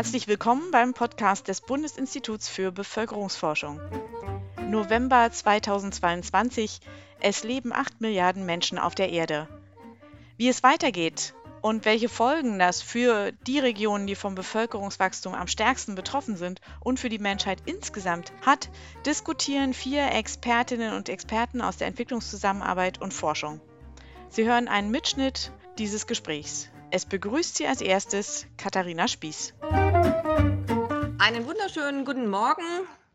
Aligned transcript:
Herzlich 0.00 0.28
willkommen 0.28 0.70
beim 0.70 0.94
Podcast 0.94 1.46
des 1.46 1.60
Bundesinstituts 1.60 2.48
für 2.48 2.72
Bevölkerungsforschung. 2.72 3.82
November 4.66 5.30
2022. 5.30 6.80
Es 7.20 7.44
leben 7.44 7.74
8 7.74 8.00
Milliarden 8.00 8.46
Menschen 8.46 8.78
auf 8.78 8.94
der 8.94 9.10
Erde. 9.10 9.46
Wie 10.38 10.48
es 10.48 10.62
weitergeht 10.62 11.34
und 11.60 11.84
welche 11.84 12.08
Folgen 12.08 12.58
das 12.58 12.80
für 12.80 13.32
die 13.46 13.58
Regionen, 13.58 14.06
die 14.06 14.14
vom 14.14 14.34
Bevölkerungswachstum 14.34 15.34
am 15.34 15.48
stärksten 15.48 15.96
betroffen 15.96 16.38
sind 16.38 16.62
und 16.80 16.98
für 16.98 17.10
die 17.10 17.18
Menschheit 17.18 17.58
insgesamt 17.66 18.32
hat, 18.40 18.70
diskutieren 19.04 19.74
vier 19.74 20.12
Expertinnen 20.12 20.94
und 20.94 21.10
Experten 21.10 21.60
aus 21.60 21.76
der 21.76 21.88
Entwicklungszusammenarbeit 21.88 23.02
und 23.02 23.12
Forschung. 23.12 23.60
Sie 24.30 24.48
hören 24.48 24.66
einen 24.66 24.90
Mitschnitt 24.90 25.52
dieses 25.76 26.06
Gesprächs. 26.06 26.70
Es 26.92 27.04
begrüßt 27.04 27.56
Sie 27.56 27.66
als 27.68 27.82
erstes 27.82 28.46
Katharina 28.56 29.06
Spieß. 29.06 29.54
Einen 31.20 31.46
wunderschönen 31.46 32.06
guten 32.06 32.30
Morgen, 32.30 32.64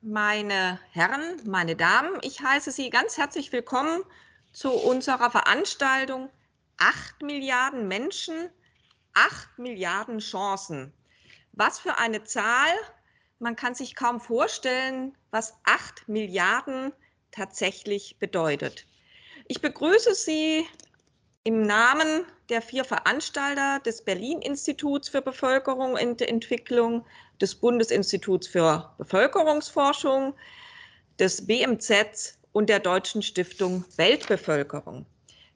meine 0.04 0.80
Herren, 0.92 1.42
meine 1.44 1.76
Damen. 1.76 2.20
Ich 2.22 2.40
heiße 2.40 2.72
Sie 2.72 2.92
ganz 2.92 3.18
herzlich 3.18 3.52
willkommen 3.52 4.04
zu 4.52 4.70
unserer 4.70 5.32
Veranstaltung 5.32 6.30
8 6.78 7.24
Milliarden 7.24 7.88
Menschen, 7.88 8.52
8 9.16 9.58
Milliarden 9.58 10.20
Chancen. 10.20 10.94
Was 11.54 11.80
für 11.80 11.98
eine 11.98 12.24
Zahl. 12.24 12.70
Man 13.40 13.56
kann 13.56 13.74
sich 13.74 13.96
kaum 13.96 14.22
vorstellen, 14.22 15.18
was 15.32 15.56
8 15.64 16.08
Milliarden 16.08 16.94
tatsächlich 17.32 18.18
bedeutet. 18.20 18.86
Ich 19.48 19.62
begrüße 19.62 20.14
Sie 20.14 20.64
im 21.44 21.64
Namen 21.64 22.24
der 22.50 22.62
vier 22.62 22.86
Veranstalter 22.86 23.80
des 23.80 24.04
Berlin-Instituts 24.04 25.10
für 25.10 25.24
Bevölkerung 25.24 25.94
und 25.94 26.22
Entwicklung, 26.22 27.04
des 27.42 27.56
Bundesinstituts 27.56 28.48
für 28.48 28.92
Bevölkerungsforschung, 28.98 30.34
des 31.20 31.46
BMZ 31.46 32.38
und 32.52 32.70
der 32.70 32.80
Deutschen 32.80 33.22
Stiftung 33.22 33.86
Weltbevölkerung. 33.98 35.06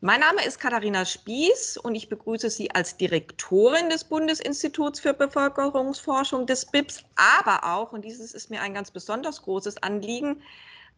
Mein 0.02 0.22
Name 0.22 0.46
ist 0.46 0.62
Katharina 0.62 1.04
Spieß 1.04 1.76
und 1.78 1.94
ich 1.94 2.08
begrüße 2.08 2.50
Sie 2.50 2.72
als 2.72 2.96
Direktorin 2.96 3.90
des 3.90 4.06
Bundesinstituts 4.06 5.02
für 5.02 5.14
Bevölkerungsforschung 5.14 6.48
des 6.48 6.66
BIPS, 6.66 7.04
aber 7.18 7.66
auch, 7.66 7.92
und 7.92 8.06
dieses 8.06 8.34
ist 8.34 8.50
mir 8.50 8.62
ein 8.62 8.74
ganz 8.74 8.92
besonders 8.92 9.42
großes 9.42 9.84
Anliegen, 9.84 10.42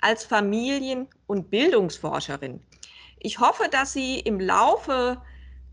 als 0.02 0.24
Familien- 0.24 1.08
und 1.26 1.50
Bildungsforscherin. 1.50 2.62
Ich 3.18 3.40
hoffe, 3.40 3.70
dass 3.72 3.94
Sie 3.94 4.20
im 4.20 4.40
Laufe 4.40 5.20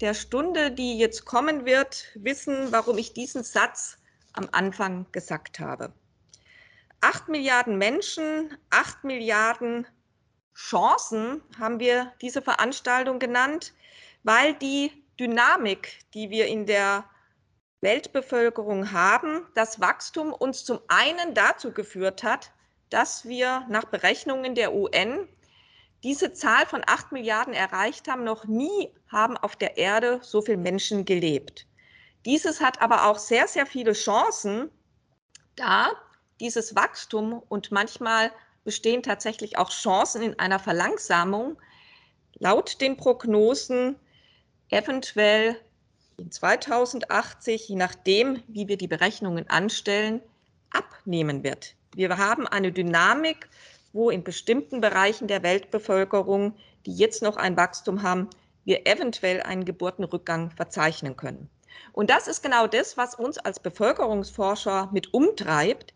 der 0.01 0.15
Stunde, 0.15 0.71
die 0.71 0.97
jetzt 0.99 1.27
kommen 1.27 1.67
wird, 1.67 2.05
wissen, 2.15 2.73
warum 2.73 2.97
ich 2.97 3.13
diesen 3.13 3.45
Satz 3.45 3.98
am 4.39 4.49
Anfang 4.53 5.07
gesagt 5.13 5.59
habe. 5.61 5.93
Acht 7.01 7.29
Milliarden 7.29 7.77
Menschen, 7.77 8.57
acht 8.71 9.05
Milliarden 9.05 9.87
Chancen 10.55 11.43
haben 11.59 11.79
wir 11.79 12.13
diese 12.23 12.41
Veranstaltung 12.41 13.19
genannt, 13.19 13.75
weil 14.23 14.55
die 14.55 14.91
Dynamik, 15.21 15.99
die 16.15 16.31
wir 16.31 16.47
in 16.47 16.67
der 16.67 17.05
Weltbevölkerung 17.81 18.93
haben, 18.93 19.47
das 19.55 19.81
Wachstum 19.81 20.33
uns 20.33 20.65
zum 20.65 20.81
einen 20.89 21.35
dazu 21.35 21.73
geführt 21.73 22.23
hat, 22.23 22.53
dass 22.91 23.27
wir 23.27 23.65
nach 23.69 23.85
Berechnungen 23.85 24.55
der 24.55 24.75
UN 24.75 25.29
diese 26.03 26.33
Zahl 26.33 26.67
von 26.67 26.83
acht 26.87 27.13
Milliarden 27.13 27.55
erreicht 27.55 28.09
haben. 28.09 28.25
Noch 28.25 28.47
nie 28.47 28.93
haben 29.11 29.37
auf 29.37 29.57
der 29.57 29.77
Erde 29.77 30.21
so 30.23 30.43
viele 30.43 30.59
Menschen 30.59 31.05
gelebt. 31.05 31.68
Dieses 32.25 32.61
hat 32.61 32.81
aber 32.81 33.07
auch 33.07 33.19
sehr, 33.19 33.49
sehr 33.49 33.67
viele 33.67 33.93
Chancen, 33.93 34.71
da 35.57 35.91
dieses 36.41 36.75
Wachstum 36.75 37.43
und 37.49 37.73
manchmal 37.73 38.33
bestehen 38.65 39.03
tatsächlich 39.03 39.59
auch 39.59 39.71
Chancen 39.71 40.23
in 40.23 40.39
einer 40.39 40.59
Verlangsamung 40.59 41.59
laut 42.39 42.81
den 42.81 42.97
Prognosen 42.97 43.97
eventuell 44.69 45.57
in 46.19 46.31
2080, 46.31 47.69
je 47.69 47.77
nachdem, 47.77 48.43
wie 48.47 48.69
wir 48.69 48.77
die 48.77 48.89
Berechnungen 48.89 49.49
anstellen, 49.49 50.21
abnehmen 50.71 51.43
wird. 51.43 51.75
Wir 51.95 52.17
haben 52.19 52.47
eine 52.47 52.71
Dynamik 52.71 53.49
wo 53.93 54.11
in 54.11 54.23
bestimmten 54.23 54.81
Bereichen 54.81 55.29
der 55.29 55.43
Weltbevölkerung, 55.43 56.55
die 56.87 56.95
jetzt 56.95 57.23
noch 57.23 57.37
ein 57.37 57.57
Wachstum 57.57 58.03
haben, 58.03 58.29
wir 58.65 58.87
eventuell 58.87 59.43
einen 59.43 59.65
Geburtenrückgang 59.65 60.51
verzeichnen 60.51 61.17
können. 61.17 61.49
Und 61.93 62.11
das 62.11 62.29
ist 62.29 62.43
genau 62.43 62.67
das, 62.67 62.97
was 62.97 63.15
uns 63.15 63.39
als 63.39 63.61
Bevölkerungsforscher 63.61 64.89
mit 64.93 65.13
umtreibt. 65.15 65.95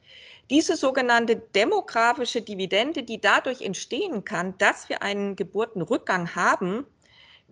Diese 0.50 0.76
sogenannte 0.76 1.36
demografische 1.36 2.42
Dividende, 2.42 3.02
die 3.02 3.20
dadurch 3.20 3.62
entstehen 3.62 4.24
kann, 4.24 4.56
dass 4.58 4.88
wir 4.88 5.02
einen 5.02 5.36
Geburtenrückgang 5.36 6.34
haben, 6.34 6.86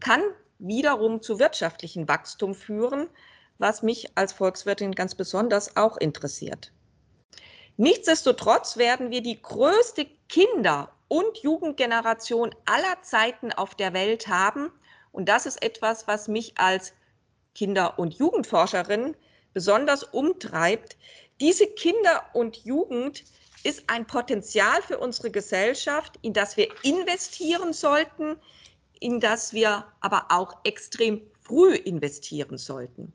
kann 0.00 0.22
wiederum 0.58 1.22
zu 1.22 1.38
wirtschaftlichem 1.38 2.08
Wachstum 2.08 2.54
führen, 2.54 3.08
was 3.58 3.82
mich 3.82 4.16
als 4.16 4.32
Volkswirtin 4.32 4.92
ganz 4.92 5.14
besonders 5.14 5.76
auch 5.76 5.96
interessiert. 5.96 6.72
Nichtsdestotrotz 7.76 8.76
werden 8.76 9.10
wir 9.10 9.22
die 9.22 9.40
größte 9.40 10.06
Kinder- 10.28 10.90
und 11.08 11.38
Jugendgeneration 11.38 12.54
aller 12.66 13.02
Zeiten 13.02 13.52
auf 13.52 13.74
der 13.74 13.94
Welt 13.94 14.28
haben. 14.28 14.70
Und 15.12 15.28
das 15.28 15.46
ist 15.46 15.62
etwas, 15.62 16.06
was 16.06 16.28
mich 16.28 16.58
als 16.58 16.92
Kinder- 17.54 17.98
und 17.98 18.14
Jugendforscherin 18.14 19.16
besonders 19.52 20.02
umtreibt. 20.04 20.96
Diese 21.40 21.66
Kinder 21.66 22.24
und 22.32 22.58
Jugend 22.58 23.24
ist 23.64 23.84
ein 23.88 24.06
Potenzial 24.06 24.80
für 24.82 24.98
unsere 24.98 25.30
Gesellschaft, 25.30 26.18
in 26.22 26.32
das 26.32 26.56
wir 26.56 26.68
investieren 26.82 27.72
sollten, 27.72 28.36
in 29.00 29.20
das 29.20 29.52
wir 29.52 29.86
aber 30.00 30.26
auch 30.30 30.58
extrem 30.64 31.22
früh 31.40 31.74
investieren 31.74 32.58
sollten. 32.58 33.12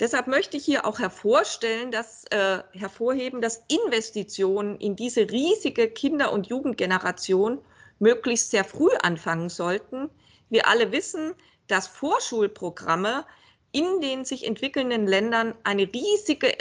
Deshalb 0.00 0.28
möchte 0.28 0.56
ich 0.56 0.64
hier 0.64 0.86
auch 0.86 0.98
hervorstellen, 0.98 1.90
dass, 1.90 2.24
äh, 2.30 2.62
hervorheben, 2.72 3.42
dass 3.42 3.62
Investitionen 3.68 4.78
in 4.78 4.96
diese 4.96 5.30
riesige 5.30 5.90
Kinder- 5.90 6.32
und 6.32 6.46
Jugendgeneration 6.46 7.60
möglichst 7.98 8.50
sehr 8.50 8.64
früh 8.64 8.90
anfangen 9.02 9.50
sollten. 9.50 10.08
Wir 10.48 10.66
alle 10.66 10.90
wissen, 10.90 11.34
dass 11.68 11.86
Vorschulprogramme 11.86 13.26
in 13.72 14.00
den 14.00 14.24
sich 14.24 14.46
entwickelnden 14.46 15.06
Ländern 15.06 15.54
eine 15.64 15.82
riesige 15.92 16.52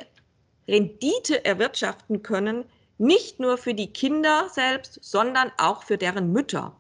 Rendite 0.68 1.44
erwirtschaften 1.46 2.22
können, 2.22 2.66
nicht 2.98 3.40
nur 3.40 3.58
für 3.58 3.74
die 3.74 3.92
Kinder 3.92 4.50
selbst, 4.54 5.00
sondern 5.02 5.52
auch 5.58 5.84
für 5.84 5.98
deren 5.98 6.32
Mütter. 6.32 6.76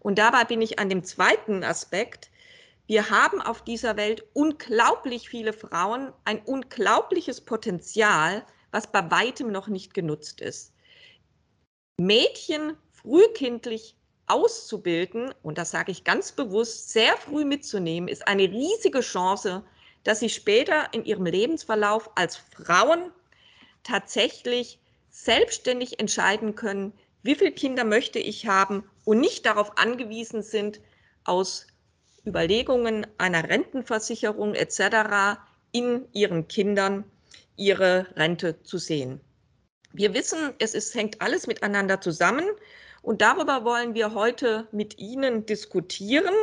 Und 0.00 0.18
dabei 0.18 0.44
bin 0.44 0.60
ich 0.60 0.78
an 0.78 0.88
dem 0.88 1.04
zweiten 1.04 1.62
Aspekt, 1.64 2.30
wir 2.86 3.10
haben 3.10 3.40
auf 3.40 3.62
dieser 3.62 3.96
Welt 3.96 4.24
unglaublich 4.34 5.28
viele 5.28 5.52
Frauen, 5.52 6.12
ein 6.24 6.42
unglaubliches 6.42 7.40
Potenzial, 7.40 8.44
was 8.72 8.90
bei 8.90 9.10
weitem 9.10 9.52
noch 9.52 9.68
nicht 9.68 9.94
genutzt 9.94 10.40
ist. 10.40 10.74
Mädchen 11.96 12.76
frühkindlich 12.90 13.96
auszubilden, 14.32 15.34
und 15.42 15.58
das 15.58 15.70
sage 15.70 15.92
ich 15.92 16.04
ganz 16.04 16.32
bewusst, 16.32 16.90
sehr 16.90 17.16
früh 17.16 17.44
mitzunehmen, 17.44 18.08
ist 18.08 18.26
eine 18.26 18.44
riesige 18.44 19.00
Chance, 19.00 19.62
dass 20.04 20.20
sie 20.20 20.30
später 20.30 20.88
in 20.92 21.04
ihrem 21.04 21.26
Lebensverlauf 21.26 22.10
als 22.14 22.36
Frauen 22.36 23.12
tatsächlich 23.84 24.80
selbstständig 25.10 26.00
entscheiden 26.00 26.54
können, 26.54 26.92
wie 27.22 27.34
viele 27.34 27.52
Kinder 27.52 27.84
möchte 27.84 28.18
ich 28.18 28.46
haben 28.46 28.84
und 29.04 29.20
nicht 29.20 29.46
darauf 29.46 29.76
angewiesen 29.78 30.42
sind, 30.42 30.80
aus 31.24 31.66
Überlegungen 32.26 33.06
einer 33.18 33.48
Rentenversicherung 33.48 34.54
etc. 34.54 35.38
in 35.72 36.06
ihren 36.12 36.48
Kindern 36.48 37.04
ihre 37.56 38.06
Rente 38.16 38.62
zu 38.62 38.78
sehen. 38.78 39.20
Wir 39.92 40.14
wissen, 40.14 40.54
es 40.58 40.74
ist, 40.74 40.94
hängt 40.94 41.20
alles 41.20 41.46
miteinander 41.46 42.00
zusammen 42.00 42.46
und 43.02 43.20
darüber 43.20 43.64
wollen 43.64 43.94
wir 43.94 44.14
heute 44.14 44.68
mit 44.72 44.98
Ihnen 44.98 45.44
diskutieren. 45.44 46.34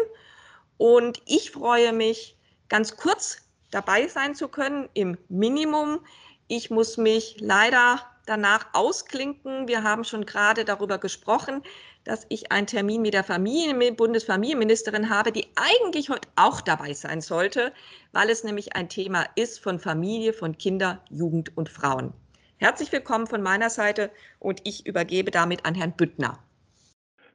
Und 0.78 1.22
ich 1.26 1.52
freue 1.52 1.94
mich, 1.94 2.38
ganz 2.68 2.98
kurz 2.98 3.38
dabei 3.72 4.08
sein 4.08 4.36
zu 4.36 4.48
können 4.50 4.90
im 4.94 5.18
Minimum. 5.30 6.00
Ich 6.48 6.70
muss 6.70 6.98
mich 6.98 7.38
leider 7.40 8.02
danach 8.26 8.68
ausklinken. 8.74 9.68
Wir 9.68 9.84
haben 9.84 10.04
schon 10.04 10.26
gerade 10.26 10.66
darüber 10.66 10.98
gesprochen, 10.98 11.64
dass 12.04 12.26
ich 12.30 12.52
einen 12.52 12.68
Termin 12.68 13.02
mit 13.02 13.14
der 13.14 13.24
Familien, 13.24 13.96
Bundesfamilienministerin 13.96 15.10
habe, 15.10 15.32
die 15.32 15.48
eigentlich 15.56 16.10
heute 16.10 16.28
auch 16.36 16.62
dabei 16.62 16.94
sein 16.94 17.22
sollte, 17.22 17.74
weil 18.12 18.30
es 18.30 18.44
nämlich 18.44 18.76
ein 18.76 18.90
Thema 18.90 19.26
ist 19.36 19.60
von 19.60 19.80
Familie, 19.80 20.34
von 20.34 20.58
Kinder, 20.58 21.02
Jugend 21.10 21.56
und 21.58 21.70
Frauen. 21.70 22.14
Herzlich 22.58 22.92
willkommen 22.92 23.28
von 23.28 23.42
meiner 23.42 23.70
Seite 23.70 24.12
und 24.40 24.62
ich 24.66 24.86
übergebe 24.86 25.32
damit 25.32 25.66
an 25.66 25.76
Herrn 25.76 25.94
Büttner. 25.94 26.40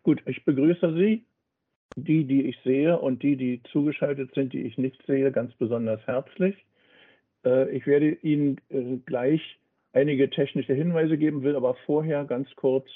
Gut, 0.04 0.22
ich 0.26 0.44
begrüße 0.44 0.94
Sie, 0.98 1.24
die, 1.96 2.24
die 2.24 2.42
ich 2.42 2.58
sehe 2.62 2.98
und 2.98 3.22
die, 3.22 3.36
die 3.36 3.62
zugeschaltet 3.72 4.34
sind, 4.34 4.52
die 4.52 4.60
ich 4.60 4.76
nicht 4.76 5.02
sehe, 5.06 5.32
ganz 5.32 5.54
besonders 5.54 6.06
herzlich. 6.06 6.54
Äh, 7.44 7.70
ich 7.74 7.86
werde 7.86 8.10
Ihnen 8.22 8.60
äh, 8.68 8.98
gleich 9.06 9.40
einige 9.94 10.28
technische 10.28 10.74
Hinweise 10.74 11.16
geben, 11.16 11.42
will 11.42 11.56
aber 11.56 11.74
vorher 11.86 12.26
ganz 12.26 12.54
kurz 12.54 12.86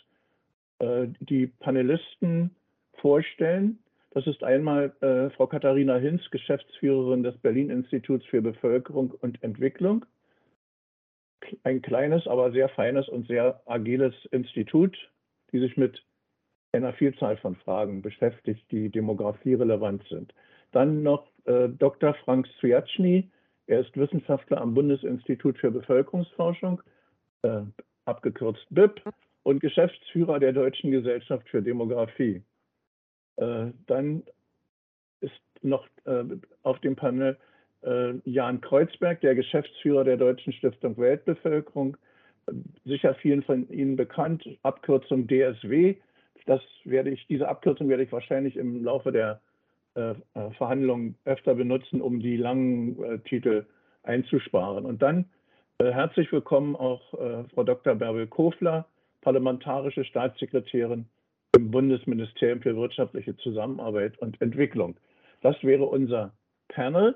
äh, 0.80 1.06
die 1.20 1.46
Panelisten 1.46 2.54
vorstellen. 3.00 3.78
Das 4.10 4.26
ist 4.26 4.42
einmal 4.42 4.92
Frau 5.36 5.46
Katharina 5.46 5.98
Hinz, 5.98 6.22
Geschäftsführerin 6.30 7.22
des 7.22 7.36
Berlin-Instituts 7.38 8.24
für 8.24 8.40
Bevölkerung 8.40 9.10
und 9.10 9.40
Entwicklung. 9.42 10.06
Ein 11.62 11.82
kleines, 11.82 12.26
aber 12.26 12.50
sehr 12.50 12.70
feines 12.70 13.06
und 13.08 13.28
sehr 13.28 13.60
agiles 13.66 14.14
Institut, 14.32 14.96
die 15.52 15.60
sich 15.60 15.76
mit 15.76 16.02
einer 16.72 16.92
Vielzahl 16.92 17.36
von 17.38 17.56
Fragen 17.56 18.02
beschäftigt, 18.02 18.64
die 18.70 18.90
demografierelevant 18.90 20.04
sind. 20.08 20.34
Dann 20.72 21.02
noch 21.02 21.26
äh, 21.44 21.68
Dr. 21.68 22.14
Frank 22.24 22.46
Swiatschny. 22.60 23.30
Er 23.66 23.80
ist 23.80 23.96
Wissenschaftler 23.96 24.60
am 24.60 24.74
Bundesinstitut 24.74 25.58
für 25.58 25.70
Bevölkerungsforschung, 25.70 26.82
äh, 27.42 27.62
abgekürzt 28.04 28.66
BIP, 28.70 29.02
und 29.44 29.60
Geschäftsführer 29.60 30.38
der 30.38 30.52
Deutschen 30.52 30.90
Gesellschaft 30.90 31.48
für 31.48 31.62
Demografie. 31.62 32.42
Äh, 33.36 33.68
dann 33.86 34.22
ist 35.20 35.40
noch 35.62 35.86
äh, 36.04 36.24
auf 36.62 36.78
dem 36.80 36.96
Panel 36.96 37.38
äh, 37.82 38.14
Jan 38.24 38.60
Kreuzberg, 38.60 39.20
der 39.22 39.34
Geschäftsführer 39.34 40.04
der 40.04 40.18
Deutschen 40.18 40.52
Stiftung 40.52 40.98
Weltbevölkerung, 40.98 41.96
sicher 42.84 43.14
vielen 43.14 43.42
von 43.42 43.68
Ihnen 43.70 43.96
bekannt, 43.96 44.46
Abkürzung 44.62 45.26
DSW. 45.26 45.96
Das 46.48 46.62
werde 46.84 47.10
ich, 47.10 47.26
diese 47.26 47.46
Abkürzung 47.46 47.90
werde 47.90 48.04
ich 48.04 48.10
wahrscheinlich 48.10 48.56
im 48.56 48.82
Laufe 48.82 49.12
der 49.12 49.42
äh, 49.94 50.12
äh, 50.32 50.50
Verhandlungen 50.56 51.14
öfter 51.26 51.54
benutzen, 51.54 52.00
um 52.00 52.20
die 52.20 52.38
langen 52.38 53.02
äh, 53.02 53.18
Titel 53.18 53.66
einzusparen. 54.02 54.86
Und 54.86 55.02
dann 55.02 55.26
äh, 55.76 55.92
herzlich 55.92 56.32
willkommen 56.32 56.74
auch 56.74 57.12
äh, 57.12 57.44
Frau 57.52 57.64
Dr. 57.64 57.96
Bärbel 57.96 58.26
Kofler, 58.26 58.86
parlamentarische 59.20 60.04
Staatssekretärin 60.04 61.04
im 61.54 61.70
Bundesministerium 61.70 62.62
für 62.62 62.74
wirtschaftliche 62.76 63.36
Zusammenarbeit 63.36 64.16
und 64.16 64.40
Entwicklung. 64.40 64.96
Das 65.42 65.62
wäre 65.62 65.84
unser 65.84 66.32
Panel, 66.68 67.14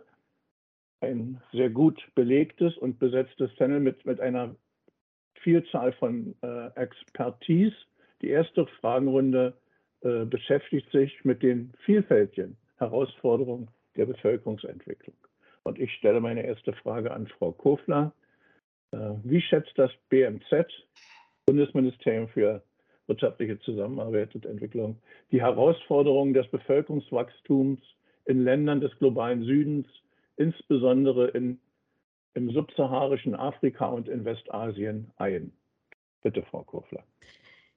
ein 1.01 1.41
sehr 1.53 1.71
gut 1.71 2.07
belegtes 2.15 2.77
und 2.77 2.99
besetztes 2.99 3.51
Panel 3.55 3.81
mit, 3.81 4.05
mit 4.05 4.21
einer 4.21 4.55
Vielzahl 5.37 5.95
von 5.95 6.35
äh, 6.43 6.67
Expertise. 6.75 7.75
Die 8.23 8.29
erste 8.29 8.67
Fragenrunde 8.81 9.55
äh, 10.03 10.25
beschäftigt 10.25 10.91
sich 10.93 11.25
mit 11.25 11.43
den 11.43 11.73
vielfältigen 11.85 12.57
Herausforderungen 12.77 13.69
der 13.97 14.07
Bevölkerungsentwicklung. 14.07 15.17
Und 15.65 15.79
ich 15.79 15.93
stelle 15.95 16.21
meine 16.21 16.45
erste 16.45 16.73
Frage 16.73 17.13
an 17.13 17.27
Frau 17.27 17.53
Kofler. 17.53 18.13
Äh, 18.93 18.97
wie 19.25 19.41
schätzt 19.41 19.73
das 19.77 19.91
BMZ, 20.09 20.67
Bundesministerium 21.47 22.29
für 22.29 22.63
wirtschaftliche 23.09 23.59
Zusammenarbeit 23.61 24.35
und 24.35 24.47
Entwicklung, 24.47 25.01
die 25.33 25.41
Herausforderungen 25.41 26.35
des 26.35 26.49
Bevölkerungswachstums 26.49 27.81
in 28.25 28.45
Ländern 28.45 28.81
des 28.81 28.97
globalen 28.99 29.43
Südens, 29.43 29.87
insbesondere 30.37 31.29
in, 31.29 31.59
im 32.35 32.51
subsaharischen 32.53 33.35
Afrika 33.35 33.87
und 33.87 34.09
in 34.09 34.25
Westasien 34.25 35.11
ein? 35.17 35.53
Bitte, 36.23 36.43
Frau 36.45 36.63
Kofler. 36.63 37.03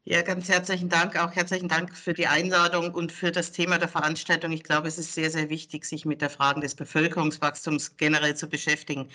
Ja, 0.07 0.21
ganz 0.21 0.47
herzlichen 0.49 0.87
Dank. 0.87 1.17
Auch 1.17 1.31
herzlichen 1.31 1.67
Dank 1.67 1.97
für 1.97 2.13
die 2.13 2.27
Einladung 2.27 2.93
und 2.93 3.11
für 3.11 3.31
das 3.31 3.51
Thema 3.51 3.79
der 3.79 3.87
Veranstaltung. 3.87 4.51
Ich 4.51 4.61
glaube, 4.61 4.87
es 4.87 4.99
ist 4.99 5.15
sehr, 5.15 5.31
sehr 5.31 5.49
wichtig, 5.49 5.83
sich 5.83 6.05
mit 6.05 6.21
der 6.21 6.29
Frage 6.29 6.61
des 6.61 6.75
Bevölkerungswachstums 6.75 7.97
generell 7.97 8.35
zu 8.35 8.47
beschäftigen. 8.47 9.09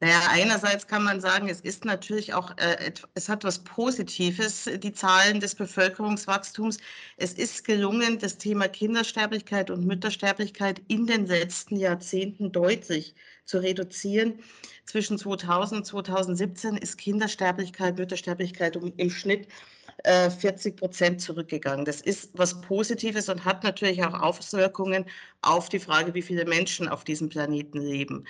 Naja, 0.00 0.22
einerseits 0.30 0.86
kann 0.86 1.04
man 1.04 1.20
sagen, 1.20 1.50
es 1.50 1.60
ist 1.60 1.84
natürlich 1.84 2.32
auch, 2.32 2.56
äh, 2.56 2.92
es 3.12 3.28
hat 3.28 3.44
was 3.44 3.62
Positives, 3.62 4.70
die 4.78 4.92
Zahlen 4.94 5.38
des 5.40 5.54
Bevölkerungswachstums. 5.54 6.78
Es 7.18 7.34
ist 7.34 7.64
gelungen, 7.66 8.18
das 8.18 8.38
Thema 8.38 8.68
Kindersterblichkeit 8.68 9.70
und 9.70 9.84
Müttersterblichkeit 9.84 10.80
in 10.88 11.06
den 11.06 11.26
letzten 11.26 11.76
Jahrzehnten 11.76 12.52
deutlich 12.52 13.14
zu 13.44 13.58
reduzieren. 13.58 14.38
Zwischen 14.86 15.18
2000 15.18 15.80
und 15.80 15.84
2017 15.84 16.78
ist 16.78 16.96
Kindersterblichkeit, 16.96 17.98
Müttersterblichkeit 17.98 18.76
im 18.76 19.10
Schnitt 19.10 19.46
40 20.04 20.66
äh, 20.66 20.76
Prozent 20.76 21.20
zurückgegangen. 21.20 21.84
Das 21.84 22.00
ist 22.00 22.30
was 22.34 22.60
Positives 22.60 23.28
und 23.28 23.44
hat 23.44 23.64
natürlich 23.64 24.04
auch 24.04 24.14
Auswirkungen 24.20 25.06
auf 25.42 25.68
die 25.68 25.78
Frage, 25.78 26.12
wie 26.14 26.22
viele 26.22 26.44
Menschen 26.44 26.88
auf 26.88 27.04
diesem 27.04 27.28
Planeten 27.28 27.80
leben. 27.80 28.26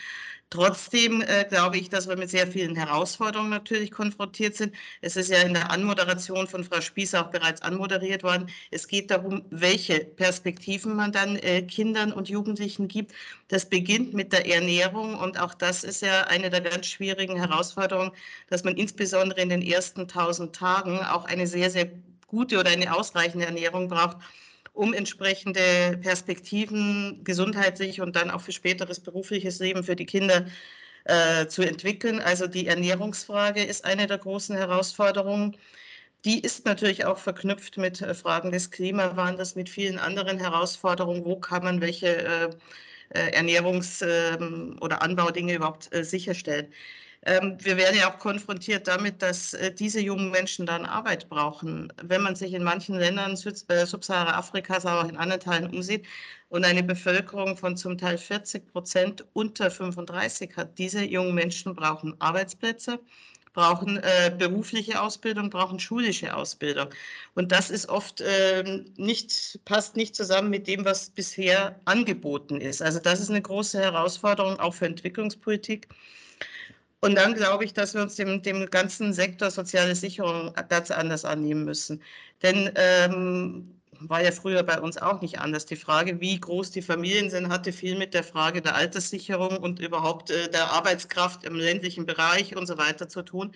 Trotzdem 0.51 1.21
äh, 1.23 1.45
glaube 1.49 1.79
ich, 1.79 1.89
dass 1.89 2.09
wir 2.09 2.17
mit 2.17 2.31
sehr 2.31 2.47
vielen 2.47 2.77
Herausforderungen 2.77 3.51
natürlich 3.51 3.91
konfrontiert 3.91 4.55
sind. 4.57 4.75
Es 5.01 5.17
ist 5.17 5.29
ja 5.31 5.39
in 5.43 5.55
der 5.55 5.71
Anmoderation 5.71 6.47
von 6.47 6.63
Frau 6.63 6.81
Spieß 6.81 7.15
auch 7.17 7.31
bereits 7.31 7.61
anmoderiert 7.63 8.23
worden. 8.23 8.49
Es 8.71 8.87
geht 8.87 9.11
darum, 9.11 9.45
welche 9.51 10.01
Perspektiven 10.05 10.95
man 10.95 11.11
dann 11.11 11.37
äh, 11.37 11.63
Kindern 11.63 12.13
und 12.13 12.29
Jugendlichen 12.29 12.87
gibt. 12.87 13.13
Das 13.49 13.69
beginnt 13.69 14.15
mit 14.15 14.33
der 14.33 14.47
Ernährung 14.47 15.17
und 15.19 15.41
auch 15.41 15.55
das 15.55 15.83
ist 15.83 16.03
ja 16.03 16.23
eine 16.29 16.51
der 16.51 16.61
ganz 16.61 16.87
schwierigen 16.87 17.37
Herausforderungen, 17.37 18.13
dass 18.49 18.63
man 18.63 18.77
insbesondere 18.77 19.41
in 19.41 19.49
den 19.49 19.63
ersten 19.63 20.07
tausend 20.07 20.55
Tagen 20.55 21.01
auch 21.01 21.25
eine 21.25 21.49
sehr, 21.49 21.71
sehr 21.71 21.91
gute 22.29 22.59
oder 22.61 22.71
eine 22.71 22.95
ausreichende 22.95 23.47
Ernährung 23.47 23.89
braucht, 23.89 24.19
um 24.75 24.93
entsprechende 24.93 25.99
Perspektiven 26.03 27.23
gesundheitlich 27.25 28.01
und 28.01 28.17
dann 28.17 28.31
auch 28.31 28.41
für 28.43 28.53
späteres 28.53 29.01
berufliches 29.01 29.61
Leben 29.61 29.85
für 29.85 29.97
die 29.97 30.07
Kinder 30.07 30.47
äh, 31.05 31.47
zu 31.47 31.63
entwickeln. 31.63 32.21
Also 32.21 32.47
die 32.47 32.67
Ernährungsfrage 32.67 33.63
ist 33.65 33.85
eine 33.85 34.07
der 34.07 34.19
großen 34.19 34.57
Herausforderungen. 34.57 35.57
Die 36.25 36.41
ist 36.41 36.67
natürlich 36.67 37.05
auch 37.05 37.19
verknüpft 37.19 37.77
mit 37.79 38.01
äh, 38.03 38.15
Fragen 38.15 38.51
des 38.53 38.71
Klimawandels, 38.71 39.55
mit 39.57 39.69
vielen 39.69 39.99
anderen 39.99 40.39
Herausforderungen. 40.39 41.25
Wo 41.25 41.37
kann 41.39 41.65
man 41.65 41.81
welche 41.81 42.09
äh, 42.17 42.51
äh 43.11 43.41
Ernährungs- 43.41 44.03
ähm, 44.07 44.79
oder 44.81 45.03
Anbaudinge 45.03 45.55
überhaupt 45.55 45.95
äh, 45.95 46.05
sicherstellen? 46.05 46.73
Ähm, 47.27 47.57
wir 47.61 47.77
werden 47.77 47.97
ja 47.97 48.13
auch 48.13 48.19
konfrontiert 48.19 48.87
damit, 48.87 49.23
dass 49.23 49.55
äh, 49.55 49.73
diese 49.73 50.01
jungen 50.01 50.31
Menschen 50.31 50.67
dann 50.67 50.85
Arbeit 50.85 51.29
brauchen. 51.29 51.93
Wenn 52.03 52.23
man 52.23 52.37
sich 52.37 52.53
in 52.53 52.63
manchen 52.63 52.97
Ländern 52.97 53.33
äh, 53.33 53.87
Subsahara-Afrikas, 53.87 54.87
aber 54.87 55.05
auch 55.05 55.09
in 55.09 55.17
anderen 55.17 55.41
Teilen 55.41 55.71
umsieht 55.71 56.07
und 56.49 56.65
eine 56.65 56.83
Bevölkerung 56.83 57.57
von 57.57 57.77
zum 57.77 57.97
Teil 57.99 58.19
40 58.19 58.71
Prozent 58.73 59.25
unter 59.33 59.71
35 59.71 60.57
hat, 60.57 60.79
diese 60.79 61.03
jungen 61.05 61.35
Menschen 61.35 61.75
brauchen 61.75 62.15
Arbeitsplätze 62.21 63.01
brauchen 63.55 63.99
äh, 63.99 64.35
berufliche 64.37 65.01
Ausbildung, 65.01 65.49
brauchen 65.49 65.81
schulische 65.81 66.37
Ausbildung. 66.37 66.89
Und 67.35 67.53
das 67.53 67.71
ist 67.71 67.89
oft 67.89 68.21
äh, 68.21 68.83
nicht, 68.97 69.61
passt 69.65 69.97
nicht 69.97 70.15
zusammen 70.15 70.51
mit 70.51 70.67
dem, 70.67 70.85
was 70.85 71.11
bisher 71.11 71.81
angeboten 71.87 72.61
ist. 72.61 72.83
Also 72.83 72.99
das 72.99 73.21
ist 73.21 73.31
eine 73.31 73.41
große 73.41 73.81
Herausforderung 73.81 74.59
auch 74.61 74.75
für 74.75 74.87
Entwicklungspolitik. 74.87 75.89
Und 77.05 77.17
dann 77.17 77.35
glaube 77.35 77.67
ich, 77.67 77.75
dass 77.75 77.93
wir 77.93 78.01
uns 78.01 78.15
dem, 78.15 78.41
dem 78.41 78.71
ganzen 78.71 79.13
Sektor 79.13 79.51
soziale 79.51 79.95
Sicherung 79.95 80.55
ganz 80.71 80.91
anders 80.91 81.27
annehmen 81.27 81.67
müssen. 81.67 82.03
Denn 82.43 82.73
ähm, 82.77 83.79
war 84.01 84.23
ja 84.23 84.33
früher 84.33 84.63
bei 84.63 84.81
uns 84.81 84.97
auch 84.97 85.21
nicht 85.21 85.39
anders. 85.39 85.67
Die 85.67 85.77
Frage, 85.77 86.19
wie 86.23 86.41
groß 86.41 86.71
die 86.71 86.81
Familien 86.81 87.29
sind, 87.29 87.51
hatte 87.51 87.75
viel 87.75 87.99
mit 87.99 88.15
der 88.15 88.25
Frage 88.25 88.63
der 88.63 88.75
Alterssicherung 88.75 89.59
und 89.59 89.81
überhaupt 89.81 90.31
äh, 90.31 90.49
der 90.49 90.71
Arbeitskraft 90.71 91.45
im 91.45 91.57
ländlichen 91.57 92.07
Bereich 92.07 92.57
und 92.57 92.67
so 92.67 92.79
weiter 92.79 93.07
zu 93.07 93.21
tun. 93.21 93.53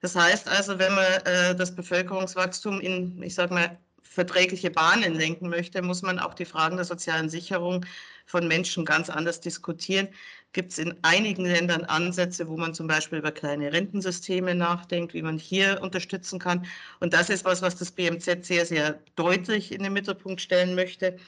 Das 0.00 0.14
heißt 0.14 0.46
also, 0.48 0.78
wenn 0.78 0.94
man 0.94 1.04
äh, 1.24 1.56
das 1.56 1.74
Bevölkerungswachstum 1.74 2.80
in, 2.80 3.20
ich 3.24 3.34
sage 3.34 3.54
mal, 3.54 3.76
verträgliche 4.04 4.70
Bahnen 4.70 5.14
lenken 5.14 5.48
möchte, 5.48 5.82
muss 5.82 6.02
man 6.02 6.18
auch 6.20 6.34
die 6.34 6.44
Fragen 6.44 6.76
der 6.76 6.84
sozialen 6.84 7.28
Sicherung 7.28 7.84
von 8.26 8.46
Menschen 8.46 8.84
ganz 8.84 9.10
anders 9.10 9.40
diskutieren. 9.40 10.08
Gibt 10.52 10.72
es 10.72 10.78
in 10.78 10.94
einigen 11.02 11.44
Ländern 11.44 11.84
Ansätze, 11.84 12.48
wo 12.48 12.56
man 12.56 12.74
zum 12.74 12.86
Beispiel 12.86 13.18
über 13.18 13.32
kleine 13.32 13.72
Rentensysteme 13.72 14.54
nachdenkt, 14.54 15.12
wie 15.14 15.22
man 15.22 15.38
hier 15.38 15.80
unterstützen 15.82 16.38
kann. 16.38 16.66
Und 17.00 17.12
das 17.12 17.28
ist 17.30 17.44
was, 17.44 17.60
was 17.62 17.76
das 17.76 17.92
BMZ 17.92 18.44
sehr, 18.46 18.64
sehr 18.66 19.02
deutlich 19.14 19.72
in 19.72 19.82
den 19.82 19.92
Mittelpunkt 19.92 20.40
stellen 20.40 20.74
möchte. 20.74 21.18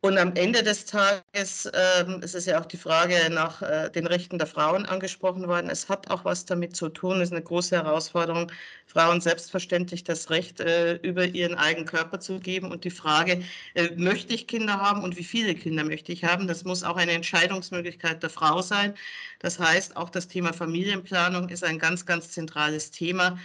Und 0.00 0.16
am 0.16 0.36
Ende 0.36 0.62
des 0.62 0.84
Tages, 0.84 1.68
ähm, 1.74 2.20
es 2.22 2.34
ist 2.34 2.46
ja 2.46 2.60
auch 2.60 2.66
die 2.66 2.76
Frage 2.76 3.16
nach 3.30 3.62
äh, 3.62 3.90
den 3.90 4.06
Rechten 4.06 4.38
der 4.38 4.46
Frauen 4.46 4.86
angesprochen 4.86 5.48
worden. 5.48 5.68
Es 5.70 5.88
hat 5.88 6.08
auch 6.08 6.24
was 6.24 6.44
damit 6.44 6.76
zu 6.76 6.88
tun, 6.88 7.16
es 7.16 7.30
ist 7.30 7.32
eine 7.32 7.42
große 7.42 7.74
Herausforderung, 7.74 8.52
Frauen 8.86 9.20
selbstverständlich 9.20 10.04
das 10.04 10.30
Recht 10.30 10.60
äh, 10.60 10.94
über 10.98 11.24
ihren 11.24 11.56
eigenen 11.56 11.84
Körper 11.84 12.20
zu 12.20 12.38
geben. 12.38 12.70
Und 12.70 12.84
die 12.84 12.90
Frage, 12.90 13.42
äh, 13.74 13.90
möchte 13.96 14.34
ich 14.34 14.46
Kinder 14.46 14.80
haben 14.80 15.02
und 15.02 15.16
wie 15.16 15.24
viele 15.24 15.56
Kinder 15.56 15.82
möchte 15.82 16.12
ich 16.12 16.22
haben, 16.22 16.46
das 16.46 16.62
muss 16.62 16.84
auch 16.84 16.96
eine 16.96 17.12
Entscheidungsmöglichkeit 17.12 18.22
der 18.22 18.30
Frau 18.30 18.62
sein. 18.62 18.94
Das 19.40 19.58
heißt, 19.58 19.96
auch 19.96 20.10
das 20.10 20.28
Thema 20.28 20.52
Familienplanung 20.52 21.48
ist 21.48 21.64
ein 21.64 21.80
ganz, 21.80 22.06
ganz 22.06 22.30
zentrales 22.30 22.92
Thema, 22.92 23.36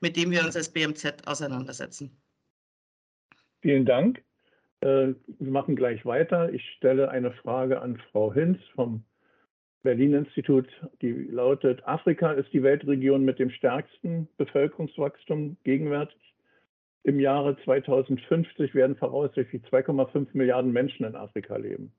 mit 0.00 0.16
dem 0.16 0.30
wir 0.30 0.44
uns 0.44 0.56
als 0.56 0.68
BMZ 0.68 1.26
auseinandersetzen. 1.26 2.14
Vielen 3.62 3.86
Dank. 3.86 4.22
Äh, 4.82 5.14
wir 5.38 5.50
machen 5.50 5.76
gleich 5.76 6.04
weiter. 6.04 6.52
Ich 6.52 6.68
stelle 6.76 7.10
eine 7.10 7.30
Frage 7.30 7.80
an 7.80 7.98
Frau 8.10 8.32
Hinz 8.32 8.58
vom 8.74 9.04
Berlin-Institut, 9.84 10.68
die 11.00 11.12
lautet, 11.12 11.86
Afrika 11.86 12.32
ist 12.32 12.52
die 12.52 12.62
Weltregion 12.62 13.24
mit 13.24 13.40
dem 13.40 13.50
stärksten 13.50 14.28
Bevölkerungswachstum 14.36 15.56
gegenwärtig. 15.64 16.20
Im 17.02 17.18
Jahre 17.18 17.56
2050 17.64 18.74
werden 18.74 18.94
voraussichtlich 18.94 19.62
2,5 19.64 20.28
Milliarden 20.34 20.70
Menschen 20.70 21.04
in 21.04 21.16
Afrika 21.16 21.56
leben. 21.56 21.92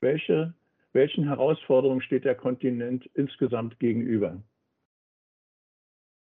Welche, 0.00 0.54
welchen 0.92 1.24
Herausforderungen 1.28 2.02
steht 2.02 2.24
der 2.24 2.34
Kontinent 2.34 3.08
insgesamt 3.14 3.78
gegenüber? 3.78 4.42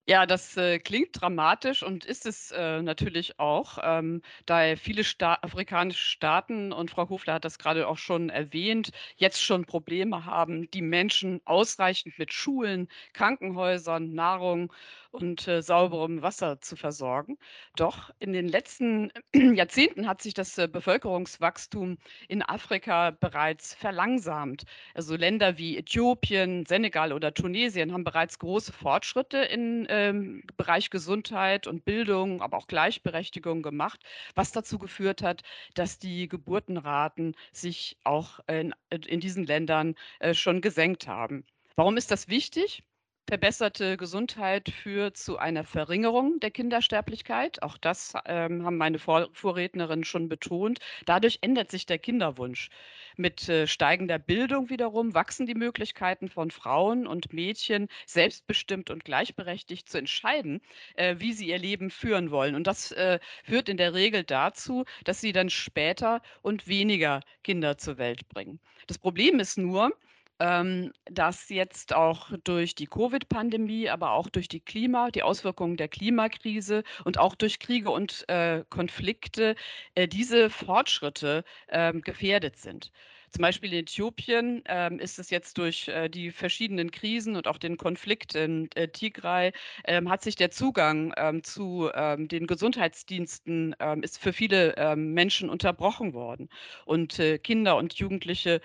Ja, 0.08 0.26
das 0.26 0.54
äh, 0.58 0.78
klingt 0.80 1.18
dramatisch 1.18 1.82
und 1.82 2.04
ist 2.04 2.26
es 2.26 2.50
äh, 2.50 2.82
natürlich 2.82 3.38
auch, 3.40 3.78
ähm, 3.82 4.20
da 4.44 4.76
viele 4.76 5.02
Sta 5.02 5.38
afrikanische 5.40 6.04
Staaten, 6.10 6.72
und 6.74 6.90
Frau 6.90 7.08
Hofler 7.08 7.34
hat 7.34 7.46
das 7.46 7.58
gerade 7.58 7.88
auch 7.88 7.96
schon 7.96 8.28
erwähnt, 8.28 8.90
jetzt 9.16 9.42
schon 9.42 9.64
Probleme 9.64 10.26
haben, 10.26 10.70
die 10.72 10.82
Menschen 10.82 11.40
ausreichend 11.46 12.18
mit 12.18 12.34
Schulen, 12.34 12.88
Krankenhäusern, 13.14 14.12
Nahrung 14.12 14.70
und 15.14 15.46
äh, 15.46 15.62
sauberem 15.62 16.22
Wasser 16.22 16.60
zu 16.60 16.74
versorgen. 16.76 17.38
Doch 17.76 18.10
in 18.18 18.32
den 18.32 18.48
letzten 18.48 19.12
Jahrzehnten 19.34 20.08
hat 20.08 20.20
sich 20.20 20.34
das 20.34 20.58
äh, 20.58 20.68
Bevölkerungswachstum 20.68 21.98
in 22.28 22.42
Afrika 22.42 23.12
bereits 23.12 23.74
verlangsamt. 23.74 24.64
Also 24.92 25.14
Länder 25.14 25.56
wie 25.56 25.78
Äthiopien, 25.78 26.66
Senegal 26.66 27.12
oder 27.12 27.32
Tunesien 27.32 27.92
haben 27.92 28.02
bereits 28.02 28.40
große 28.40 28.72
Fortschritte 28.72 29.38
im 29.38 29.86
ähm, 29.88 30.42
Bereich 30.56 30.90
Gesundheit 30.90 31.68
und 31.68 31.84
Bildung, 31.84 32.42
aber 32.42 32.56
auch 32.58 32.66
Gleichberechtigung 32.66 33.62
gemacht, 33.62 34.00
was 34.34 34.50
dazu 34.50 34.78
geführt 34.80 35.22
hat, 35.22 35.42
dass 35.74 35.98
die 36.00 36.28
Geburtenraten 36.28 37.36
sich 37.52 37.96
auch 38.02 38.40
in, 38.48 38.74
in 38.90 39.20
diesen 39.20 39.46
Ländern 39.46 39.94
äh, 40.18 40.34
schon 40.34 40.60
gesenkt 40.60 41.06
haben. 41.06 41.44
Warum 41.76 41.96
ist 41.96 42.10
das 42.10 42.28
wichtig? 42.28 42.82
Verbesserte 43.26 43.96
Gesundheit 43.96 44.68
führt 44.68 45.16
zu 45.16 45.38
einer 45.38 45.64
Verringerung 45.64 46.40
der 46.40 46.50
Kindersterblichkeit. 46.50 47.62
Auch 47.62 47.78
das 47.78 48.12
ähm, 48.26 48.66
haben 48.66 48.76
meine 48.76 48.98
Vor 48.98 49.30
Vorrednerinnen 49.32 50.04
schon 50.04 50.28
betont. 50.28 50.78
Dadurch 51.06 51.38
ändert 51.40 51.70
sich 51.70 51.86
der 51.86 51.98
Kinderwunsch. 51.98 52.68
Mit 53.16 53.48
äh, 53.48 53.66
steigender 53.66 54.18
Bildung 54.18 54.68
wiederum 54.68 55.14
wachsen 55.14 55.46
die 55.46 55.54
Möglichkeiten 55.54 56.28
von 56.28 56.50
Frauen 56.50 57.06
und 57.06 57.32
Mädchen, 57.32 57.88
selbstbestimmt 58.04 58.90
und 58.90 59.06
gleichberechtigt 59.06 59.88
zu 59.88 59.96
entscheiden, 59.96 60.60
äh, 60.96 61.16
wie 61.18 61.32
sie 61.32 61.48
ihr 61.48 61.58
Leben 61.58 61.88
führen 61.90 62.30
wollen. 62.30 62.54
Und 62.54 62.66
das 62.66 62.92
äh, 62.92 63.20
führt 63.42 63.70
in 63.70 63.78
der 63.78 63.94
Regel 63.94 64.24
dazu, 64.24 64.84
dass 65.04 65.22
sie 65.22 65.32
dann 65.32 65.48
später 65.48 66.20
und 66.42 66.68
weniger 66.68 67.20
Kinder 67.42 67.78
zur 67.78 67.96
Welt 67.96 68.28
bringen. 68.28 68.60
Das 68.86 68.98
Problem 68.98 69.40
ist 69.40 69.56
nur, 69.56 69.92
ähm, 70.40 70.92
dass 71.06 71.48
jetzt 71.48 71.94
auch 71.94 72.30
durch 72.44 72.74
die 72.74 72.86
Covid-Pandemie, 72.86 73.88
aber 73.88 74.12
auch 74.12 74.28
durch 74.28 74.48
die 74.48 74.60
Klima, 74.60 75.10
die 75.10 75.22
Auswirkungen 75.22 75.76
der 75.76 75.88
Klimakrise 75.88 76.82
und 77.04 77.18
auch 77.18 77.34
durch 77.34 77.58
Kriege 77.58 77.90
und 77.90 78.28
äh, 78.28 78.64
Konflikte 78.70 79.54
äh, 79.94 80.08
diese 80.08 80.50
Fortschritte 80.50 81.44
äh, 81.68 81.92
gefährdet 81.92 82.56
sind. 82.56 82.90
Zum 83.34 83.42
Beispiel 83.42 83.72
in 83.72 83.80
Äthiopien 83.80 84.62
ähm, 84.66 85.00
ist 85.00 85.18
es 85.18 85.28
jetzt 85.28 85.58
durch 85.58 85.88
äh, 85.88 86.08
die 86.08 86.30
verschiedenen 86.30 86.92
Krisen 86.92 87.34
und 87.34 87.48
auch 87.48 87.58
den 87.58 87.76
Konflikt 87.76 88.36
in 88.36 88.70
äh, 88.76 88.86
Tigray, 88.86 89.50
ähm, 89.88 90.08
hat 90.08 90.22
sich 90.22 90.36
der 90.36 90.52
Zugang 90.52 91.12
ähm, 91.16 91.42
zu 91.42 91.90
ähm, 91.96 92.28
den 92.28 92.46
Gesundheitsdiensten 92.46 93.74
ähm, 93.80 94.04
ist 94.04 94.20
für 94.20 94.32
viele 94.32 94.76
ähm, 94.76 95.14
Menschen 95.14 95.50
unterbrochen 95.50 96.12
worden. 96.12 96.48
Und 96.84 97.18
äh, 97.18 97.38
Kinder 97.38 97.76
und 97.76 97.94
Jugendliche 97.94 98.60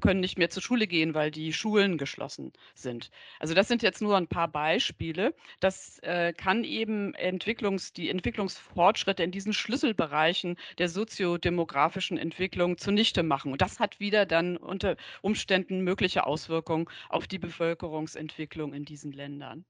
können 0.00 0.20
nicht 0.20 0.36
mehr 0.38 0.50
zur 0.50 0.62
Schule 0.62 0.86
gehen, 0.86 1.14
weil 1.14 1.30
die 1.30 1.52
Schulen 1.52 1.96
geschlossen 1.96 2.52
sind. 2.74 3.10
Also 3.38 3.54
das 3.54 3.68
sind 3.68 3.82
jetzt 3.82 4.02
nur 4.02 4.16
ein 4.16 4.26
paar 4.26 4.48
Beispiele. 4.48 5.34
Das 5.60 5.98
äh, 6.00 6.34
kann 6.34 6.64
eben 6.64 7.14
Entwicklungs-, 7.14 7.94
die 7.94 8.10
Entwicklungsfortschritte 8.10 9.22
in 9.22 9.30
diesen 9.30 9.54
Schlüsselbereichen 9.54 10.56
der 10.78 10.88
soziodemografischen 10.90 12.18
Entwicklung 12.18 12.76
zunichte 12.76 13.22
machen. 13.22 13.52
Und 13.52 13.62
das 13.62 13.80
hat 13.80 13.98
wieder 14.02 14.26
dann 14.26 14.58
unter 14.58 14.96
Umständen 15.22 15.80
mögliche 15.80 16.26
Auswirkungen 16.26 16.86
auf 17.08 17.26
die 17.26 17.38
Bevölkerungsentwicklung 17.38 18.74
in 18.74 18.84
diesen 18.84 19.12
Ländern. 19.12 19.64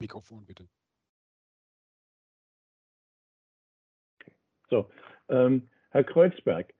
Mikrofon 0.00 0.44
bitte. 0.44 0.68
So, 4.70 4.90
ähm, 5.28 5.68
Herr 5.90 6.04
Kreuzberg, 6.04 6.74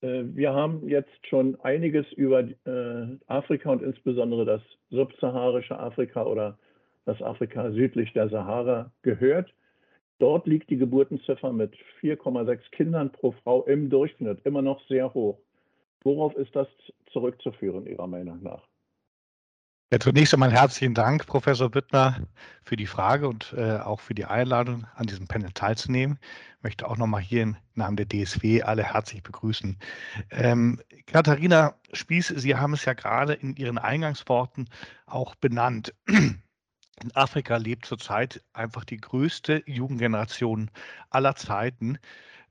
äh, 0.00 0.22
wir 0.24 0.52
haben 0.54 0.88
jetzt 0.88 1.26
schon 1.26 1.60
einiges 1.60 2.10
über 2.12 2.40
äh, 2.40 3.18
Afrika 3.26 3.70
und 3.70 3.82
insbesondere 3.82 4.44
das 4.44 4.62
subsaharische 4.88 5.78
Afrika 5.78 6.24
oder 6.24 6.58
das 7.04 7.20
Afrika 7.22 7.70
südlich 7.72 8.12
der 8.12 8.28
Sahara 8.28 8.90
gehört. 9.02 9.52
Dort 10.20 10.46
liegt 10.46 10.68
die 10.68 10.76
Geburtenziffer 10.76 11.50
mit 11.50 11.74
4,6 12.02 12.70
Kindern 12.72 13.10
pro 13.10 13.32
Frau 13.42 13.64
im 13.64 13.88
Durchschnitt 13.88 14.40
immer 14.44 14.60
noch 14.60 14.80
sehr 14.86 15.12
hoch. 15.14 15.38
Worauf 16.04 16.34
ist 16.36 16.54
das 16.54 16.68
zurückzuführen, 17.10 17.86
Ihrer 17.86 18.06
Meinung 18.06 18.42
nach? 18.42 18.62
Ja, 19.92 19.98
zunächst 19.98 20.34
einmal 20.34 20.52
herzlichen 20.52 20.94
Dank, 20.94 21.26
Professor 21.26 21.70
Büttner, 21.70 22.28
für 22.62 22.76
die 22.76 22.86
Frage 22.86 23.28
und 23.28 23.54
äh, 23.56 23.78
auch 23.78 23.98
für 23.98 24.14
die 24.14 24.26
Einladung, 24.26 24.86
an 24.94 25.06
diesem 25.06 25.26
Panel 25.26 25.50
teilzunehmen. 25.52 26.18
Ich 26.58 26.62
möchte 26.62 26.86
auch 26.86 26.98
nochmal 26.98 27.22
hier 27.22 27.42
im 27.42 27.56
Namen 27.74 27.96
der 27.96 28.06
DSW 28.06 28.62
alle 28.62 28.84
herzlich 28.84 29.22
begrüßen. 29.22 29.78
Ähm, 30.30 30.80
Katharina 31.06 31.74
Spieß, 31.92 32.28
Sie 32.28 32.54
haben 32.54 32.74
es 32.74 32.84
ja 32.84 32.92
gerade 32.92 33.32
in 33.32 33.56
Ihren 33.56 33.78
Eingangsworten 33.78 34.68
auch 35.06 35.34
benannt. 35.34 35.94
In 37.02 37.14
Afrika 37.16 37.56
lebt 37.56 37.86
zurzeit 37.86 38.42
einfach 38.52 38.84
die 38.84 38.98
größte 38.98 39.62
Jugendgeneration 39.66 40.70
aller 41.08 41.34
Zeiten. 41.34 41.98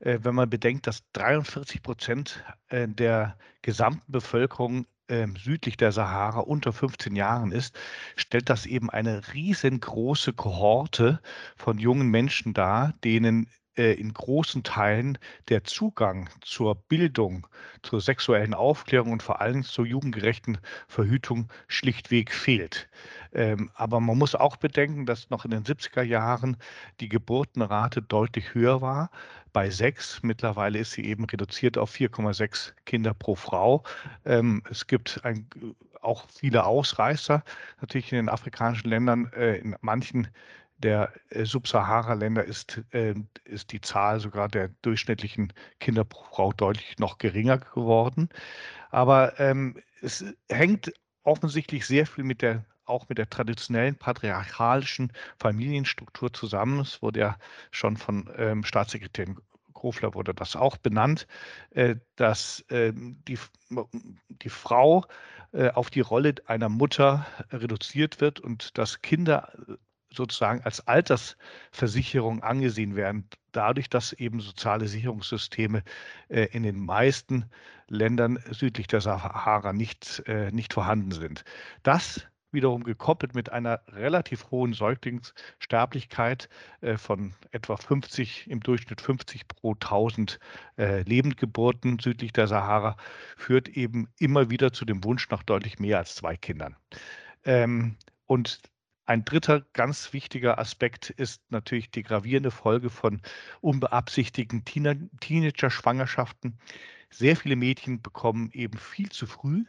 Äh, 0.00 0.18
wenn 0.22 0.34
man 0.34 0.50
bedenkt, 0.50 0.86
dass 0.86 1.04
43 1.12 1.82
Prozent 1.82 2.44
äh, 2.68 2.88
der 2.88 3.36
gesamten 3.62 4.10
Bevölkerung 4.10 4.86
ähm, 5.08 5.36
südlich 5.36 5.76
der 5.76 5.92
Sahara 5.92 6.40
unter 6.40 6.72
15 6.72 7.14
Jahren 7.16 7.52
ist, 7.52 7.78
stellt 8.16 8.48
das 8.48 8.66
eben 8.66 8.90
eine 8.90 9.22
riesengroße 9.34 10.32
Kohorte 10.32 11.20
von 11.56 11.78
jungen 11.78 12.08
Menschen 12.08 12.54
dar, 12.54 12.94
denen 13.04 13.48
in 13.80 14.12
großen 14.12 14.62
Teilen 14.62 15.18
der 15.48 15.64
Zugang 15.64 16.28
zur 16.40 16.74
Bildung, 16.74 17.46
zur 17.82 18.00
sexuellen 18.00 18.54
Aufklärung 18.54 19.12
und 19.12 19.22
vor 19.22 19.40
allem 19.40 19.62
zur 19.62 19.86
jugendgerechten 19.86 20.58
Verhütung 20.88 21.48
schlichtweg 21.68 22.32
fehlt. 22.32 22.88
Ähm, 23.32 23.70
aber 23.74 24.00
man 24.00 24.18
muss 24.18 24.34
auch 24.34 24.56
bedenken, 24.56 25.06
dass 25.06 25.30
noch 25.30 25.44
in 25.44 25.52
den 25.52 25.64
70er 25.64 26.02
Jahren 26.02 26.56
die 27.00 27.08
Geburtenrate 27.08 28.02
deutlich 28.02 28.54
höher 28.54 28.80
war, 28.80 29.10
bei 29.52 29.70
sechs. 29.70 30.22
Mittlerweile 30.22 30.78
ist 30.78 30.92
sie 30.92 31.04
eben 31.04 31.24
reduziert 31.24 31.78
auf 31.78 31.92
4,6 31.92 32.72
Kinder 32.86 33.14
pro 33.14 33.34
Frau. 33.34 33.84
Ähm, 34.24 34.62
es 34.70 34.86
gibt 34.86 35.24
ein, 35.24 35.48
auch 36.00 36.26
viele 36.28 36.64
Ausreißer 36.64 37.42
natürlich 37.80 38.12
in 38.12 38.16
den 38.16 38.28
afrikanischen 38.28 38.88
Ländern. 38.88 39.32
Äh, 39.32 39.56
in 39.56 39.76
manchen 39.80 40.28
der 40.82 41.12
äh, 41.30 41.44
Subsahara-Länder 41.44 42.44
ist, 42.44 42.82
äh, 42.90 43.14
ist 43.44 43.72
die 43.72 43.80
Zahl 43.80 44.20
sogar 44.20 44.48
der 44.48 44.68
durchschnittlichen 44.82 45.52
Kinder 45.78 46.04
pro 46.04 46.24
Frau 46.24 46.52
deutlich 46.52 46.98
noch 46.98 47.18
geringer 47.18 47.58
geworden. 47.58 48.28
Aber 48.90 49.38
ähm, 49.38 49.78
es 50.00 50.24
hängt 50.48 50.92
offensichtlich 51.22 51.86
sehr 51.86 52.06
viel 52.06 52.24
mit 52.24 52.42
der 52.42 52.64
auch 52.86 53.08
mit 53.08 53.18
der 53.18 53.30
traditionellen 53.30 53.94
patriarchalischen 53.94 55.12
Familienstruktur 55.38 56.32
zusammen. 56.32 56.80
Es 56.80 57.00
wurde 57.02 57.20
ja 57.20 57.36
schon 57.70 57.96
von 57.96 58.28
ähm, 58.36 58.64
Staatssekretärin 58.64 59.38
Grofler 59.80 60.12
wurde 60.12 60.34
das 60.34 60.56
auch 60.56 60.76
benannt, 60.76 61.26
äh, 61.70 61.96
dass 62.16 62.60
äh, 62.68 62.92
die, 62.94 63.38
die 64.28 64.48
Frau 64.50 65.06
äh, 65.52 65.70
auf 65.70 65.88
die 65.88 66.00
Rolle 66.00 66.34
einer 66.46 66.68
Mutter 66.68 67.26
reduziert 67.50 68.20
wird 68.20 68.40
und 68.40 68.76
dass 68.76 69.00
Kinder 69.00 69.50
sozusagen 70.12 70.62
als 70.62 70.86
Altersversicherung 70.86 72.42
angesehen 72.42 72.96
werden, 72.96 73.28
dadurch, 73.52 73.88
dass 73.88 74.12
eben 74.12 74.40
soziale 74.40 74.88
Sicherungssysteme 74.88 75.82
äh, 76.28 76.46
in 76.52 76.62
den 76.62 76.78
meisten 76.78 77.50
Ländern 77.88 78.38
südlich 78.50 78.86
der 78.86 79.00
Sahara 79.00 79.72
nicht, 79.72 80.22
äh, 80.26 80.50
nicht 80.52 80.72
vorhanden 80.72 81.12
sind. 81.12 81.44
Das 81.82 82.26
wiederum 82.52 82.82
gekoppelt 82.82 83.36
mit 83.36 83.52
einer 83.52 83.80
relativ 83.88 84.50
hohen 84.50 84.72
Säuglingssterblichkeit 84.72 86.48
äh, 86.80 86.96
von 86.96 87.34
etwa 87.52 87.76
50, 87.76 88.50
im 88.50 88.60
Durchschnitt 88.60 89.00
50 89.00 89.46
pro 89.46 89.74
1000 89.74 90.38
Lebendgeburten 90.76 91.98
südlich 91.98 92.32
der 92.32 92.46
Sahara, 92.46 92.96
führt 93.36 93.68
eben 93.68 94.08
immer 94.18 94.50
wieder 94.50 94.72
zu 94.72 94.84
dem 94.84 95.04
Wunsch 95.04 95.28
nach 95.28 95.42
deutlich 95.42 95.78
mehr 95.78 95.98
als 95.98 96.14
zwei 96.14 96.36
Kindern. 96.36 96.74
Ähm, 97.44 97.96
und 98.26 98.60
ein 99.10 99.24
dritter 99.24 99.62
ganz 99.72 100.12
wichtiger 100.12 100.60
Aspekt 100.60 101.10
ist 101.10 101.42
natürlich 101.50 101.90
die 101.90 102.04
gravierende 102.04 102.52
Folge 102.52 102.90
von 102.90 103.20
unbeabsichtigten 103.60 104.64
Teenager-Schwangerschaften. 104.64 106.60
Sehr 107.10 107.34
viele 107.34 107.56
Mädchen 107.56 108.00
bekommen 108.02 108.50
eben 108.52 108.78
viel 108.78 109.08
zu 109.08 109.26
früh 109.26 109.64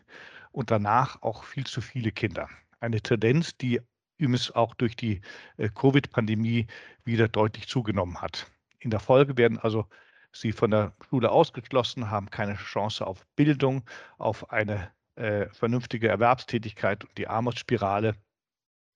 und 0.52 0.70
danach 0.70 1.24
auch 1.24 1.44
viel 1.44 1.66
zu 1.66 1.82
viele 1.82 2.12
Kinder. 2.12 2.50
Eine 2.82 3.02
Tendenz, 3.02 3.58
die 3.58 3.82
übrigens 4.20 4.52
auch 4.52 4.76
durch 4.76 4.96
die 4.96 5.22
äh, 5.58 5.70
Covid-Pandemie 5.70 6.68
wieder 7.04 7.28
deutlich 7.28 7.68
zugenommen 7.68 8.22
hat. 8.22 8.46
In 8.78 8.92
der 8.92 9.00
Folge 9.00 9.38
werden 9.38 9.58
also 9.58 9.88
sie 10.32 10.52
von 10.52 10.70
der 10.70 10.94
Schule 11.10 11.32
ausgeschlossen, 11.32 12.12
haben 12.12 12.30
keine 12.30 12.58
Chance 12.58 13.08
auf 13.08 13.26
Bildung, 13.36 13.90
auf 14.20 14.52
eine 14.52 14.92
äh, 15.16 15.48
vernünftige 15.50 16.10
Erwerbstätigkeit 16.10 17.06
und 17.06 17.18
die 17.18 17.28
Armutsspirale 17.28 18.16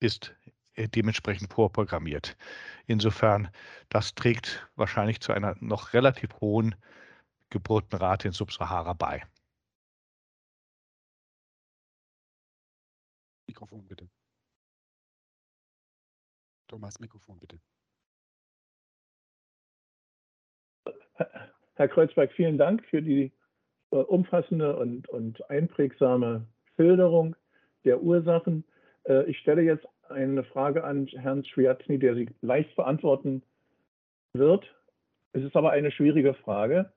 ist 0.00 0.34
äh, 0.74 0.88
dementsprechend 0.88 1.52
vorprogrammiert. 1.52 2.36
Insofern, 2.86 3.48
das 3.88 4.14
trägt 4.14 4.68
wahrscheinlich 4.76 5.20
zu 5.20 5.32
einer 5.32 5.56
noch 5.60 5.92
relativ 5.92 6.40
hohen 6.40 6.74
Geburtenrate 7.50 8.28
in 8.28 8.32
Subsahara 8.32 8.92
bei. 8.92 9.22
Mikrofon 13.46 13.86
bitte. 13.86 14.08
Thomas, 16.68 16.98
Mikrofon 16.98 17.38
bitte. 17.38 17.60
Herr 21.74 21.88
Kreuzberg, 21.88 22.32
vielen 22.32 22.58
Dank 22.58 22.84
für 22.86 23.02
die 23.02 23.32
äh, 23.90 23.96
umfassende 23.96 24.76
und, 24.76 25.08
und 25.08 25.48
einprägsame 25.50 26.46
Schilderung 26.74 27.36
der 27.84 28.02
Ursachen. 28.02 28.64
Äh, 29.08 29.24
ich 29.30 29.38
stelle 29.38 29.62
jetzt 29.62 29.86
eine 30.08 30.44
Frage 30.44 30.84
an 30.84 31.06
Herrn 31.06 31.44
Schwiatzny, 31.44 31.98
der 31.98 32.14
sie 32.14 32.28
leicht 32.42 32.74
beantworten 32.76 33.42
wird. 34.32 34.64
Es 35.32 35.42
ist 35.42 35.56
aber 35.56 35.70
eine 35.70 35.90
schwierige 35.90 36.34
Frage. 36.34 36.90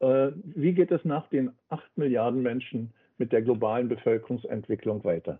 Äh, 0.00 0.30
wie 0.44 0.72
geht 0.72 0.90
es 0.90 1.04
nach 1.04 1.28
den 1.28 1.52
acht 1.68 1.96
Milliarden 1.96 2.42
Menschen 2.42 2.92
mit 3.18 3.32
der 3.32 3.42
globalen 3.42 3.88
Bevölkerungsentwicklung 3.88 5.04
weiter? 5.04 5.38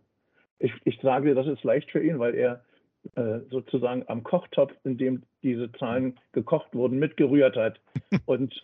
Ich, 0.58 0.72
ich 0.84 1.00
sage, 1.00 1.34
das 1.34 1.46
ist 1.46 1.64
leicht 1.64 1.90
für 1.90 2.02
ihn, 2.02 2.18
weil 2.18 2.34
er 2.34 2.64
äh, 3.16 3.40
sozusagen 3.50 4.04
am 4.06 4.22
Kochtopf, 4.22 4.72
in 4.84 4.96
dem 4.96 5.22
diese 5.42 5.72
Zahlen 5.72 6.18
gekocht 6.32 6.72
wurden, 6.74 6.98
mitgerührt 6.98 7.56
hat 7.56 7.80
und, 8.26 8.62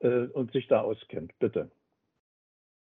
und 0.00 0.52
sich 0.52 0.68
da 0.68 0.82
auskennt. 0.82 1.32
Bitte. 1.38 1.70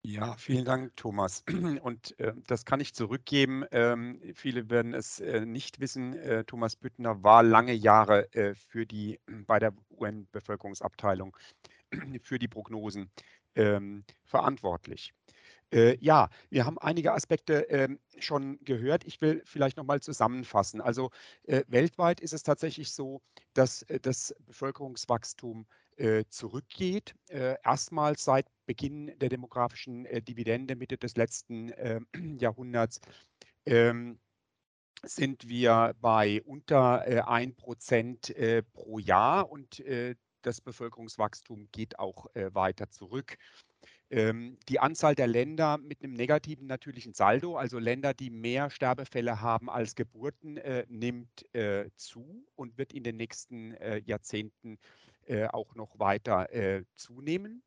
Ja, 0.09 0.37
vielen 0.37 0.65
Dank, 0.65 0.95
Thomas. 0.95 1.43
Und 1.83 2.17
äh, 2.21 2.33
das 2.47 2.65
kann 2.65 2.79
ich 2.79 2.95
zurückgeben. 2.95 3.65
Ähm, 3.73 4.21
viele 4.37 4.71
werden 4.71 4.95
es 4.95 5.19
äh, 5.19 5.45
nicht 5.45 5.81
wissen. 5.81 6.13
Äh, 6.15 6.45
Thomas 6.45 6.77
Büttner 6.77 7.25
war 7.25 7.43
lange 7.43 7.73
Jahre 7.73 8.33
äh, 8.33 8.55
für 8.55 8.87
die, 8.87 9.19
bei 9.49 9.59
der 9.59 9.73
UN-Bevölkerungsabteilung 9.91 11.37
für 12.23 12.39
die 12.39 12.47
Prognosen 12.47 13.11
ähm, 13.57 14.05
verantwortlich. 14.23 15.13
Äh, 15.73 15.97
ja, 15.99 16.29
wir 16.51 16.67
haben 16.67 16.79
einige 16.79 17.13
Aspekte 17.13 17.63
ähm, 17.69 17.99
schon 18.21 18.61
gehört. 18.65 19.03
Ich 19.05 19.21
will 19.21 19.43
vielleicht 19.45 19.77
nochmal 19.77 20.01
zusammenfassen. 20.01 20.81
Also 20.81 21.11
äh, 21.49 21.65
weltweit 21.67 22.21
ist 22.21 22.33
es 22.33 22.45
tatsächlich 22.45 22.93
so, 22.93 23.23
dass 23.55 23.85
das 24.03 24.33
Bevölkerungswachstum 24.47 25.67
zurückgeht. 26.29 27.15
Erstmals 27.31 28.23
seit 28.23 28.47
Beginn 28.67 29.17
der 29.19 29.29
demografischen 29.29 30.07
äh, 30.07 30.21
Dividende 30.21 30.77
Mitte 30.77 30.99
des 30.99 31.17
letzten 31.17 31.73
ähm, 31.77 32.07
Jahrhunderts 32.41 33.01
ähm, 33.65 34.19
sind 35.05 35.49
wir 35.49 35.95
bei 36.01 36.43
unter 36.43 37.07
äh, 37.07 37.21
1% 37.23 38.35
äh, 38.35 38.63
pro 38.63 38.99
Jahr 38.99 39.51
und 39.51 39.81
äh, 39.81 40.17
das 40.43 40.61
Bevölkerungswachstum 40.61 41.67
geht 41.73 41.99
auch 41.99 42.27
weiter 42.35 42.89
zurück. 42.89 43.37
Ähm, 44.11 44.59
die 44.69 44.79
Anzahl 44.79 45.17
der 45.17 45.27
Länder 45.27 45.77
mit 45.77 46.05
einem 46.05 46.13
negativen 46.13 46.69
natürlichen 46.69 47.15
Saldo, 47.15 47.57
also 47.57 47.81
Länder, 47.81 48.15
die 48.15 48.31
mehr 48.31 48.71
Sterbefälle 48.71 49.41
haben 49.41 49.69
als 49.69 49.97
Geburten, 49.97 50.61
nimmt 50.87 51.45
zu 51.97 52.47
und 52.55 52.79
wird 52.79 52.93
in 52.93 53.03
den 53.03 53.17
nächsten 53.17 53.77
Jahrzehnten 54.05 54.79
äh, 55.27 55.49
auch 55.49 55.75
noch 55.75 55.99
weiter 55.99 56.53
äh, 56.53 56.85
zunehmen. 56.95 57.63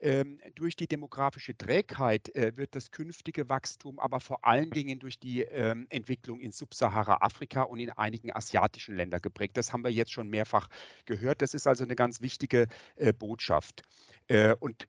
Ähm, 0.00 0.38
durch 0.54 0.76
die 0.76 0.86
demografische 0.86 1.56
Trägheit 1.56 2.32
äh, 2.36 2.56
wird 2.56 2.76
das 2.76 2.92
künftige 2.92 3.48
Wachstum 3.48 3.98
aber 3.98 4.20
vor 4.20 4.44
allen 4.44 4.70
Dingen 4.70 5.00
durch 5.00 5.18
die 5.18 5.42
ähm, 5.42 5.86
Entwicklung 5.90 6.38
in 6.38 6.52
Subsahara-Afrika 6.52 7.62
und 7.62 7.80
in 7.80 7.90
einigen 7.90 8.30
asiatischen 8.34 8.94
Ländern 8.96 9.20
geprägt. 9.20 9.56
Das 9.56 9.72
haben 9.72 9.82
wir 9.82 9.90
jetzt 9.90 10.12
schon 10.12 10.28
mehrfach 10.28 10.68
gehört. 11.04 11.42
Das 11.42 11.52
ist 11.52 11.66
also 11.66 11.82
eine 11.82 11.96
ganz 11.96 12.20
wichtige 12.20 12.68
äh, 12.94 13.12
Botschaft. 13.12 13.82
Äh, 14.28 14.54
und 14.60 14.86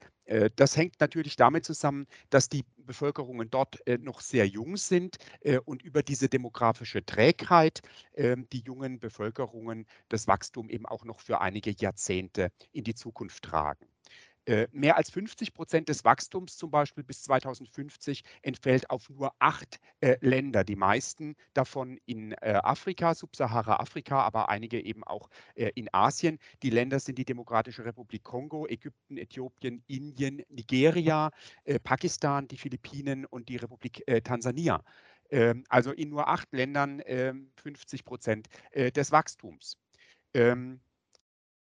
das 0.57 0.77
hängt 0.77 0.99
natürlich 0.99 1.37
damit 1.37 1.65
zusammen, 1.65 2.05
dass 2.29 2.49
die 2.49 2.63
Bevölkerungen 2.77 3.49
dort 3.49 3.79
noch 3.99 4.21
sehr 4.21 4.47
jung 4.47 4.77
sind 4.77 5.17
und 5.65 5.81
über 5.81 6.03
diese 6.03 6.29
demografische 6.29 7.03
Trägheit 7.03 7.81
ähm, 8.13 8.45
die 8.53 8.59
jungen 8.59 8.99
Bevölkerungen 8.99 9.87
das 10.09 10.27
Wachstum 10.27 10.69
eben 10.69 10.85
auch 10.85 11.03
noch 11.03 11.19
für 11.19 11.41
einige 11.41 11.71
Jahrzehnte 11.71 12.51
in 12.71 12.83
die 12.83 12.93
Zukunft 12.93 13.43
tragen. 13.43 13.88
Äh, 14.49 14.67
mehr 14.71 14.97
als 14.97 15.11
50 15.11 15.53
Prozent 15.53 15.89
des 15.89 16.03
Wachstums 16.03 16.57
zum 16.57 16.71
Beispiel 16.71 17.03
bis 17.03 17.21
2050 17.21 18.23
entfällt 18.41 18.89
auf 18.89 19.07
nur 19.07 19.31
acht 19.37 19.79
äh, 20.01 20.17
Länder, 20.21 20.63
die 20.63 20.75
meisten 20.75 21.35
davon 21.53 21.99
in 22.07 22.31
äh, 22.31 22.59
Afrika, 22.63 23.13
Subsahara-Afrika, 23.13 24.19
aber 24.23 24.49
einige 24.49 24.83
eben 24.83 25.03
auch 25.03 25.29
äh, 25.53 25.69
in 25.75 25.87
Asien. 25.93 26.39
Die 26.63 26.71
Länder 26.71 26.99
sind 26.99 27.19
die 27.19 27.25
Demokratische 27.25 27.85
Republik 27.85 28.23
Kongo, 28.23 28.65
Ägypten, 28.65 29.17
Äthiopien, 29.17 29.83
Indien, 29.85 30.41
Nigeria, 30.49 31.29
äh, 31.65 31.79
Pakistan, 31.79 32.47
die 32.47 32.57
Philippinen 32.57 33.25
und 33.25 33.49
die 33.49 33.57
Republik 33.57 34.01
äh, 34.07 34.19
Tansania. 34.19 34.83
Ähm, 35.29 35.63
also 35.69 35.91
in 35.91 36.09
nur 36.09 36.27
acht 36.27 36.51
Ländern 36.53 37.03
50 37.05 37.99
ähm, 37.99 38.03
Prozent 38.03 38.47
des 38.73 39.11
Wachstums. 39.11 39.77
Ähm, 40.33 40.79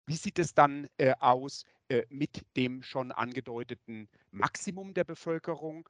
wie 0.07 0.15
sieht 0.15 0.39
es 0.39 0.55
dann 0.55 0.87
aus 1.19 1.63
mit 2.09 2.45
dem 2.55 2.83
schon 2.83 3.11
angedeuteten 3.11 4.07
Maximum 4.31 4.93
der 4.93 5.03
Bevölkerung 5.03 5.87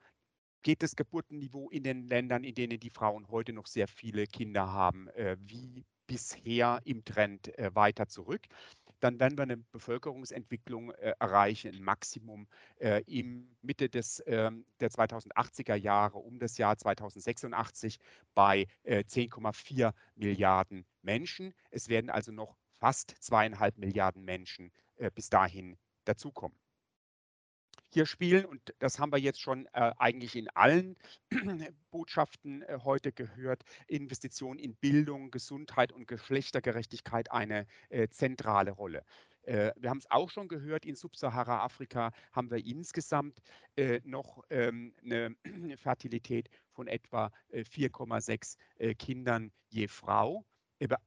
geht 0.64 0.84
das 0.84 0.96
Geburtenniveau 0.96 1.70
in 1.70 1.84
den 1.84 2.08
Ländern, 2.08 2.44
in 2.44 2.56
denen 2.56 2.80
die 2.80 2.90
Frauen 2.90 3.28
heute 3.30 3.54
noch 3.54 3.68
sehr 3.68 3.88
viele 3.88 4.28
Kinder 4.28 4.72
haben, 4.72 5.08
äh, 5.10 5.38
wie 5.40 5.86
bisher 6.08 6.82
im 6.86 7.04
Trend 7.06 7.58
äh, 7.58 7.74
weiter 7.74 8.08
zurück. 8.08 8.42
Dann 9.00 9.20
werden 9.20 9.38
wir 9.38 9.44
eine 9.44 9.58
Bevölkerungsentwicklung 9.58 10.92
erreichen, 10.92 11.74
ein 11.74 11.82
Maximum 11.82 12.48
im 13.08 13.50
Mitte 13.64 13.90
des, 13.90 14.22
ähm, 14.28 14.64
der 14.80 14.92
2080er 14.92 15.74
Jahre, 15.74 16.20
um 16.20 16.38
das 16.38 16.60
Jahr 16.60 16.78
2086 16.78 17.98
bei 18.36 18.68
10,4 18.86 19.94
Milliarden 20.14 20.86
Menschen. 21.02 21.56
Es 21.72 21.90
werden 21.90 22.12
also 22.12 22.32
noch 22.32 22.56
fast 22.78 23.16
zweieinhalb 23.20 23.80
Milliarden 23.80 24.24
Menschen 24.24 24.72
bis 25.16 25.32
dahin 25.32 25.80
dazukommen. 26.06 26.58
Hier 27.94 28.06
spielen, 28.06 28.46
und 28.46 28.74
das 28.80 29.00
haben 29.00 29.12
wir 29.12 29.20
jetzt 29.20 29.42
schon 29.42 29.66
äh, 29.74 29.92
eigentlich 29.98 30.38
in 30.38 30.48
allen 30.50 30.96
Botschaften 31.92 32.62
äh, 32.62 32.80
heute 32.86 33.12
gehört, 33.12 33.64
Investitionen 33.88 34.60
in 34.60 34.76
Bildung, 34.76 35.30
Gesundheit 35.30 35.92
und 35.92 36.08
Geschlechtergerechtigkeit 36.08 37.32
eine 37.32 37.68
äh, 37.90 38.08
zentrale 38.08 38.72
Rolle. 38.72 39.04
Äh, 39.44 39.74
wir 39.76 39.90
haben 39.90 39.98
es 39.98 40.10
auch 40.10 40.30
schon 40.30 40.48
gehört, 40.48 40.86
in 40.86 40.96
Subsahara-Afrika 40.96 42.12
haben 42.32 42.50
wir 42.50 42.66
insgesamt 42.66 43.42
äh, 43.76 44.00
noch 44.06 44.42
ähm, 44.50 44.94
eine 45.04 45.36
Fertilität 45.78 46.50
von 46.70 46.88
etwa 46.88 47.30
4,6 47.52 48.56
äh, 48.78 48.96
Kindern 48.96 49.52
je 49.68 49.90
Frau 49.90 50.46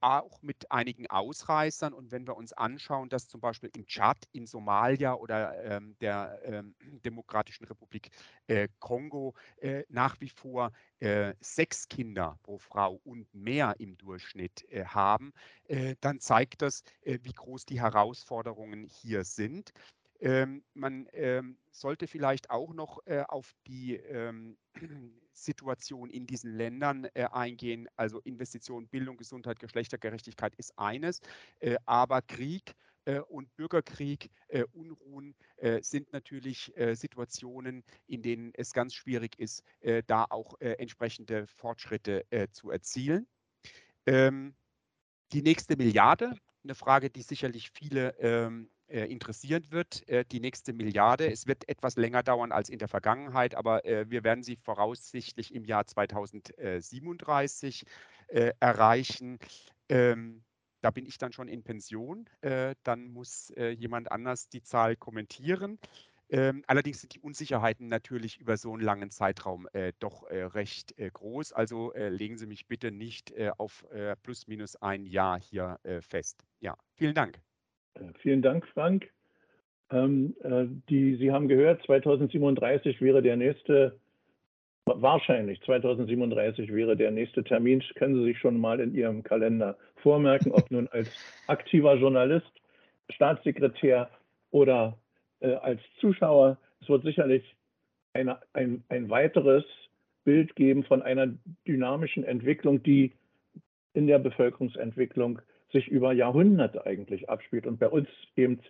auch 0.00 0.42
mit 0.42 0.70
einigen 0.70 1.08
Ausreißern. 1.08 1.92
Und 1.92 2.10
wenn 2.12 2.26
wir 2.26 2.36
uns 2.36 2.52
anschauen, 2.52 3.08
dass 3.08 3.28
zum 3.28 3.40
Beispiel 3.40 3.70
im 3.74 3.86
Tschad, 3.86 4.18
in 4.32 4.46
Somalia 4.46 5.14
oder 5.14 5.62
ähm, 5.64 5.96
der 6.00 6.38
ähm, 6.44 6.74
Demokratischen 7.04 7.64
Republik 7.64 8.10
äh, 8.46 8.68
Kongo 8.78 9.34
äh, 9.60 9.84
nach 9.88 10.20
wie 10.20 10.28
vor 10.28 10.70
äh, 11.00 11.34
sechs 11.40 11.88
Kinder 11.88 12.38
pro 12.42 12.58
Frau 12.58 13.00
und 13.04 13.32
mehr 13.34 13.74
im 13.78 13.96
Durchschnitt 13.98 14.64
äh, 14.70 14.84
haben, 14.84 15.32
äh, 15.66 15.96
dann 16.00 16.20
zeigt 16.20 16.62
das, 16.62 16.82
äh, 17.02 17.18
wie 17.22 17.32
groß 17.32 17.64
die 17.64 17.80
Herausforderungen 17.80 18.84
hier 18.84 19.24
sind. 19.24 19.72
Ähm, 20.20 20.64
man 20.74 21.08
ähm, 21.12 21.58
sollte 21.70 22.06
vielleicht 22.06 22.50
auch 22.50 22.72
noch 22.72 23.00
äh, 23.06 23.22
auf 23.28 23.54
die 23.66 23.96
ähm, 23.96 24.56
Situation 25.32 26.10
in 26.10 26.26
diesen 26.26 26.56
Ländern 26.56 27.06
äh, 27.14 27.24
eingehen. 27.24 27.88
Also 27.96 28.20
Investition, 28.20 28.86
Bildung, 28.88 29.16
Gesundheit, 29.16 29.58
Geschlechtergerechtigkeit 29.58 30.54
ist 30.56 30.78
eines, 30.78 31.20
äh, 31.60 31.76
aber 31.84 32.22
Krieg 32.22 32.74
äh, 33.06 33.20
und 33.20 33.54
Bürgerkrieg, 33.56 34.30
äh, 34.48 34.64
Unruhen 34.72 35.34
äh, 35.56 35.82
sind 35.82 36.12
natürlich 36.12 36.72
Situationen, 36.92 37.84
in 38.06 38.22
denen 38.22 38.52
es 38.54 38.72
ganz 38.72 38.94
schwierig 38.94 39.38
ist, 39.38 39.62
da 40.06 40.26
auch 40.30 40.54
entsprechende 40.60 41.46
Fortschritte 41.46 42.24
zu 42.52 42.70
erzielen. 42.70 43.26
Ähm, 44.06 44.54
die 45.32 45.42
nächste 45.42 45.76
Milliarde, 45.76 46.36
eine 46.62 46.74
Frage, 46.74 47.10
die 47.10 47.22
sicherlich 47.22 47.70
viele 47.70 48.14
ähm, 48.18 48.70
äh, 48.88 49.06
interessieren 49.06 49.66
wird, 49.70 50.06
äh, 50.08 50.24
die 50.24 50.40
nächste 50.40 50.72
Milliarde. 50.72 51.30
Es 51.30 51.46
wird 51.46 51.68
etwas 51.68 51.96
länger 51.96 52.22
dauern 52.22 52.52
als 52.52 52.68
in 52.68 52.78
der 52.78 52.88
Vergangenheit, 52.88 53.54
aber 53.54 53.84
äh, 53.84 54.10
wir 54.10 54.24
werden 54.24 54.42
sie 54.44 54.56
voraussichtlich 54.56 55.54
im 55.54 55.64
Jahr 55.64 55.86
2037 55.86 57.84
äh, 58.28 58.52
erreichen. 58.60 59.38
Ähm, 59.88 60.44
da 60.82 60.90
bin 60.90 61.06
ich 61.06 61.16
dann 61.16 61.32
schon 61.32 61.48
in 61.48 61.62
Pension. 61.62 62.28
Äh, 62.42 62.74
dann 62.82 63.08
muss 63.08 63.50
äh, 63.56 63.70
jemand 63.70 64.12
anders 64.12 64.50
die 64.50 64.62
Zahl 64.62 64.96
kommentieren. 64.96 65.78
Ähm, 66.28 66.62
allerdings 66.66 67.00
sind 67.00 67.14
die 67.14 67.20
Unsicherheiten 67.20 67.88
natürlich 67.88 68.38
über 68.38 68.58
so 68.58 68.72
einen 68.72 68.82
langen 68.82 69.10
Zeitraum 69.10 69.66
äh, 69.72 69.92
doch 69.98 70.24
äh, 70.24 70.42
recht 70.42 70.98
äh, 70.98 71.10
groß. 71.10 71.52
Also 71.54 71.92
legen 71.94 72.36
Sie 72.36 72.46
mich 72.46 72.66
bitte 72.66 72.90
nicht 72.90 73.32
auf 73.58 73.86
plus 74.22 74.46
minus 74.46 74.76
ein 74.76 75.06
Jahr 75.06 75.40
hier 75.40 75.78
fest. 76.02 76.44
Ja, 76.60 76.76
vielen 76.96 77.14
Dank. 77.14 77.40
Vielen 78.20 78.42
Dank, 78.42 78.66
Frank. 78.68 79.08
Ähm, 79.90 80.34
die, 80.88 81.16
Sie 81.16 81.30
haben 81.30 81.48
gehört, 81.48 81.82
2037 81.84 83.00
wäre 83.00 83.22
der 83.22 83.36
nächste, 83.36 83.98
wahrscheinlich 84.86 85.60
2037 85.62 86.72
wäre 86.72 86.96
der 86.96 87.10
nächste 87.10 87.44
Termin. 87.44 87.82
Können 87.94 88.16
Sie 88.16 88.24
sich 88.24 88.38
schon 88.38 88.58
mal 88.58 88.80
in 88.80 88.94
Ihrem 88.94 89.22
Kalender 89.22 89.76
vormerken, 89.96 90.52
ob 90.52 90.70
nun 90.70 90.88
als 90.88 91.08
aktiver 91.46 91.94
Journalist, 91.96 92.50
Staatssekretär 93.10 94.10
oder 94.50 94.96
äh, 95.40 95.54
als 95.54 95.80
Zuschauer. 96.00 96.58
Es 96.80 96.88
wird 96.88 97.04
sicherlich 97.04 97.54
eine, 98.14 98.38
ein, 98.52 98.82
ein 98.88 99.10
weiteres 99.10 99.64
Bild 100.24 100.56
geben 100.56 100.84
von 100.84 101.02
einer 101.02 101.28
dynamischen 101.66 102.24
Entwicklung, 102.24 102.82
die 102.82 103.12
in 103.92 104.06
der 104.06 104.18
Bevölkerungsentwicklung 104.18 105.40
sich 105.74 105.88
über 105.88 106.12
Jahrhunderte 106.12 106.86
eigentlich 106.86 107.28
abspielt 107.28 107.66
und 107.66 107.78
bei 107.78 107.88
uns 107.88 108.08
eben 108.36 108.60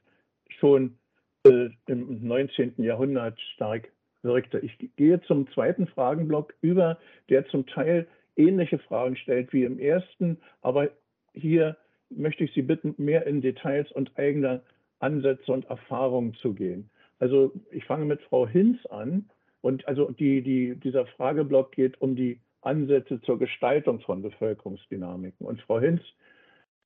schon 0.59 0.99
äh, 1.47 1.69
im 1.87 2.27
19. 2.27 2.75
Jahrhundert 2.79 3.39
stark 3.55 3.93
wirkte. 4.23 4.59
Ich 4.61 4.77
gehe 4.97 5.21
zum 5.23 5.47
zweiten 5.53 5.87
Fragenblock 5.87 6.55
über, 6.63 6.99
der 7.29 7.47
zum 7.47 7.67
Teil 7.67 8.09
ähnliche 8.37 8.79
Fragen 8.79 9.17
stellt 9.17 9.53
wie 9.53 9.65
im 9.65 9.79
ersten, 9.79 10.39
aber 10.63 10.91
hier 11.35 11.77
möchte 12.11 12.45
ich 12.45 12.55
Sie 12.55 12.63
bitten, 12.63 12.95
mehr 12.97 13.27
in 13.27 13.43
Details 13.43 13.91
und 13.93 14.17
eigener 14.19 14.63
Ansätze 14.99 15.53
und 15.53 15.67
Erfahrungen 15.67 16.35
zu 16.35 16.55
gehen. 16.55 16.91
Also 17.19 17.53
ich 17.71 17.85
fange 17.85 18.07
mit 18.07 18.23
Frau 18.23 18.49
Hinz 18.49 18.85
an 18.87 19.29
und 19.61 19.87
also 19.87 20.11
die, 20.11 20.43
die, 20.43 20.75
dieser 20.77 21.07
Frageblock 21.07 21.73
geht 21.73 22.01
um 22.01 22.17
die 22.17 22.41
Ansätze 22.63 23.21
zur 23.21 23.39
Gestaltung 23.39 24.01
von 24.01 24.23
Bevölkerungsdynamiken. 24.23 25.47
Und 25.47 25.61
Frau 25.63 25.81
Hinz, 25.81 26.01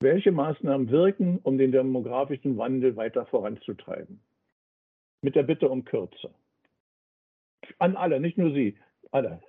welche 0.01 0.33
Maßnahmen 0.33 0.91
wirken, 0.91 1.39
um 1.43 1.59
den 1.59 1.73
demografischen 1.73 2.57
Wandel 2.57 2.97
weiter 2.97 3.27
voranzutreiben? 3.27 4.21
Mit 5.23 5.35
der 5.35 5.43
Bitte 5.43 5.69
um 5.69 5.85
Kürze. 5.85 6.33
An 7.79 7.97
alle, 7.97 8.21
nicht 8.21 8.39
nur 8.39 8.53
Sie, 8.53 8.79
alle. 9.11 9.41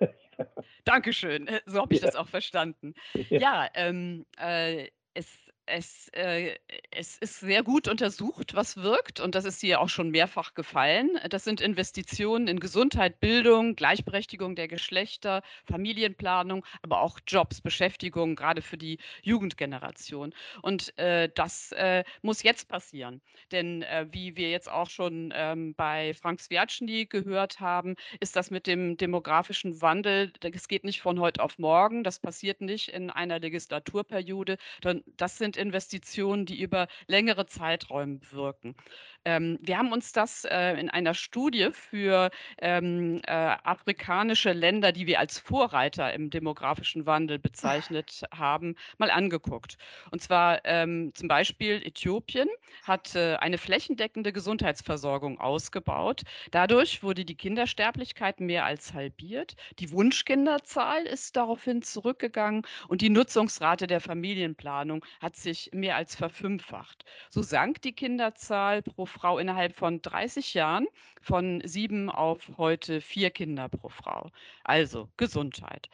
Dankeschön, 0.84 1.48
so 1.66 1.80
habe 1.80 1.94
ich 1.94 2.00
ja. 2.00 2.06
das 2.06 2.16
auch 2.16 2.28
verstanden. 2.28 2.94
Ja, 3.28 3.38
ja 3.38 3.68
ähm, 3.74 4.26
äh, 4.38 4.88
es 5.14 5.49
es, 5.70 6.08
äh, 6.12 6.56
es 6.90 7.18
ist 7.18 7.40
sehr 7.40 7.62
gut 7.62 7.88
untersucht, 7.88 8.54
was 8.54 8.76
wirkt, 8.76 9.20
und 9.20 9.34
das 9.34 9.44
ist 9.44 9.60
hier 9.60 9.80
auch 9.80 9.88
schon 9.88 10.10
mehrfach 10.10 10.54
gefallen. 10.54 11.10
Das 11.28 11.44
sind 11.44 11.60
Investitionen 11.60 12.48
in 12.48 12.60
Gesundheit, 12.60 13.20
Bildung, 13.20 13.76
Gleichberechtigung 13.76 14.56
der 14.56 14.68
Geschlechter, 14.68 15.42
Familienplanung, 15.64 16.64
aber 16.82 17.00
auch 17.00 17.20
Jobs, 17.26 17.60
Beschäftigung, 17.60 18.36
gerade 18.36 18.62
für 18.62 18.76
die 18.76 18.98
Jugendgeneration. 19.22 20.34
Und 20.62 20.96
äh, 20.98 21.28
das 21.34 21.72
äh, 21.72 22.04
muss 22.22 22.42
jetzt 22.42 22.68
passieren. 22.68 23.20
Denn 23.52 23.82
äh, 23.82 24.06
wie 24.10 24.36
wir 24.36 24.50
jetzt 24.50 24.70
auch 24.70 24.90
schon 24.90 25.32
ähm, 25.34 25.74
bei 25.74 26.14
Frank 26.14 26.40
Sviatschny 26.40 27.06
gehört 27.06 27.60
haben, 27.60 27.94
ist 28.20 28.36
das 28.36 28.50
mit 28.50 28.66
dem 28.66 28.96
demografischen 28.96 29.80
Wandel, 29.80 30.32
das 30.40 30.68
geht 30.68 30.84
nicht 30.84 31.00
von 31.00 31.20
heute 31.20 31.42
auf 31.42 31.58
morgen, 31.58 32.04
das 32.04 32.18
passiert 32.18 32.60
nicht 32.60 32.88
in 32.88 33.10
einer 33.10 33.38
Legislaturperiode, 33.38 34.56
das 35.16 35.38
sind 35.38 35.56
Investitionen, 35.60 36.46
die 36.46 36.60
über 36.60 36.88
längere 37.06 37.46
Zeiträume 37.46 38.20
wirken. 38.32 38.74
Ähm, 39.24 39.58
wir 39.60 39.76
haben 39.76 39.92
uns 39.92 40.12
das 40.12 40.44
äh, 40.44 40.80
in 40.80 40.88
einer 40.88 41.14
Studie 41.14 41.68
für 41.72 42.30
ähm, 42.58 43.20
äh, 43.26 43.32
afrikanische 43.32 44.52
Länder, 44.52 44.92
die 44.92 45.06
wir 45.06 45.20
als 45.20 45.38
Vorreiter 45.38 46.12
im 46.14 46.30
demografischen 46.30 47.04
Wandel 47.04 47.38
bezeichnet 47.38 48.22
haben, 48.34 48.76
mal 48.96 49.10
angeguckt. 49.10 49.76
Und 50.10 50.22
zwar 50.22 50.64
ähm, 50.64 51.12
zum 51.14 51.28
Beispiel 51.28 51.82
Äthiopien 51.84 52.48
hat 52.84 53.14
äh, 53.14 53.36
eine 53.36 53.58
flächendeckende 53.58 54.32
Gesundheitsversorgung 54.32 55.38
ausgebaut. 55.38 56.22
Dadurch 56.50 57.02
wurde 57.02 57.24
die 57.24 57.34
Kindersterblichkeit 57.34 58.40
mehr 58.40 58.64
als 58.64 58.94
halbiert. 58.94 59.54
Die 59.78 59.90
Wunschkinderzahl 59.92 61.02
ist 61.02 61.36
daraufhin 61.36 61.82
zurückgegangen 61.82 62.62
und 62.88 63.02
die 63.02 63.10
Nutzungsrate 63.10 63.86
der 63.86 64.00
Familienplanung 64.00 65.04
hat 65.20 65.36
sich 65.36 65.70
mehr 65.72 65.96
als 65.96 66.16
verfünffacht. 66.16 67.04
So 67.28 67.42
sank 67.42 67.82
die 67.82 67.92
Kinderzahl 67.92 68.82
pro 68.82 69.09
Frau 69.10 69.38
innerhalb 69.38 69.74
von 69.76 70.00
30 70.00 70.54
Jahren 70.54 70.86
von 71.20 71.60
sieben 71.64 72.08
auf 72.10 72.50
heute 72.56 73.00
vier 73.00 73.30
Kinder 73.30 73.68
pro 73.68 73.88
Frau. 73.88 74.30
Also 74.64 75.08
Gesundheit. 75.16 75.88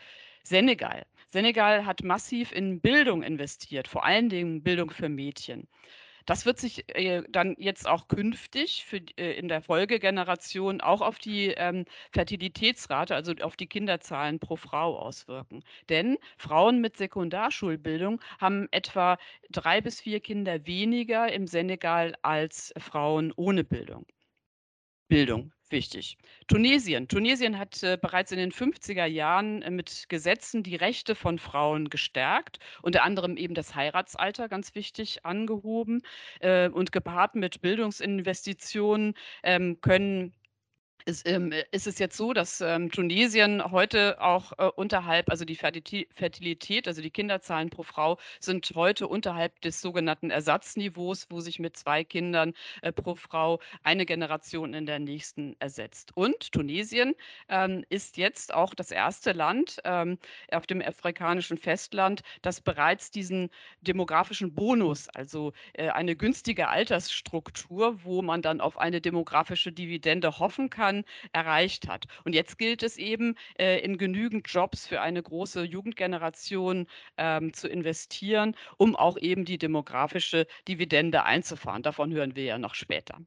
Senegal. 0.44 1.06
Senegal 1.30 1.84
hat 1.86 2.04
massiv 2.04 2.52
in 2.52 2.80
Bildung 2.80 3.22
investiert, 3.22 3.88
vor 3.88 4.04
allen 4.04 4.28
Dingen 4.28 4.62
Bildung 4.62 4.90
für 4.90 5.08
Mädchen. 5.08 5.66
Das 6.26 6.44
wird 6.44 6.58
sich 6.58 6.84
äh, 6.96 7.22
dann 7.28 7.54
jetzt 7.58 7.86
auch 7.88 8.08
künftig 8.08 8.84
für, 8.84 8.98
äh, 9.16 9.38
in 9.38 9.48
der 9.48 9.62
Folgegeneration 9.62 10.80
auch 10.80 11.00
auf 11.00 11.18
die 11.18 11.48
ähm, 11.48 11.84
Fertilitätsrate, 12.12 13.14
also 13.14 13.32
auf 13.42 13.56
die 13.56 13.68
Kinderzahlen 13.68 14.40
pro 14.40 14.56
Frau 14.56 14.98
auswirken. 14.98 15.62
Denn 15.88 16.18
Frauen 16.36 16.80
mit 16.80 16.96
Sekundarschulbildung 16.96 18.20
haben 18.40 18.68
etwa 18.72 19.18
drei 19.50 19.80
bis 19.80 20.00
vier 20.00 20.20
Kinder 20.20 20.66
weniger 20.66 21.32
im 21.32 21.46
Senegal 21.46 22.14
als 22.22 22.74
Frauen 22.76 23.32
ohne 23.36 23.62
Bildung. 23.64 24.04
Bildung 25.08 25.52
wichtig. 25.70 26.18
Tunesien. 26.46 27.08
Tunesien 27.08 27.58
hat 27.58 27.82
äh, 27.82 27.98
bereits 28.00 28.32
in 28.32 28.38
den 28.38 28.52
50er 28.52 29.06
Jahren 29.06 29.62
äh, 29.62 29.70
mit 29.70 30.08
Gesetzen 30.08 30.62
die 30.62 30.76
Rechte 30.76 31.14
von 31.14 31.38
Frauen 31.38 31.90
gestärkt, 31.90 32.58
unter 32.82 33.02
anderem 33.02 33.36
eben 33.36 33.54
das 33.54 33.74
Heiratsalter 33.74 34.48
ganz 34.48 34.74
wichtig 34.74 35.24
angehoben 35.24 36.02
äh, 36.40 36.68
und 36.68 36.92
gepaart 36.92 37.34
mit 37.34 37.60
Bildungsinvestitionen 37.60 39.14
ähm, 39.42 39.80
können 39.80 40.34
ist, 41.06 41.26
ähm, 41.28 41.52
ist, 41.70 41.86
es 41.86 41.98
jetzt 41.98 42.16
so, 42.16 42.32
dass 42.32 42.60
ähm, 42.60 42.90
Tunesien 42.90 43.62
heute 43.70 44.20
auch 44.20 44.52
äh, 44.58 44.68
unterhalb, 44.74 45.30
also 45.30 45.44
die 45.44 45.54
Fertilität, 45.54 46.88
also 46.88 47.00
die 47.00 47.10
Kinderzahlen 47.10 47.70
pro 47.70 47.84
Frau 47.84 48.18
sind 48.40 48.72
heute 48.74 49.06
unterhalb 49.06 49.60
des 49.60 49.80
sogenannten 49.80 50.30
Ersatzniveaus, 50.30 51.28
wo 51.30 51.40
sich 51.40 51.60
mit 51.60 51.76
zwei 51.76 52.02
Kindern 52.02 52.54
äh, 52.82 52.90
pro 52.90 53.14
Frau 53.14 53.60
eine 53.84 54.04
Generation 54.04 54.74
in 54.74 54.84
der 54.84 54.98
nächsten 54.98 55.54
ersetzt. 55.60 56.10
Und 56.16 56.50
Tunesien 56.50 57.14
ähm, 57.48 57.84
ist 57.88 58.16
jetzt 58.16 58.52
auch 58.52 58.74
das 58.74 58.90
erste 58.90 59.30
Land 59.30 59.78
ähm, 59.84 60.18
auf 60.50 60.66
dem 60.66 60.82
afrikanischen 60.82 61.56
Festland, 61.56 62.22
das 62.42 62.60
bereits 62.60 63.12
diesen 63.12 63.50
demografischen 63.80 64.54
Bonus, 64.54 65.08
also 65.10 65.52
äh, 65.74 65.88
eine 65.88 66.16
günstige 66.16 66.68
Altersstruktur, 66.68 68.02
wo 68.02 68.22
man 68.22 68.42
dann 68.42 68.60
auf 68.60 68.76
eine 68.76 69.00
demografische 69.00 69.70
Dividende 69.70 70.40
hoffen 70.40 70.68
kann, 70.68 70.95
Jahren 70.96 71.04
erreicht 71.32 71.88
hat. 71.88 72.06
Und 72.24 72.34
jetzt 72.34 72.58
gilt 72.58 72.82
es 72.82 72.96
eben, 72.96 73.34
äh, 73.58 73.80
in 73.80 73.98
genügend 73.98 74.48
Jobs 74.48 74.86
für 74.86 75.00
eine 75.00 75.22
große 75.22 75.64
Jugendgeneration 75.64 76.86
ähm, 77.16 77.52
zu 77.52 77.68
investieren, 77.68 78.54
um 78.78 78.96
auch 78.96 79.18
eben 79.18 79.44
die 79.44 79.58
demografische 79.58 80.46
Dividende 80.68 81.24
einzufahren. 81.24 81.82
Davon 81.82 82.12
hören 82.12 82.36
wir 82.36 82.44
ja 82.44 82.58
noch 82.58 82.74
später. 82.74 83.18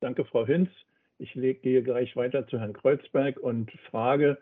Danke, 0.00 0.24
Frau 0.24 0.46
Hinz. 0.46 0.70
Ich 1.18 1.32
gehe 1.32 1.82
gleich 1.82 2.14
weiter 2.14 2.46
zu 2.46 2.60
Herrn 2.60 2.74
Kreuzberg 2.74 3.38
und 3.38 3.70
frage, 3.90 4.36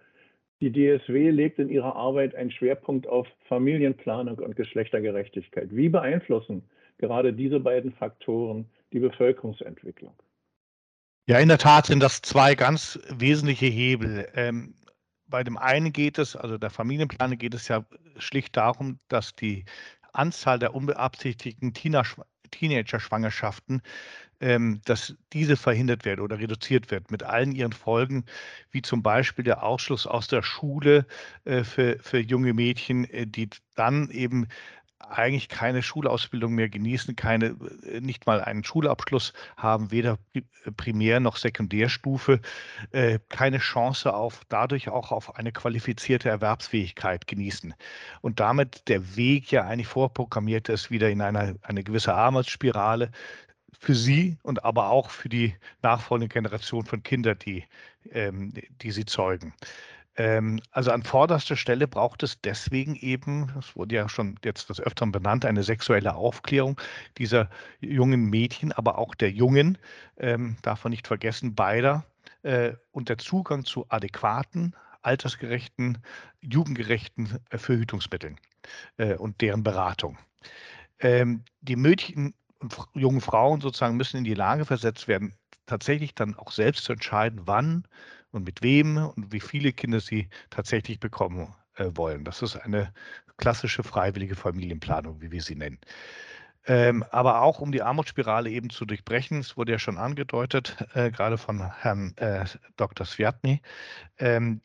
die 0.61 0.73
DSW 0.73 1.31
legt 1.31 1.59
in 1.59 1.69
ihrer 1.69 1.95
Arbeit 1.95 2.35
einen 2.35 2.51
Schwerpunkt 2.51 3.07
auf 3.07 3.29
Familienplanung 3.47 4.39
und 4.39 4.57
Geschlechtergerechtigkeit. 4.57 5.69
Wie 5.71 5.89
beeinflussen 5.89 6.63
gerade 6.99 7.33
diese 7.33 7.61
beiden 7.61 7.93
Faktoren 7.93 8.67
die 8.93 8.99
Bevölkerungsentwicklung? 8.99 10.15
Ja, 11.27 11.39
in 11.39 11.49
der 11.49 11.57
Tat 11.57 11.87
sind 11.87 12.01
das 12.01 12.21
zwei 12.21 12.55
ganz 12.55 12.99
wesentliche 13.09 13.65
Hebel. 13.65 14.29
Ähm, 14.35 14.75
bei 15.27 15.43
dem 15.43 15.57
einen 15.57 15.91
geht 15.91 16.19
es, 16.19 16.37
also 16.37 16.59
der 16.59 16.69
Familienplanung 16.69 17.39
geht 17.39 17.55
es 17.55 17.67
ja 17.69 17.87
schlicht 18.19 18.59
darum, 18.59 18.99
dass 19.09 19.35
die 19.35 19.65
Anzahl 20.13 20.59
der 20.59 20.75
unbeabsichtigten 20.75 21.73
Teenager-Schwangerschaften, 21.73 23.81
ähm, 24.41 24.83
dass 24.85 25.17
diese 25.33 25.57
verhindert 25.57 26.05
werden 26.05 26.21
oder 26.21 26.39
reduziert 26.39 26.91
wird 26.91 27.11
mit 27.11 27.23
allen 27.23 27.53
ihren 27.53 27.73
Folgen, 27.73 28.27
wie 28.71 28.83
zum 28.83 29.03
Beispiel 29.03 29.45
der 29.45 29.63
Ausschluss 29.63 30.07
aus 30.07 30.29
der 30.29 30.43
Schule 30.43 31.07
äh, 31.47 31.65
für, 31.65 31.97
für 32.03 32.19
junge 32.19 32.53
Mädchen, 32.53 33.09
äh, 33.09 33.27
die 33.27 33.49
dann 33.77 34.11
eben 34.11 34.47
eigentlich 35.01 35.49
keine 35.49 35.83
Schulausbildung 35.83 36.55
mehr 36.55 36.69
genießen, 36.69 37.17
keine, 37.17 37.57
äh, 37.87 38.01
nicht 38.01 38.27
mal 38.27 38.41
einen 38.41 38.65
Schulabschluss 38.65 39.33
haben, 39.57 39.91
weder 39.91 40.19
äh, 40.35 40.43
Primär- 40.77 41.21
noch 41.21 41.37
Sekundärstufe, 41.37 42.41
äh, 42.93 43.19
keine 43.29 43.59
Chance 43.59 44.15
auf, 44.15 44.43
dadurch 44.49 44.89
auch 44.89 45.13
auf 45.13 45.37
eine 45.37 45.53
qualifizierte 45.53 46.29
Erwerbsfähigkeit 46.29 47.27
genießen. 47.27 47.75
Und 48.21 48.41
damit 48.41 48.89
der 48.89 49.17
Weg 49.17 49.51
ja 49.53 49.65
eigentlich 49.65 49.89
vorprogrammiert 49.89 50.69
ist, 50.69 50.91
wieder 50.91 51.11
in 51.11 51.21
eine, 51.21 51.57
eine 51.63 51.85
gewisse 51.85 52.15
Armutsspirale 52.15 53.11
für 53.79 53.95
sie 53.95 54.39
und 54.43 54.65
aber 54.65 54.91
auch 54.91 55.11
für 55.11 55.29
die 55.29 55.55
nachfolgende 55.83 56.33
Generation 56.33 56.87
von 56.87 57.03
Kindern, 57.03 57.39
die, 57.39 57.65
ähm, 58.11 58.53
die 58.83 58.91
sie 58.91 59.05
zeugen. 59.05 59.55
Ähm, 60.17 60.61
also 60.71 60.93
an 60.93 61.03
vorderster 61.03 61.57
Stelle 61.57 61.89
braucht 61.89 62.23
es 62.23 62.41
deswegen 62.41 62.95
eben, 62.97 63.51
das 63.55 63.75
wurde 63.75 63.97
ja 63.97 64.09
schon 64.09 64.39
jetzt 64.45 64.69
des 64.69 64.81
Öfteren 64.81 65.13
benannt, 65.13 65.45
eine 65.45 65.63
sexuelle 65.63 66.15
Aufklärung 66.15 66.81
dieser 67.19 67.51
jungen 67.81 68.27
Mädchen, 68.31 68.73
aber 68.73 68.99
auch 68.99 69.15
der 69.15 69.31
Jungen, 69.31 69.79
ähm, 70.17 70.57
darf 70.63 70.85
man 70.85 70.93
nicht 70.93 71.07
vergessen, 71.07 71.55
beider 71.55 72.05
äh, 72.43 72.75
und 72.93 73.09
der 73.09 73.19
Zugang 73.19 73.65
zu 73.65 73.87
adäquaten, 73.89 74.77
altersgerechten, 75.03 75.99
jugendgerechten 76.41 77.41
Verhütungsmitteln 77.51 78.39
äh, 78.97 79.15
und 79.15 79.41
deren 79.41 79.63
Beratung. 79.63 80.19
Ähm, 81.01 81.45
die 81.61 81.77
Mädchen 81.77 82.35
und 82.61 82.77
jungen 82.95 83.21
Frauen 83.21 83.61
sozusagen 83.61 83.97
müssen 83.97 84.19
in 84.19 84.25
die 84.25 84.35
Lage 84.35 84.65
versetzt 84.65 85.09
werden, 85.09 85.35
tatsächlich 85.67 86.15
dann 86.15 86.37
auch 86.37 86.53
selbst 86.53 86.85
zu 86.85 86.93
entscheiden, 86.93 87.43
wann 87.45 87.85
und 88.35 88.45
mit 88.45 88.63
wem 88.63 88.97
und 88.97 89.33
wie 89.33 89.41
viele 89.41 89.73
Kinder 89.73 90.01
sie 90.01 90.29
tatsächlich 90.51 91.01
bekommen 91.01 91.55
äh, 91.77 91.91
wollen. 91.95 92.25
Das 92.25 92.43
ist 92.43 92.57
eine 92.57 92.93
klassische 93.37 93.83
freiwillige 93.83 94.37
Familienplanung, 94.37 95.21
wie 95.21 95.31
wir 95.31 95.43
sie 95.43 95.57
nennen. 95.57 95.79
Ähm, 96.67 97.05
aber 97.11 97.43
auch 97.43 97.61
um 97.61 97.73
die 97.73 97.83
Armutsspirale 97.83 98.51
eben 98.51 98.71
zu 98.71 98.87
durchbrechen, 98.87 99.41
es 99.41 99.57
wurde 99.57 99.73
ja 99.73 99.79
schon 99.79 99.99
angedeutet, 99.99 100.77
äh, 100.95 101.11
gerade 101.11 101.37
von 101.37 101.61
Herrn 101.61 102.15
äh, 102.17 102.47
Dr. 102.77 103.05
Sviatny, 103.05 103.61
ähm, 104.19 104.63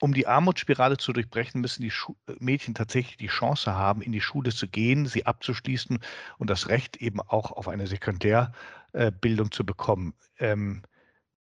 um 0.00 0.12
die 0.12 0.26
Armutsspirale 0.26 0.96
zu 0.96 1.12
durchbrechen, 1.12 1.60
müssen 1.60 1.82
die 1.82 1.92
Schu 1.92 2.16
Mädchen 2.40 2.74
tatsächlich 2.74 3.18
die 3.18 3.28
Chance 3.28 3.72
haben, 3.72 4.02
in 4.02 4.10
die 4.10 4.20
Schule 4.20 4.50
zu 4.50 4.66
gehen, 4.66 5.06
sie 5.06 5.24
abzuschließen 5.24 6.00
und 6.38 6.50
das 6.50 6.68
Recht 6.68 6.96
eben 6.96 7.20
auch 7.20 7.52
auf 7.52 7.68
eine 7.68 7.86
Sekundärbildung 7.86 9.52
zu 9.52 9.64
bekommen. 9.64 10.14
Ähm, 10.40 10.82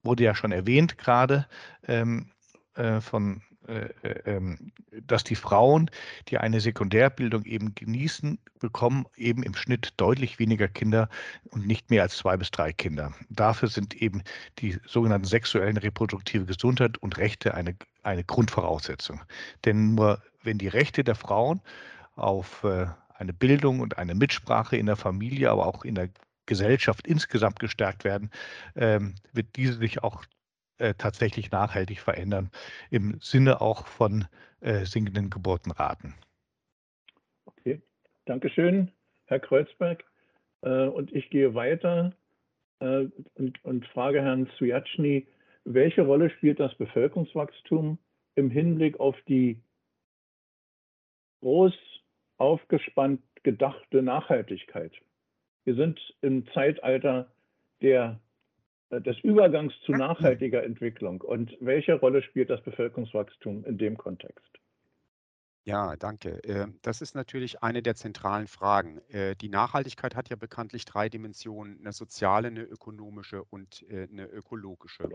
wurde 0.05 0.25
ja 0.25 0.35
schon 0.35 0.53
erwähnt 0.53 0.99
gerade 0.99 1.47
ähm, 1.87 2.31
äh, 2.75 3.01
von 3.01 3.43
äh, 3.67 3.89
äh, 4.03 4.37
ähm, 4.37 4.73
dass 5.07 5.25
die 5.25 5.35
Frauen, 5.35 5.91
die 6.29 6.37
eine 6.37 6.61
Sekundärbildung 6.61 7.45
eben 7.45 7.75
genießen, 7.75 8.39
bekommen 8.61 9.07
eben 9.17 9.43
im 9.43 9.55
Schnitt 9.55 9.95
deutlich 9.97 10.39
weniger 10.39 10.69
Kinder 10.69 11.09
und 11.51 11.67
nicht 11.67 11.91
mehr 11.91 12.03
als 12.03 12.17
zwei 12.17 12.37
bis 12.37 12.51
drei 12.51 12.73
Kinder. 12.73 13.13
Dafür 13.31 13.69
sind 13.69 13.95
eben 13.95 14.23
die 14.59 14.79
sogenannten 14.87 15.27
sexuellen 15.27 15.79
reproduktive 15.79 16.45
Gesundheit 16.45 16.99
und 16.99 17.17
Rechte 17.17 17.55
eine, 17.55 17.75
eine 18.03 18.25
Grundvoraussetzung. 18.25 19.23
Denn 19.65 19.95
nur 19.95 20.23
wenn 20.43 20.59
die 20.59 20.69
Rechte 20.69 21.03
der 21.03 21.15
Frauen 21.15 21.63
auf 22.17 22.65
eine 22.65 23.33
Bildung 23.33 23.81
und 23.81 23.99
eine 23.99 24.15
Mitsprache 24.15 24.77
in 24.77 24.87
der 24.87 24.97
Familie, 24.97 25.51
aber 25.51 25.67
auch 25.67 25.85
in 25.85 25.95
der 25.95 26.11
Gesellschaft 26.47 27.07
insgesamt 27.07 27.59
gestärkt 27.59 28.05
werden, 28.05 28.31
ähm, 28.77 29.15
wird 29.33 29.57
diese 29.57 29.75
sich 29.75 30.03
auch 30.03 30.25
äh, 30.79 30.95
tatsächlich 30.95 31.51
nachhaltig 31.51 32.01
verändern, 32.01 32.51
im 32.91 33.19
Sinne 33.21 33.61
auch 33.61 33.87
von 33.87 34.27
äh, 34.61 34.85
sinkenden 34.85 35.31
Geburtenraten. 35.31 36.15
Okay, 37.47 37.81
Dankeschön, 38.25 38.91
Herr 39.27 39.41
Kreuzberg. 39.41 40.05
Äh, 40.63 40.89
und 40.89 41.13
ich 41.13 41.31
gehe 41.31 41.55
weiter 41.55 42.13
äh, 42.81 43.07
und, 43.35 43.65
und, 43.65 43.87
frage 43.89 44.23
Herrn 44.23 44.49
Sujatschny, 44.59 45.27
welche 45.65 46.03
Rolle 46.03 46.31
spielt 46.31 46.61
das 46.61 46.75
Bevölkerungswachstum 46.75 47.99
im 48.35 48.51
Hinblick 48.51 48.99
auf 48.99 49.17
die 49.29 49.61
groß 51.41 51.75
aufgespannt 52.39 53.23
gedachte 53.43 54.03
Nachhaltigkeit? 54.03 54.93
Wir 55.65 55.75
sind 55.75 55.99
im 56.21 56.47
Zeitalter 56.53 57.31
der, 57.83 58.21
äh, 58.91 59.01
des 59.01 59.19
Übergangs 59.21 59.73
zu 59.85 59.93
nachhaltiger 59.93 60.63
Entwicklung. 60.63 61.21
Und 61.21 61.57
welche 61.61 61.95
Rolle 61.95 62.23
spielt 62.23 62.51
das 62.51 62.63
Bevölkerungswachstum 62.63 63.65
in 63.65 63.79
dem 63.79 63.97
Kontext? 63.97 64.55
Ja, 65.67 65.97
danke. 65.97 66.41
Ähm, 66.45 66.79
das 66.83 67.01
ist 67.01 67.15
natürlich 67.15 67.63
eine 67.63 67.83
der 67.83 67.95
zentralen 67.95 68.47
Fragen. 68.47 69.01
Äh, 69.09 69.35
die 69.35 69.49
Nachhaltigkeit 69.49 70.15
hat 70.15 70.29
ja 70.29 70.37
bekanntlich 70.37 70.85
drei 70.85 71.09
Dimensionen, 71.09 71.79
eine 71.81 71.93
soziale, 71.93 72.49
eine 72.49 72.63
ökonomische 72.63 73.43
und 73.45 73.83
äh, 73.89 74.07
eine 74.11 74.27
ökologische. 74.27 75.09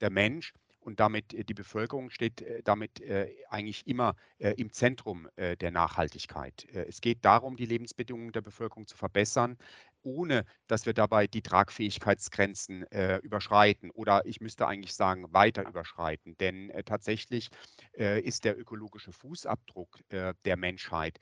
Der 0.00 0.10
Mensch 0.10 0.54
und 0.80 1.00
damit 1.00 1.34
äh, 1.34 1.44
die 1.44 1.54
Bevölkerung 1.54 2.10
steht 2.10 2.42
äh, 2.42 2.62
damit 2.62 3.00
äh, 3.00 3.32
eigentlich 3.48 3.86
immer 3.86 4.14
im 4.38 4.72
Zentrum 4.72 5.28
der 5.36 5.70
Nachhaltigkeit. 5.70 6.66
Es 6.72 7.00
geht 7.00 7.24
darum, 7.24 7.56
die 7.56 7.66
Lebensbedingungen 7.66 8.32
der 8.32 8.40
Bevölkerung 8.40 8.86
zu 8.86 8.96
verbessern, 8.96 9.58
ohne 10.02 10.44
dass 10.66 10.86
wir 10.86 10.94
dabei 10.94 11.26
die 11.26 11.42
Tragfähigkeitsgrenzen 11.42 12.90
äh, 12.90 13.18
überschreiten 13.18 13.90
oder 13.90 14.24
ich 14.24 14.40
müsste 14.40 14.66
eigentlich 14.66 14.94
sagen 14.94 15.32
weiter 15.32 15.66
überschreiten. 15.68 16.36
Denn 16.38 16.70
äh, 16.70 16.82
tatsächlich 16.84 17.50
äh, 17.98 18.20
ist 18.20 18.44
der 18.44 18.58
ökologische 18.58 19.12
Fußabdruck 19.12 19.98
der 20.10 20.56
Menschheit 20.56 21.18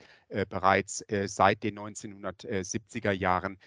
bereits 0.49 1.03
seit 1.25 1.63
den 1.63 1.77
1970er 1.79 3.11
Jahren 3.11 3.57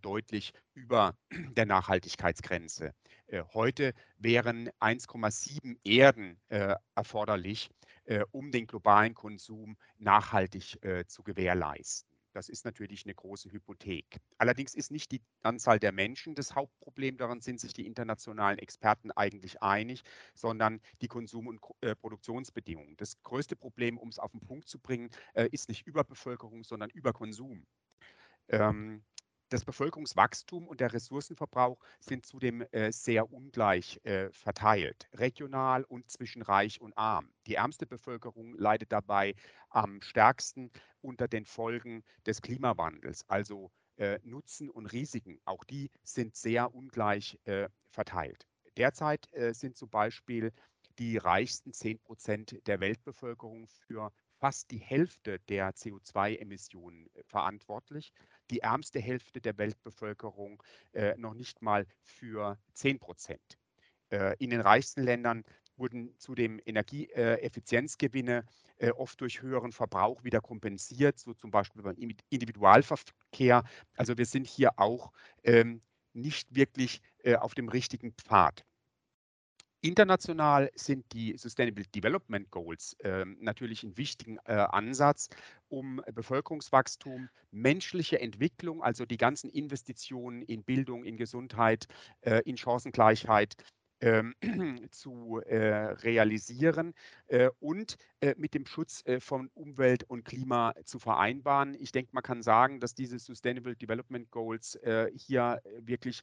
deutlich 0.00 0.52
über 0.74 1.16
der 1.30 1.66
Nachhaltigkeitsgrenze. 1.66 2.92
Äh, 3.32 3.44
heute 3.54 3.94
wären 4.18 4.68
1,7 4.78 5.78
Erden 5.84 6.38
äh, 6.48 6.74
erforderlich, 6.94 7.70
äh, 8.04 8.24
um 8.30 8.52
den 8.52 8.66
globalen 8.66 9.14
Konsum 9.14 9.76
nachhaltig 9.98 10.78
zu 11.06 11.22
gewährleisten. 11.22 12.10
Das 12.34 12.48
ist 12.48 12.64
natürlich 12.64 13.04
eine 13.04 13.14
große 13.14 13.52
Hypothek. 13.52 14.18
Allerdings 14.38 14.74
ist 14.74 14.90
nicht 14.90 15.12
die 15.12 15.20
Anzahl 15.42 15.78
der 15.78 15.92
Menschen 15.92 16.34
das 16.34 16.54
Hauptproblem, 16.54 17.18
daran 17.18 17.40
sind 17.40 17.60
sich 17.60 17.74
die 17.74 17.86
internationalen 17.86 18.58
Experten 18.58 19.10
eigentlich 19.12 19.62
einig, 19.62 20.02
sondern 20.34 20.80
die 21.02 21.08
Konsum- 21.08 21.46
und 21.46 21.60
Produktionsbedingungen. 22.00 22.96
Das 22.96 23.22
größte 23.22 23.54
Problem, 23.54 23.98
um 23.98 24.08
es 24.08 24.18
auf 24.18 24.32
den 24.32 24.40
Punkt 24.40 24.66
zu 24.66 24.78
bringen, 24.78 25.10
ist 25.50 25.68
nicht 25.68 25.86
Überbevölkerung, 25.86 26.64
sondern 26.64 26.88
Überkonsum. 26.88 27.66
Ähm, 28.48 29.04
das 29.52 29.64
Bevölkerungswachstum 29.66 30.66
und 30.66 30.80
der 30.80 30.92
Ressourcenverbrauch 30.92 31.78
sind 32.00 32.24
zudem 32.24 32.62
äh, 32.72 32.90
sehr 32.90 33.30
ungleich 33.30 34.00
äh, 34.04 34.30
verteilt, 34.30 35.08
regional 35.12 35.84
und 35.84 36.10
zwischen 36.10 36.40
reich 36.40 36.80
und 36.80 36.96
arm. 36.96 37.30
Die 37.46 37.56
ärmste 37.56 37.86
Bevölkerung 37.86 38.54
leidet 38.56 38.92
dabei 38.92 39.34
am 39.68 40.00
stärksten 40.00 40.70
unter 41.02 41.28
den 41.28 41.44
Folgen 41.44 42.02
des 42.24 42.40
Klimawandels, 42.40 43.28
also 43.28 43.70
äh, 43.96 44.18
Nutzen 44.22 44.70
und 44.70 44.86
Risiken. 44.86 45.38
Auch 45.44 45.64
die 45.64 45.90
sind 46.02 46.34
sehr 46.34 46.74
ungleich 46.74 47.38
verteilt. 47.90 48.46
Derzeit 48.78 49.28
sind 49.50 49.76
zum 49.76 49.90
Beispiel 49.90 50.52
die 50.98 51.18
reichsten 51.18 51.72
10 51.74 51.98
Prozent 51.98 52.66
der 52.66 52.80
Weltbevölkerung 52.80 53.66
für 53.66 54.12
fast 54.42 54.72
die 54.72 54.78
Hälfte 54.78 55.38
der 55.48 55.70
CO2-Emissionen 55.72 57.06
äh, 57.14 57.22
verantwortlich 57.22 58.12
die 58.50 58.58
ärmste 58.58 58.98
Hälfte 58.98 59.40
der 59.40 59.56
Weltbevölkerung 59.56 60.60
äh, 60.94 61.14
noch 61.16 61.34
nicht 61.34 61.62
mal 61.62 61.86
für 62.02 62.58
10 62.74 62.98
Prozent. 62.98 63.56
Äh, 64.10 64.34
in 64.40 64.50
den 64.50 64.60
reichsten 64.60 65.04
Ländern 65.04 65.44
wurden 65.76 66.12
zudem 66.18 66.60
Energieeffizienzgewinne 66.66 68.44
äh, 68.78 68.90
oft 68.90 69.20
durch 69.20 69.42
höheren 69.42 69.70
Verbrauch 69.70 70.24
wieder 70.24 70.40
kompensiert, 70.40 71.20
so 71.20 71.34
zum 71.34 71.52
Beispiel 71.52 71.82
beim 71.82 71.96
Individualverkehr. 72.28 73.62
Also 73.96 74.18
wir 74.18 74.26
sind 74.26 74.48
hier 74.48 74.76
auch 74.76 75.12
ähm, 75.44 75.82
nicht 76.14 76.52
wirklich 76.52 77.00
äh, 77.22 77.36
auf 77.36 77.54
dem 77.54 77.68
richtigen 77.68 78.12
Pfad. 78.14 78.64
International 79.84 80.70
sind 80.76 81.04
die 81.12 81.36
Sustainable 81.36 81.84
Development 81.92 82.48
Goals 82.52 82.94
äh, 83.00 83.24
natürlich 83.40 83.82
ein 83.82 83.96
wichtiger 83.96 84.40
äh, 84.44 84.52
Ansatz, 84.52 85.28
um 85.68 86.00
Bevölkerungswachstum, 86.14 87.28
menschliche 87.50 88.20
Entwicklung, 88.20 88.80
also 88.80 89.04
die 89.04 89.16
ganzen 89.16 89.50
Investitionen 89.50 90.42
in 90.42 90.62
Bildung, 90.62 91.04
in 91.04 91.16
Gesundheit, 91.16 91.86
äh, 92.20 92.42
in 92.44 92.56
Chancengleichheit 92.56 93.56
ähm, 94.00 94.36
zu 94.92 95.40
äh, 95.46 95.94
realisieren 96.04 96.94
äh, 97.26 97.50
und 97.58 97.96
äh, 98.20 98.36
mit 98.36 98.54
dem 98.54 98.66
Schutz 98.66 99.02
äh, 99.06 99.18
von 99.18 99.50
Umwelt 99.54 100.04
und 100.04 100.24
Klima 100.24 100.74
zu 100.84 101.00
vereinbaren. 101.00 101.74
Ich 101.74 101.90
denke, 101.90 102.10
man 102.12 102.22
kann 102.22 102.42
sagen, 102.42 102.78
dass 102.78 102.94
diese 102.94 103.18
Sustainable 103.18 103.74
Development 103.74 104.30
Goals 104.30 104.76
äh, 104.76 105.10
hier 105.16 105.60
äh, 105.64 105.86
wirklich 105.86 106.22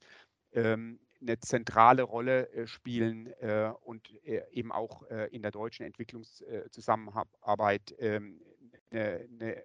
ähm, 0.53 0.99
eine 1.21 1.39
zentrale 1.39 2.03
Rolle 2.03 2.67
spielen 2.67 3.33
und 3.81 4.09
eben 4.51 4.71
auch 4.71 5.03
in 5.31 5.41
der 5.41 5.51
deutschen 5.51 5.85
Entwicklungszusammenarbeit 5.85 7.95
ähm, 7.99 8.41
eine, 8.91 9.27
eine 9.31 9.63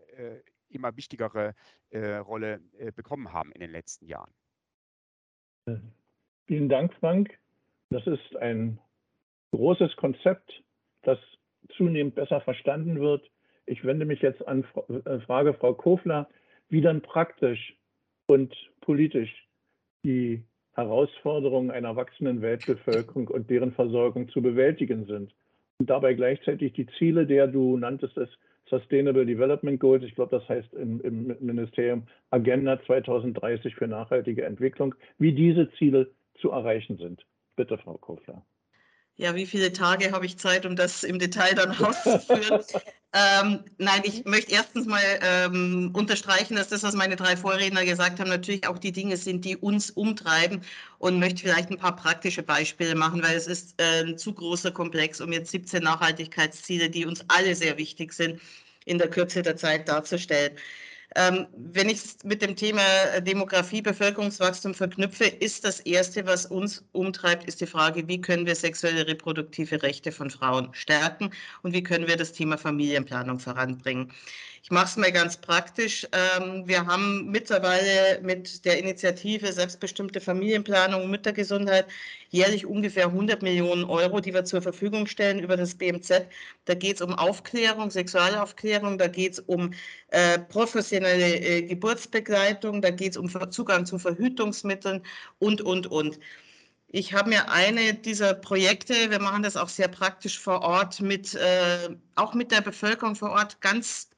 immer 0.69 0.97
wichtigere 0.97 1.55
Rolle 1.93 2.61
bekommen 2.97 3.33
haben 3.33 3.53
in 3.53 3.61
den 3.61 3.71
letzten 3.71 4.07
Jahren. 4.07 4.33
Vielen 6.47 6.69
Dank, 6.69 6.93
Frank. 6.95 7.39
Das 7.91 8.07
ist 8.07 8.37
ein 8.37 8.79
großes 9.53 9.97
Konzept, 9.97 10.63
das 11.03 11.19
zunehmend 11.77 12.15
besser 12.15 12.41
verstanden 12.41 13.01
wird. 13.01 13.31
Ich 13.67 13.85
wende 13.85 14.05
mich 14.05 14.21
jetzt 14.21 14.47
an 14.47 14.65
äh, 14.89 15.21
Frage 15.21 15.55
Frau 15.55 15.75
Kofler, 15.75 16.29
wie 16.69 16.81
dann 16.81 17.03
praktisch 17.03 17.77
und 18.27 18.55
politisch 18.81 19.49
die 20.05 20.45
Herausforderungen 20.75 21.71
einer 21.71 21.97
wachsenden 21.97 22.43
Weltbevölkerung 22.43 23.29
und 23.29 23.49
deren 23.51 23.73
Versorgung 23.73 24.29
zu 24.29 24.43
bewältigen 24.43 25.07
sind. 25.07 25.35
Und 25.79 25.91
dabei 25.91 26.15
gleichzeitig 26.15 26.73
die 26.73 26.87
Ziele 26.99 27.27
der, 27.27 27.47
du 27.47 27.77
nanntest 27.77 28.17
es, 28.17 28.29
Sustainable 28.67 29.27
Development 29.27 29.79
Goals, 29.79 30.05
ich 30.05 30.15
glaube, 30.15 30.39
das 30.39 30.49
heißt 30.49 30.73
im, 30.75 31.01
im 31.03 31.37
Ministerium 31.41 32.07
Agenda 32.31 32.81
2030 32.87 33.75
für 33.75 33.87
nachhaltige 33.87 34.45
Entwicklung, 34.45 34.95
wie 35.19 35.33
diese 35.33 35.71
Ziele 35.73 36.11
zu 36.41 36.51
erreichen 36.51 36.97
sind. 36.97 37.25
Bitte, 37.57 37.77
Frau 37.79 37.99
Kofler. 37.99 38.43
Ja, 39.17 39.37
wie 39.37 39.47
viele 39.47 39.73
Tage 39.73 40.11
habe 40.11 40.27
ich 40.27 40.39
Zeit, 40.39 40.67
um 40.67 40.75
das 40.75 41.05
im 41.05 41.19
Detail 41.19 41.55
dann 41.55 41.71
auszuführen? 41.85 42.65
ähm, 43.13 43.65
nein, 43.79 44.03
ich 44.03 44.25
möchte 44.25 44.53
erstens 44.53 44.87
mal 44.87 45.03
ähm, 45.23 45.93
unterstreichen, 45.95 46.57
dass 46.57 46.69
das, 46.69 46.83
was 46.83 46.95
meine 46.95 47.15
drei 47.15 47.37
Vorredner 47.37 47.85
gesagt 47.85 48.19
haben, 48.19 48.29
natürlich 48.29 48.67
auch 48.67 48.79
die 48.79 48.91
Dinge 48.91 49.17
sind, 49.17 49.45
die 49.45 49.57
uns 49.57 49.91
umtreiben 49.91 50.63
und 50.99 51.21
möchte 51.21 51.43
vielleicht 51.43 51.71
ein 51.71 51.79
paar 51.79 51.95
praktische 51.95 52.43
Beispiele 52.43 52.97
machen, 52.97 53.23
weil 53.23 53.37
es 53.37 53.47
ist 53.47 53.81
äh, 53.81 54.03
ein 54.03 54.19
zu 54.19 54.35
großer 54.35 54.73
Komplex, 54.73 55.21
um 55.21 55.33
jetzt 55.33 55.53
17 55.53 55.85
Nachhaltigkeitsziele, 55.85 56.91
die 56.91 57.07
uns 57.07 57.25
alle 57.29 57.55
sehr 57.55 57.79
wichtig 57.79 58.13
sind, 58.13 58.41
in 58.85 58.99
der 58.99 59.09
Kürze 59.09 59.43
der 59.43 59.57
Zeit 59.57 59.89
darzustellen. 59.89 60.57
Ähm, 61.17 61.47
wenn 61.57 61.89
ich 61.89 61.99
es 61.99 62.25
mit 62.25 62.43
dem 62.43 62.57
Thema 62.57 62.83
Demografie, 63.21 63.83
Bevölkerungswachstum 63.83 64.75
verknüpfe, 64.75 65.25
ist 65.27 65.65
das 65.65 65.81
Erste, 65.81 66.27
was 66.27 66.47
uns 66.47 66.85
umtreibt, 66.93 67.45
ist 67.45 67.61
die 67.61 67.67
Frage, 67.67 68.09
wie 68.09 68.21
können 68.21 68.47
wir 68.47 68.55
sexuelle 68.55 69.07
reproduktive 69.07 69.83
Rechte 69.83 70.13
von 70.13 70.31
Frauen 70.31 70.69
stärken 70.73 71.31
und 71.63 71.73
wie 71.73 71.83
können 71.83 72.09
wir 72.09 72.17
das 72.17 72.33
Thema 72.33 72.59
Familienplanung 72.59 73.39
voranbringen. 73.39 74.13
Ich 74.65 74.71
mache 74.71 74.87
es 74.87 74.97
mal 74.97 75.13
ganz 75.13 75.37
praktisch. 75.37 76.09
Ähm, 76.13 76.67
wir 76.67 76.87
haben 76.87 77.31
mittlerweile 77.31 78.19
mit 78.23 78.65
der 78.65 78.79
Initiative 78.79 79.53
Selbstbestimmte 79.53 80.23
Familienplanung 80.23 81.03
und 81.03 81.11
Müttergesundheit 81.11 81.87
jährlich 82.31 82.65
ungefähr 82.65 83.09
100 83.09 83.43
Millionen 83.43 83.85
Euro, 83.85 84.21
die 84.21 84.33
wir 84.33 84.47
zur 84.47 84.63
Verfügung 84.63 85.07
stellen 85.07 85.39
über 85.39 85.59
das 85.59 85.75
BMZ. 85.75 86.29
Da 86.65 86.75
geht 86.75 86.97
es 86.97 87.03
um 87.03 87.13
Aufklärung, 87.13 87.91
Sexualaufklärung, 87.91 88.97
da 88.97 89.07
geht 89.07 89.35
es 89.35 89.41
um 89.41 89.75
äh, 90.09 90.39
professionelle 90.39 91.37
äh, 91.41 91.63
Geburtsbegleitung, 91.65 92.81
da 92.81 92.89
geht 92.89 93.11
es 93.13 93.17
um 93.19 93.29
Zugang 93.51 93.85
zu 93.85 93.99
Verhütungsmitteln 93.99 95.03
und, 95.41 95.61
und, 95.61 95.89
und. 95.89 96.19
Ich 96.89 97.13
habe 97.13 97.29
mir 97.31 97.51
eine 97.51 97.95
dieser 97.95 98.35
Projekte, 98.35 99.11
wir 99.11 99.21
machen 99.21 99.43
das 99.43 99.57
auch 99.57 99.69
sehr 99.69 99.89
praktisch 99.89 100.39
vor 100.39 100.63
Ort, 100.63 101.01
mit, 101.01 101.35
äh, 101.35 101.91
auch 102.15 102.35
mit 102.35 102.51
der 102.53 102.63
Bevölkerung 102.63 103.17
vor 103.17 103.31
Ort 103.31 103.61
ganz 103.61 104.09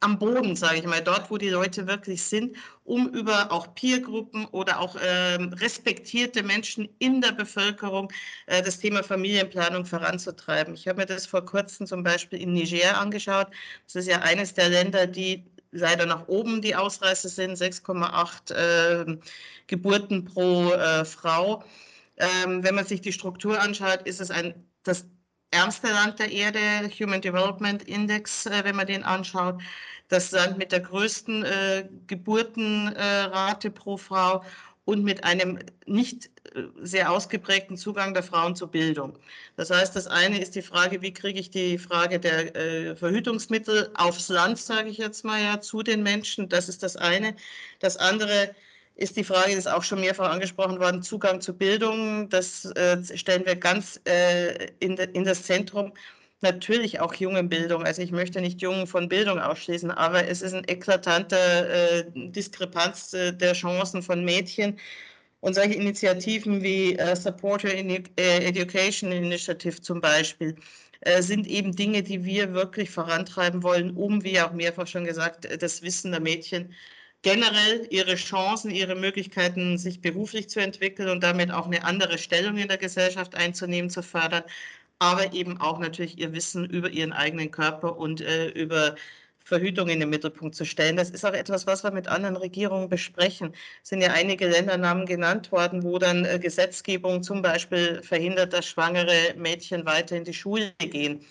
am 0.00 0.18
Boden, 0.18 0.56
sage 0.56 0.78
ich 0.78 0.86
mal, 0.86 1.02
dort, 1.02 1.30
wo 1.30 1.36
die 1.36 1.50
Leute 1.50 1.86
wirklich 1.86 2.22
sind, 2.22 2.56
um 2.84 3.08
über 3.10 3.52
auch 3.52 3.74
Peergruppen 3.74 4.46
oder 4.46 4.80
auch 4.80 4.96
äh, 4.96 5.34
respektierte 5.34 6.42
Menschen 6.42 6.88
in 6.98 7.20
der 7.20 7.32
Bevölkerung 7.32 8.10
äh, 8.46 8.62
das 8.62 8.78
Thema 8.78 9.02
Familienplanung 9.02 9.84
voranzutreiben. 9.84 10.74
Ich 10.74 10.88
habe 10.88 11.00
mir 11.00 11.06
das 11.06 11.26
vor 11.26 11.44
kurzem 11.44 11.86
zum 11.86 12.02
Beispiel 12.02 12.40
in 12.40 12.54
Niger 12.54 12.98
angeschaut. 12.98 13.48
Das 13.84 13.96
ist 13.96 14.08
ja 14.08 14.20
eines 14.20 14.54
der 14.54 14.70
Länder, 14.70 15.06
die 15.06 15.44
leider 15.72 16.06
nach 16.06 16.26
oben 16.28 16.62
die 16.62 16.74
Ausreißer 16.74 17.28
sind, 17.28 17.56
6,8 17.56 18.54
äh, 18.54 19.18
Geburten 19.66 20.24
pro 20.24 20.72
äh, 20.72 21.04
Frau. 21.04 21.62
Ähm, 22.16 22.62
wenn 22.64 22.74
man 22.74 22.86
sich 22.86 23.00
die 23.00 23.12
Struktur 23.12 23.60
anschaut, 23.60 24.02
ist 24.02 24.20
es 24.20 24.30
ein, 24.30 24.54
das 24.82 25.06
ärmste 25.50 25.88
Land 25.88 26.18
der 26.18 26.30
Erde, 26.30 26.90
Human 26.98 27.20
Development 27.20 27.82
Index, 27.84 28.46
äh, 28.46 28.64
wenn 28.64 28.76
man 28.76 28.86
den 28.86 29.02
anschaut. 29.02 29.60
Das 30.08 30.32
Land 30.32 30.58
mit 30.58 30.72
der 30.72 30.80
größten 30.80 31.44
äh, 31.44 31.88
Geburtenrate 32.06 33.70
pro 33.70 33.96
Frau 33.96 34.42
und 34.84 35.04
mit 35.04 35.22
einem 35.24 35.58
nicht 35.86 36.30
äh, 36.54 36.62
sehr 36.82 37.12
ausgeprägten 37.12 37.76
Zugang 37.76 38.12
der 38.12 38.24
Frauen 38.24 38.56
zur 38.56 38.68
Bildung. 38.68 39.18
Das 39.56 39.70
heißt, 39.70 39.94
das 39.94 40.06
eine 40.08 40.40
ist 40.40 40.56
die 40.56 40.62
Frage, 40.62 41.00
wie 41.02 41.12
kriege 41.12 41.38
ich 41.38 41.50
die 41.50 41.78
Frage 41.78 42.18
der 42.18 42.56
äh, 42.56 42.96
Verhütungsmittel 42.96 43.90
aufs 43.94 44.28
Land, 44.28 44.58
sage 44.58 44.88
ich 44.88 44.98
jetzt 44.98 45.24
mal 45.24 45.40
ja, 45.40 45.60
zu 45.60 45.82
den 45.82 46.02
Menschen. 46.02 46.48
Das 46.48 46.68
ist 46.68 46.82
das 46.82 46.96
eine. 46.96 47.36
Das 47.78 47.96
andere 47.96 48.54
ist 49.00 49.16
die 49.16 49.24
Frage, 49.24 49.50
das 49.56 49.66
ist 49.66 49.72
auch 49.72 49.82
schon 49.82 50.00
mehrfach 50.00 50.30
angesprochen 50.30 50.78
worden, 50.78 51.02
Zugang 51.02 51.40
zu 51.40 51.54
Bildung. 51.54 52.28
Das 52.28 52.66
äh, 52.72 52.98
stellen 53.16 53.46
wir 53.46 53.56
ganz 53.56 53.98
äh, 54.04 54.68
in, 54.80 54.96
de, 54.96 55.10
in, 55.12 55.24
das 55.24 55.44
Zentrum. 55.44 55.92
Natürlich 56.42 57.00
auch 57.00 57.14
Jungenbildung. 57.14 57.84
Also 57.84 58.02
ich 58.02 58.12
möchte 58.12 58.40
nicht 58.42 58.60
Jungen 58.60 58.86
von 58.86 59.08
Bildung 59.08 59.38
ausschließen, 59.40 59.90
aber 59.90 60.28
es 60.28 60.42
ist 60.42 60.52
eine 60.52 60.68
eklatante 60.68 61.36
äh, 61.36 62.04
Diskrepanz 62.30 63.14
äh, 63.14 63.32
der 63.32 63.54
Chancen 63.54 64.02
von 64.02 64.22
Mädchen. 64.24 64.78
Und 65.40 65.54
solche 65.54 65.74
Initiativen 65.74 66.62
wie 66.62 66.96
äh, 66.96 67.16
Supporter 67.16 67.72
äh, 67.74 68.02
Education 68.18 69.12
Initiative 69.12 69.80
zum 69.80 70.00
Beispiel 70.00 70.56
sind 71.20 71.46
eben 71.46 71.74
Dinge, 71.74 72.02
die 72.02 72.26
wir 72.26 72.52
wirklich 72.52 72.90
vorantreiben 72.90 73.62
wollen, 73.62 73.96
um, 73.96 74.22
wie 74.22 74.38
auch 74.38 74.52
mehrfach 74.52 74.86
schon 74.86 75.06
gesagt, 75.06 75.48
das 75.62 75.80
Wissen 75.80 76.10
der 76.10 76.20
Mädchen 76.20 76.74
generell 77.22 77.86
ihre 77.90 78.14
Chancen, 78.16 78.70
ihre 78.70 78.94
Möglichkeiten, 78.94 79.78
sich 79.78 80.00
beruflich 80.00 80.48
zu 80.48 80.60
entwickeln 80.60 81.08
und 81.10 81.22
damit 81.22 81.50
auch 81.50 81.66
eine 81.66 81.84
andere 81.84 82.18
Stellung 82.18 82.56
in 82.56 82.68
der 82.68 82.78
Gesellschaft 82.78 83.34
einzunehmen, 83.34 83.90
zu 83.90 84.02
fördern, 84.02 84.44
aber 84.98 85.32
eben 85.32 85.60
auch 85.60 85.78
natürlich 85.78 86.18
ihr 86.18 86.32
Wissen 86.32 86.64
über 86.66 86.90
ihren 86.90 87.12
eigenen 87.12 87.50
Körper 87.50 87.96
und 87.98 88.20
äh, 88.20 88.48
über 88.48 88.96
Verhütung 89.44 89.88
in 89.88 90.00
den 90.00 90.10
Mittelpunkt 90.10 90.54
zu 90.54 90.64
stellen. 90.64 90.96
Das 90.96 91.10
ist 91.10 91.24
auch 91.24 91.32
etwas, 91.32 91.66
was 91.66 91.82
wir 91.82 91.90
mit 91.90 92.08
anderen 92.08 92.36
Regierungen 92.36 92.88
besprechen. 92.88 93.52
Es 93.82 93.88
sind 93.88 94.00
ja 94.00 94.12
einige 94.12 94.46
Ländernamen 94.48 95.06
genannt 95.06 95.50
worden, 95.50 95.82
wo 95.82 95.98
dann 95.98 96.24
äh, 96.24 96.38
Gesetzgebung 96.38 97.22
zum 97.22 97.42
Beispiel 97.42 98.02
verhindert, 98.02 98.52
dass 98.52 98.66
schwangere 98.66 99.34
Mädchen 99.36 99.84
weiter 99.86 100.16
in 100.16 100.24
die 100.24 100.34
Schule 100.34 100.72
gehen. 100.78 101.24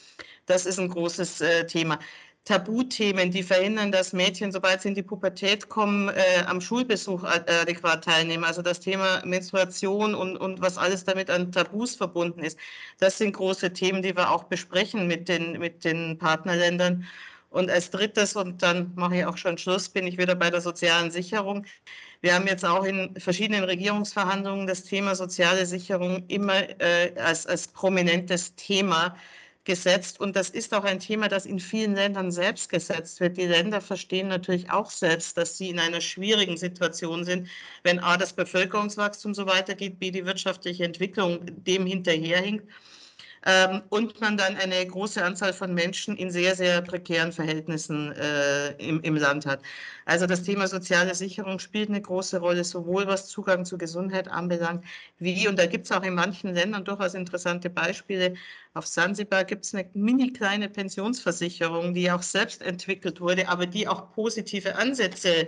Das 0.48 0.66
ist 0.66 0.80
ein 0.80 0.90
großes 0.90 1.42
äh, 1.42 1.66
Thema. 1.68 2.00
Tabuthemen, 2.46 3.32
die 3.32 3.44
verhindern, 3.44 3.92
dass 3.92 4.12
Mädchen, 4.14 4.52
sobald 4.52 4.82
sie 4.82 4.90
in 4.90 4.96
die 4.96 5.04
Pubertät 5.04 5.70
kommen, 5.70 6.10
äh, 6.10 6.44
am 6.48 6.62
Schulbesuch 6.62 7.24
adäquat 7.24 8.04
teilnehmen. 8.04 8.44
Also 8.44 8.62
das 8.62 8.80
Thema 8.80 9.24
Menstruation 9.26 10.16
und, 10.16 10.36
und 10.38 10.60
was 10.62 10.78
alles 10.78 11.04
damit 11.04 11.30
an 11.30 11.52
Tabus 11.52 11.96
verbunden 11.96 12.44
ist. 12.44 12.58
Das 12.98 13.18
sind 13.20 13.34
große 13.34 13.74
Themen, 13.74 14.02
die 14.02 14.16
wir 14.16 14.32
auch 14.32 14.46
besprechen 14.46 15.08
mit 15.08 15.30
den, 15.30 15.60
mit 15.60 15.84
den 15.84 16.18
Partnerländern. 16.18 17.06
Und 17.52 17.70
als 17.72 17.90
drittes, 17.90 18.36
und 18.36 18.62
dann 18.62 18.94
mache 18.96 19.18
ich 19.18 19.26
auch 19.26 19.38
schon 19.38 19.58
Schluss, 19.58 19.90
bin 19.90 20.06
ich 20.08 20.18
wieder 20.18 20.36
bei 20.36 20.50
der 20.50 20.62
sozialen 20.62 21.12
Sicherung. 21.12 21.66
Wir 22.22 22.36
haben 22.36 22.48
jetzt 22.48 22.66
auch 22.66 22.84
in 22.84 23.20
verschiedenen 23.20 23.64
Regierungsverhandlungen 23.64 24.68
das 24.68 24.84
Thema 24.84 25.16
soziale 25.16 25.66
Sicherung 25.66 26.26
immer 26.28 26.70
äh, 26.80 27.14
als, 27.18 27.48
als 27.48 27.68
prominentes 27.68 28.56
Thema 28.56 29.16
gesetzt. 29.70 30.20
Und 30.20 30.36
das 30.36 30.50
ist 30.50 30.74
auch 30.74 30.84
ein 30.84 31.00
Thema, 31.00 31.28
das 31.28 31.46
in 31.46 31.60
vielen 31.60 31.94
Ländern 31.94 32.32
selbst 32.32 32.70
gesetzt 32.70 33.20
wird. 33.20 33.38
Die 33.38 33.46
Länder 33.46 33.82
verstehen 33.82 34.28
natürlich 34.28 34.72
auch 34.72 34.90
selbst, 34.90 35.38
dass 35.38 35.60
sie 35.60 35.70
in 35.70 35.78
einer 35.78 36.02
schwierigen 36.02 36.58
Situation 36.58 37.24
sind, 37.24 37.48
wenn 37.84 38.00
A, 38.00 38.18
das 38.18 38.34
Bevölkerungswachstum 38.34 39.36
so 39.36 39.46
weitergeht, 39.46 40.00
B, 40.00 40.10
die 40.10 40.26
wirtschaftliche 40.26 40.86
Entwicklung 40.86 41.42
dem 41.46 41.86
hinterherhinkt 41.86 42.66
ähm, 43.46 43.82
und 43.90 44.20
man 44.22 44.38
dann 44.38 44.56
eine 44.58 44.86
große 44.86 45.24
Anzahl 45.24 45.54
von 45.54 45.74
Menschen 45.74 46.16
in 46.18 46.32
sehr, 46.32 46.56
sehr 46.56 46.82
prekären 46.82 47.32
Verhältnissen 47.32 48.12
äh, 48.14 48.72
im, 48.74 49.02
im 49.02 49.16
Land 49.16 49.46
hat. 49.46 49.62
Also 50.06 50.26
das 50.26 50.44
Thema 50.44 50.68
soziale 50.68 51.16
Sicherung 51.16 51.60
spielt 51.60 51.90
eine 51.90 52.02
große 52.02 52.40
Rolle, 52.40 52.64
sowohl 52.64 53.08
was 53.08 53.28
Zugang 53.28 53.66
zu 53.66 53.78
Gesundheit 53.78 54.28
anbelangt, 54.28 54.84
wie, 55.20 55.48
und 55.48 55.58
da 55.60 55.66
gibt 55.68 55.86
es 55.86 55.92
auch 55.92 56.04
in 56.04 56.16
manchen 56.16 56.54
Ländern 56.54 56.84
durchaus 56.86 57.14
interessante 57.14 57.70
Beispiele. 57.70 58.36
Auf 58.74 58.88
Sansibar 58.88 59.46
gibt 59.46 59.66
es 59.66 59.74
eine 59.74 59.90
mini 59.94 60.34
kleine 60.34 60.70
Pensionsversicherung, 60.70 61.94
die 61.94 62.12
auch 62.12 62.24
selbst 62.24 62.62
entwickelt 62.62 63.22
wurde, 63.22 63.48
aber 63.48 63.66
die 63.66 63.88
auch 63.88 64.12
positive 64.14 64.76
Ansätze 64.76 65.48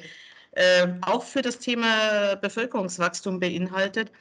äh, 0.52 0.88
auch 1.02 1.24
für 1.24 1.42
das 1.42 1.60
Thema 1.60 2.36
Bevölkerungswachstum 2.36 3.40
beinhaltet. 3.40 4.12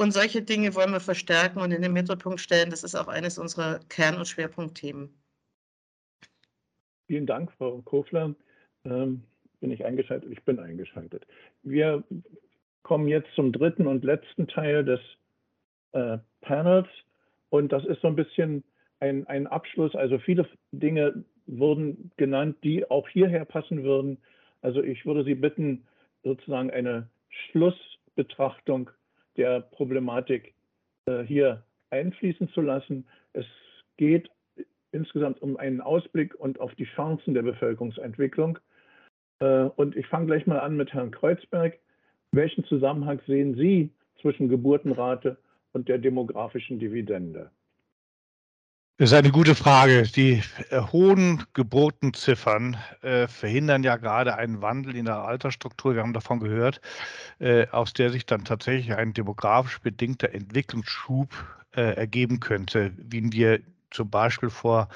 Und 0.00 0.12
solche 0.12 0.40
Dinge 0.40 0.74
wollen 0.74 0.92
wir 0.92 1.00
verstärken 1.00 1.60
und 1.60 1.72
in 1.72 1.82
den 1.82 1.92
Mittelpunkt 1.92 2.40
stellen. 2.40 2.70
Das 2.70 2.84
ist 2.84 2.94
auch 2.94 3.06
eines 3.06 3.38
unserer 3.38 3.80
Kern- 3.90 4.16
und 4.16 4.26
Schwerpunktthemen. 4.26 5.10
Vielen 7.06 7.26
Dank, 7.26 7.52
Frau 7.58 7.82
Kofler. 7.82 8.34
Ähm, 8.86 9.22
bin 9.60 9.70
ich 9.70 9.84
eingeschaltet? 9.84 10.32
Ich 10.32 10.42
bin 10.42 10.58
eingeschaltet. 10.58 11.26
Wir 11.64 12.02
kommen 12.82 13.08
jetzt 13.08 13.28
zum 13.34 13.52
dritten 13.52 13.86
und 13.86 14.02
letzten 14.02 14.48
Teil 14.48 14.86
des 14.86 15.00
äh, 15.92 16.16
Panels. 16.40 16.88
Und 17.50 17.70
das 17.70 17.84
ist 17.84 18.00
so 18.00 18.08
ein 18.08 18.16
bisschen 18.16 18.64
ein, 19.00 19.26
ein 19.26 19.46
Abschluss. 19.46 19.94
Also 19.94 20.18
viele 20.18 20.48
Dinge 20.72 21.26
wurden 21.44 22.10
genannt, 22.16 22.56
die 22.64 22.90
auch 22.90 23.06
hierher 23.06 23.44
passen 23.44 23.82
würden. 23.82 24.16
Also 24.62 24.82
ich 24.82 25.04
würde 25.04 25.24
Sie 25.24 25.34
bitten, 25.34 25.86
sozusagen 26.24 26.70
eine 26.70 27.06
Schlussbetrachtung 27.28 28.88
der 29.36 29.60
Problematik 29.60 30.54
äh, 31.06 31.22
hier 31.22 31.62
einfließen 31.90 32.48
zu 32.50 32.60
lassen. 32.60 33.06
Es 33.32 33.46
geht 33.96 34.30
insgesamt 34.92 35.40
um 35.42 35.56
einen 35.56 35.80
Ausblick 35.80 36.34
und 36.34 36.60
auf 36.60 36.74
die 36.74 36.84
Chancen 36.84 37.34
der 37.34 37.42
Bevölkerungsentwicklung. 37.42 38.58
Äh, 39.40 39.64
und 39.76 39.96
ich 39.96 40.06
fange 40.06 40.26
gleich 40.26 40.46
mal 40.46 40.60
an 40.60 40.76
mit 40.76 40.92
Herrn 40.92 41.10
Kreuzberg. 41.10 41.78
Welchen 42.32 42.64
Zusammenhang 42.64 43.20
sehen 43.26 43.54
Sie 43.54 43.90
zwischen 44.20 44.48
Geburtenrate 44.48 45.36
und 45.72 45.88
der 45.88 45.98
demografischen 45.98 46.78
Dividende? 46.78 47.50
Das 49.00 49.12
ist 49.12 49.16
eine 49.16 49.30
gute 49.30 49.54
Frage. 49.54 50.02
Die 50.02 50.42
äh, 50.68 50.82
hohen 50.92 51.42
Geburtenziffern 51.54 52.76
äh, 53.00 53.28
verhindern 53.28 53.82
ja 53.82 53.96
gerade 53.96 54.36
einen 54.36 54.60
Wandel 54.60 54.94
in 54.94 55.06
der 55.06 55.24
Altersstruktur. 55.24 55.94
Wir 55.94 56.02
haben 56.02 56.12
davon 56.12 56.38
gehört, 56.38 56.82
äh, 57.38 57.66
aus 57.68 57.94
der 57.94 58.10
sich 58.10 58.26
dann 58.26 58.44
tatsächlich 58.44 58.94
ein 58.94 59.14
demografisch 59.14 59.78
bedingter 59.78 60.34
Entwicklungsschub 60.34 61.30
äh, 61.74 61.94
ergeben 61.94 62.40
könnte, 62.40 62.92
wie 62.98 63.32
wir 63.32 63.60
zum 63.90 64.10
Beispiel 64.10 64.50
vor 64.50 64.90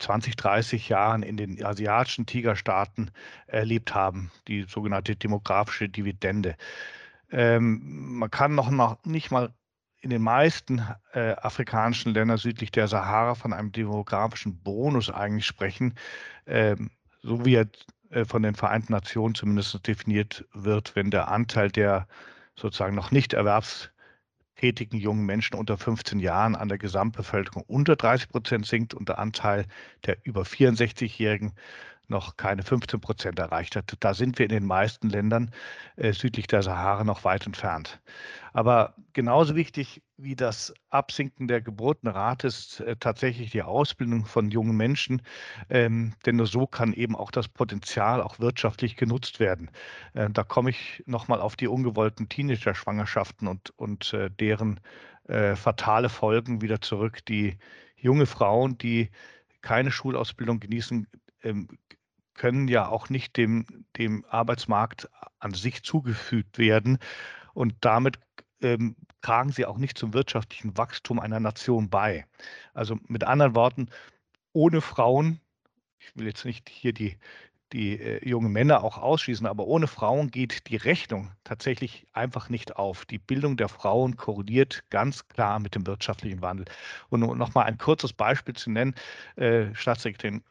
20, 0.00 0.34
30 0.34 0.88
Jahren 0.88 1.22
in 1.22 1.36
den 1.36 1.64
asiatischen 1.64 2.26
Tigerstaaten 2.26 3.12
erlebt 3.46 3.94
haben, 3.94 4.32
die 4.48 4.64
sogenannte 4.64 5.14
demografische 5.14 5.88
Dividende. 5.88 6.56
Ähm, 7.30 8.18
man 8.18 8.28
kann 8.28 8.56
noch, 8.56 8.70
noch 8.70 9.04
nicht 9.04 9.30
mal 9.30 9.52
in 10.06 10.10
den 10.10 10.22
meisten 10.22 10.80
äh, 11.14 11.32
afrikanischen 11.32 12.14
Ländern 12.14 12.38
südlich 12.38 12.70
der 12.70 12.86
Sahara 12.86 13.34
von 13.34 13.52
einem 13.52 13.72
demografischen 13.72 14.56
Bonus 14.62 15.10
eigentlich 15.10 15.46
sprechen, 15.46 15.96
ähm, 16.46 16.92
so 17.22 17.44
wie 17.44 17.56
er 17.56 17.66
äh, 18.10 18.24
von 18.24 18.44
den 18.44 18.54
Vereinten 18.54 18.92
Nationen 18.92 19.34
zumindest 19.34 19.84
definiert 19.84 20.44
wird, 20.52 20.94
wenn 20.94 21.10
der 21.10 21.26
Anteil 21.26 21.72
der 21.72 22.06
sozusagen 22.54 22.94
noch 22.94 23.10
nicht 23.10 23.32
erwerbstätigen 23.32 25.00
jungen 25.00 25.26
Menschen 25.26 25.56
unter 25.56 25.76
15 25.76 26.20
Jahren 26.20 26.54
an 26.54 26.68
der 26.68 26.78
Gesamtbevölkerung 26.78 27.64
unter 27.66 27.96
30 27.96 28.28
Prozent 28.28 28.64
sinkt 28.64 28.94
und 28.94 29.08
der 29.08 29.18
Anteil 29.18 29.66
der 30.06 30.18
über 30.22 30.42
64-Jährigen 30.42 31.52
noch 32.08 32.36
keine 32.36 32.62
15 32.62 33.00
Prozent 33.00 33.38
erreicht 33.38 33.76
hat. 33.76 33.94
Da 34.00 34.14
sind 34.14 34.38
wir 34.38 34.46
in 34.46 34.52
den 34.52 34.66
meisten 34.66 35.08
Ländern 35.08 35.50
äh, 35.96 36.12
südlich 36.12 36.46
der 36.46 36.62
Sahara 36.62 37.04
noch 37.04 37.24
weit 37.24 37.46
entfernt. 37.46 38.00
Aber 38.52 38.94
genauso 39.12 39.54
wichtig 39.54 40.02
wie 40.16 40.34
das 40.34 40.72
Absinken 40.88 41.46
der 41.46 41.60
Geburtenrate 41.60 42.46
ist 42.46 42.80
äh, 42.80 42.96
tatsächlich 42.96 43.50
die 43.50 43.62
Ausbildung 43.62 44.24
von 44.24 44.50
jungen 44.50 44.76
Menschen, 44.76 45.22
ähm, 45.68 46.14
denn 46.24 46.36
nur 46.36 46.46
so 46.46 46.66
kann 46.66 46.92
eben 46.92 47.14
auch 47.14 47.30
das 47.30 47.48
Potenzial 47.48 48.22
auch 48.22 48.38
wirtschaftlich 48.38 48.96
genutzt 48.96 49.40
werden. 49.40 49.70
Äh, 50.14 50.30
da 50.30 50.42
komme 50.42 50.70
ich 50.70 51.02
nochmal 51.06 51.40
auf 51.40 51.56
die 51.56 51.68
ungewollten 51.68 52.28
Teenager-Schwangerschaften 52.28 53.46
und, 53.46 53.70
und 53.76 54.12
äh, 54.14 54.30
deren 54.30 54.80
äh, 55.28 55.56
fatale 55.56 56.08
Folgen 56.08 56.62
wieder 56.62 56.80
zurück. 56.80 57.24
Die 57.26 57.58
junge 57.96 58.26
Frauen, 58.26 58.78
die 58.78 59.10
keine 59.60 59.90
Schulausbildung 59.90 60.60
genießen, 60.60 61.08
ähm, 61.42 61.68
können 62.36 62.68
ja 62.68 62.88
auch 62.88 63.08
nicht 63.08 63.36
dem, 63.36 63.66
dem 63.96 64.24
Arbeitsmarkt 64.28 65.08
an 65.38 65.54
sich 65.54 65.82
zugefügt 65.82 66.58
werden. 66.58 66.98
Und 67.54 67.74
damit 67.80 68.18
ähm, 68.62 68.96
tragen 69.22 69.52
sie 69.52 69.66
auch 69.66 69.78
nicht 69.78 69.98
zum 69.98 70.14
wirtschaftlichen 70.14 70.76
Wachstum 70.76 71.18
einer 71.18 71.40
Nation 71.40 71.90
bei. 71.90 72.26
Also 72.74 72.98
mit 73.08 73.24
anderen 73.24 73.54
Worten, 73.54 73.88
ohne 74.52 74.80
Frauen, 74.80 75.40
ich 75.98 76.14
will 76.14 76.26
jetzt 76.26 76.44
nicht 76.44 76.68
hier 76.68 76.92
die, 76.92 77.18
die 77.72 77.98
äh, 78.00 78.26
jungen 78.28 78.52
Männer 78.52 78.84
auch 78.84 78.98
ausschließen, 78.98 79.46
aber 79.46 79.66
ohne 79.66 79.86
Frauen 79.86 80.30
geht 80.30 80.68
die 80.68 80.76
Rechnung 80.76 81.32
tatsächlich 81.44 82.06
einfach 82.12 82.48
nicht 82.48 82.76
auf. 82.76 83.04
Die 83.04 83.18
Bildung 83.18 83.56
der 83.56 83.68
Frauen 83.68 84.16
korreliert 84.16 84.84
ganz 84.90 85.26
klar 85.28 85.58
mit 85.58 85.74
dem 85.74 85.86
wirtschaftlichen 85.86 86.42
Wandel. 86.42 86.66
Und 87.08 87.22
um 87.22 87.36
noch 87.36 87.54
mal 87.54 87.64
ein 87.64 87.78
kurzes 87.78 88.12
Beispiel 88.12 88.54
zu 88.54 88.70
nennen, 88.70 88.94
äh, 89.36 89.74
Staatssekretärin 89.74 90.42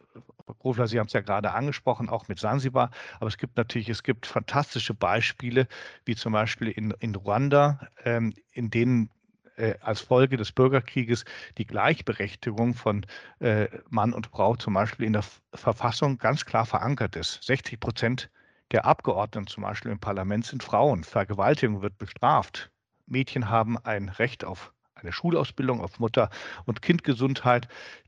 Grofler, 0.53 0.87
Sie 0.87 0.99
haben 0.99 1.07
es 1.07 1.13
ja 1.13 1.21
gerade 1.21 1.51
angesprochen, 1.51 2.09
auch 2.09 2.27
mit 2.27 2.39
Sansibar, 2.39 2.91
aber 3.19 3.27
es 3.27 3.37
gibt 3.37 3.57
natürlich, 3.57 3.89
es 3.89 4.03
gibt 4.03 4.25
fantastische 4.25 4.93
Beispiele, 4.93 5.67
wie 6.05 6.15
zum 6.15 6.33
Beispiel 6.33 6.69
in, 6.69 6.91
in 6.99 7.15
Ruanda, 7.15 7.79
ähm, 8.03 8.33
in 8.51 8.69
denen 8.69 9.09
äh, 9.57 9.75
als 9.81 10.01
Folge 10.01 10.37
des 10.37 10.51
Bürgerkrieges 10.51 11.25
die 11.57 11.65
Gleichberechtigung 11.65 12.73
von 12.73 13.05
äh, 13.39 13.67
Mann 13.89 14.13
und 14.13 14.27
Frau 14.27 14.55
zum 14.55 14.73
Beispiel 14.73 15.05
in 15.05 15.13
der 15.13 15.23
Verfassung 15.53 16.17
ganz 16.17 16.45
klar 16.45 16.65
verankert 16.65 17.15
ist. 17.15 17.43
60 17.43 17.79
Prozent 17.79 18.29
der 18.71 18.85
Abgeordneten 18.85 19.47
zum 19.47 19.63
Beispiel 19.63 19.91
im 19.91 19.99
Parlament 19.99 20.45
sind 20.45 20.63
Frauen. 20.63 21.03
Vergewaltigung 21.03 21.81
wird 21.81 21.97
bestraft. 21.97 22.71
Mädchen 23.05 23.49
haben 23.49 23.77
ein 23.77 24.09
Recht 24.09 24.43
auf 24.43 24.73
eine 25.05 25.13
Schulausbildung 25.13 25.81
auf 25.81 25.99
Mutter- 25.99 26.29
und 26.65 26.81
Kindgesundheit, 26.81 27.67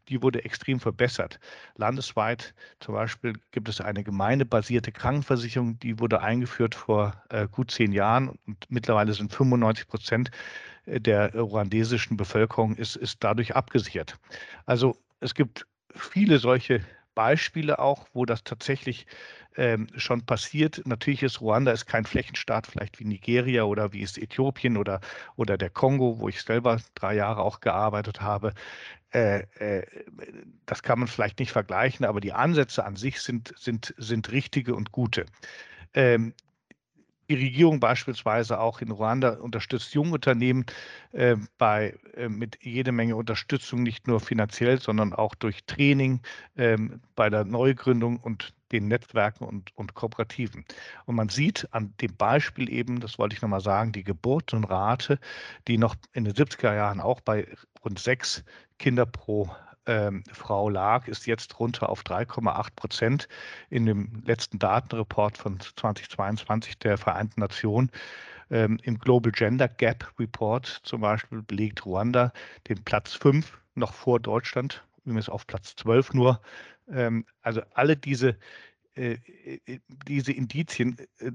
die 0.10 0.22
wurde 0.22 0.44
extrem 0.46 0.80
verbessert. 0.80 1.40
Landesweit 1.76 2.54
zum 2.80 2.96
Beispiel 2.96 3.34
gibt 3.52 3.70
es 3.70 3.82
eine 3.82 4.04
gemeindebasierte 4.04 4.92
Krankenversicherung, 4.92 5.80
die 5.80 6.00
wurde 6.00 6.22
eingeführt 6.22 6.76
vor 6.76 7.22
äh, 7.30 7.48
gut 7.48 7.72
zehn 7.72 7.92
Jahren 7.92 8.30
und 8.48 8.66
mittlerweile 8.70 9.14
sind 9.14 9.34
95 9.34 9.88
Prozent 9.88 10.32
der 10.88 11.36
ruandesischen 11.36 12.18
Bevölkerung 12.18 12.76
ist, 12.76 12.96
ist 12.96 13.24
dadurch 13.24 13.56
abgesichert. 13.56 14.18
Also 14.66 14.98
es 15.20 15.36
gibt 15.36 15.68
viele 15.94 16.40
solche 16.40 16.82
Beispiele 17.18 17.80
auch, 17.80 18.06
wo 18.14 18.26
das 18.26 18.44
tatsächlich 18.44 19.08
ähm, 19.56 19.88
schon 19.98 20.24
passiert. 20.24 20.84
Natürlich 20.86 21.24
ist 21.24 21.42
Ruanda 21.42 21.72
ist 21.72 21.88
kein 21.88 22.06
Flächenstaat, 22.06 22.68
vielleicht 22.68 23.00
wie 23.00 23.06
Nigeria 23.06 23.64
oder 23.64 23.92
wie 23.92 24.02
ist 24.02 24.20
Äthiopien 24.20 24.78
oder, 24.78 25.02
oder 25.36 25.58
der 25.58 25.72
Kongo, 25.72 26.20
wo 26.20 26.30
ich 26.30 26.44
selber 26.44 26.80
drei 26.94 27.16
Jahre 27.16 27.42
auch 27.42 27.60
gearbeitet 27.60 28.22
habe. 28.22 28.54
Äh, 29.10 29.48
äh, 29.58 29.88
das 30.68 30.84
kann 30.84 31.00
man 31.00 31.08
vielleicht 31.08 31.40
nicht 31.40 31.52
vergleichen, 31.52 32.06
aber 32.06 32.22
die 32.22 32.34
Ansätze 32.34 32.86
an 32.86 32.96
sich 32.96 33.20
sind, 33.20 33.52
sind, 33.58 33.96
sind 33.98 34.32
richtige 34.32 34.76
und 34.76 34.92
gute. 34.92 35.26
Ähm, 35.96 36.36
die 37.30 37.36
Regierung 37.36 37.80
beispielsweise 37.80 38.60
auch 38.60 38.82
in 38.82 38.92
Ruanda 38.92 39.32
unterstützt 39.40 39.94
Jungunternehmen 39.94 40.66
äh, 41.12 41.36
bei, 41.58 41.98
äh, 42.16 42.30
mit 42.30 42.58
jede 42.62 42.92
Menge 42.92 43.16
Unterstützung, 43.16 43.84
nicht 43.84 44.08
nur 44.08 44.20
finanziell, 44.20 44.80
sondern 44.80 45.14
auch 45.14 45.36
durch 45.36 45.66
Training 45.66 46.22
äh, 46.56 46.78
bei 47.16 47.30
der 47.30 47.44
Neugründung 47.44 48.18
und 48.18 48.54
den 48.72 48.88
Netzwerken 48.88 49.46
und, 49.46 49.76
und 49.78 49.94
Kooperativen. 49.94 50.66
Und 51.06 51.16
man 51.16 51.30
sieht 51.30 51.68
an 51.72 51.94
dem 52.02 52.16
Beispiel 52.16 52.70
eben, 52.70 53.00
das 53.00 53.18
wollte 53.18 53.36
ich 53.36 53.42
nochmal 53.42 53.62
sagen, 53.62 53.92
die 53.92 54.04
Geburtenrate, 54.04 55.20
die 55.68 55.78
noch 55.78 55.96
in 56.14 56.26
den 56.26 56.34
70er 56.34 56.76
Jahren 56.76 57.00
auch 57.00 57.22
bei 57.22 57.48
rund 57.84 58.00
sechs 58.00 58.44
Kinder 58.78 59.06
pro 59.06 59.50
ähm, 59.88 60.24
Frau 60.32 60.70
lag, 60.70 61.08
ist 61.08 61.26
jetzt 61.26 61.60
runter 61.60 61.90
auf 61.90 62.04
3,8 62.04 62.70
Prozent. 62.76 63.28
In 63.70 63.86
dem 63.86 64.24
letzten 64.26 64.60
Datenreport 64.60 65.38
von 65.38 65.60
2022 65.60 66.78
der 66.78 66.98
Vereinten 66.98 67.40
Nationen 67.40 67.90
ähm, 68.50 68.80
im 68.84 69.00
Global 69.00 69.32
Gender 69.32 69.68
Gap 69.68 70.14
Report 70.20 70.66
zum 70.84 71.02
Beispiel 71.02 71.42
belegt 71.42 71.86
Ruanda 71.86 72.32
den 72.68 72.84
Platz 72.84 73.14
5 73.14 73.58
noch 73.76 73.94
vor 73.94 74.20
Deutschland, 74.20 74.84
übrigens 75.06 75.30
auf 75.30 75.48
Platz 75.48 75.76
12 75.76 76.14
nur. 76.14 76.42
Ähm, 76.90 77.26
also 77.42 77.62
alle 77.74 77.98
diese, 77.98 78.38
äh, 78.96 79.18
äh 79.56 79.80
diese 80.08 80.32
Indizien 80.32 80.98
äh, 81.20 81.32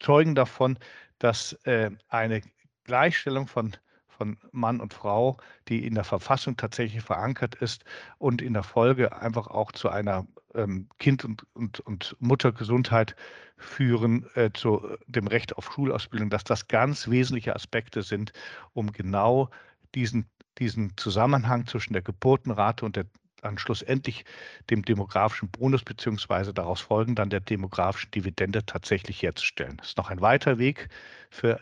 zeugen 0.00 0.34
davon, 0.34 0.78
dass 1.18 1.52
äh, 1.64 1.90
eine 2.08 2.42
Gleichstellung 2.84 3.46
von 3.46 3.76
von 4.18 4.36
Mann 4.50 4.80
und 4.80 4.92
Frau, 4.92 5.38
die 5.68 5.86
in 5.86 5.94
der 5.94 6.04
Verfassung 6.04 6.56
tatsächlich 6.56 7.02
verankert 7.02 7.54
ist 7.54 7.84
und 8.18 8.42
in 8.42 8.52
der 8.52 8.64
Folge 8.64 9.16
einfach 9.16 9.46
auch 9.46 9.72
zu 9.72 9.88
einer 9.88 10.26
ähm, 10.54 10.88
Kind- 10.98 11.24
und, 11.24 11.46
und, 11.54 11.80
und 11.80 12.16
Muttergesundheit 12.18 13.14
führen, 13.56 14.26
äh, 14.34 14.50
zu 14.52 14.96
dem 15.06 15.28
Recht 15.28 15.56
auf 15.56 15.72
Schulausbildung, 15.72 16.30
dass 16.30 16.44
das 16.44 16.66
ganz 16.66 17.08
wesentliche 17.08 17.54
Aspekte 17.54 18.02
sind, 18.02 18.32
um 18.72 18.92
genau 18.92 19.50
diesen, 19.94 20.26
diesen 20.58 20.96
Zusammenhang 20.96 21.66
zwischen 21.66 21.92
der 21.92 22.02
Geburtenrate 22.02 22.84
und 22.84 22.96
der 22.96 23.06
dann 23.42 23.58
schlussendlich 23.58 24.24
dem 24.70 24.84
demografischen 24.84 25.50
Bonus 25.50 25.84
beziehungsweise 25.84 26.52
daraus 26.52 26.80
folgen 26.80 27.14
dann 27.14 27.30
der 27.30 27.40
demografischen 27.40 28.10
Dividende 28.10 28.64
tatsächlich 28.64 29.22
herzustellen. 29.22 29.76
Das 29.78 29.88
ist 29.88 29.98
noch 29.98 30.10
ein 30.10 30.20
weiter 30.20 30.58
Weg 30.58 30.88
für 31.30 31.60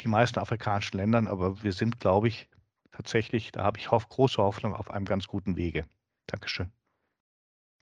die 0.00 0.08
meisten 0.08 0.38
afrikanischen 0.38 0.98
Länder, 0.98 1.24
aber 1.28 1.62
wir 1.62 1.72
sind, 1.72 2.00
glaube 2.00 2.28
ich, 2.28 2.48
tatsächlich, 2.92 3.52
da 3.52 3.62
habe 3.62 3.78
ich 3.78 3.86
große 3.86 4.38
Hoffnung 4.38 4.74
auf 4.74 4.90
einem 4.90 5.04
ganz 5.04 5.26
guten 5.26 5.56
Wege. 5.56 5.84
Dankeschön. 6.26 6.70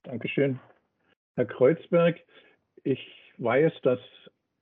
Dankeschön. 0.03 0.59
Herr 1.35 1.45
Kreuzberg, 1.45 2.19
ich 2.83 2.99
weiß, 3.37 3.73
dass 3.83 3.99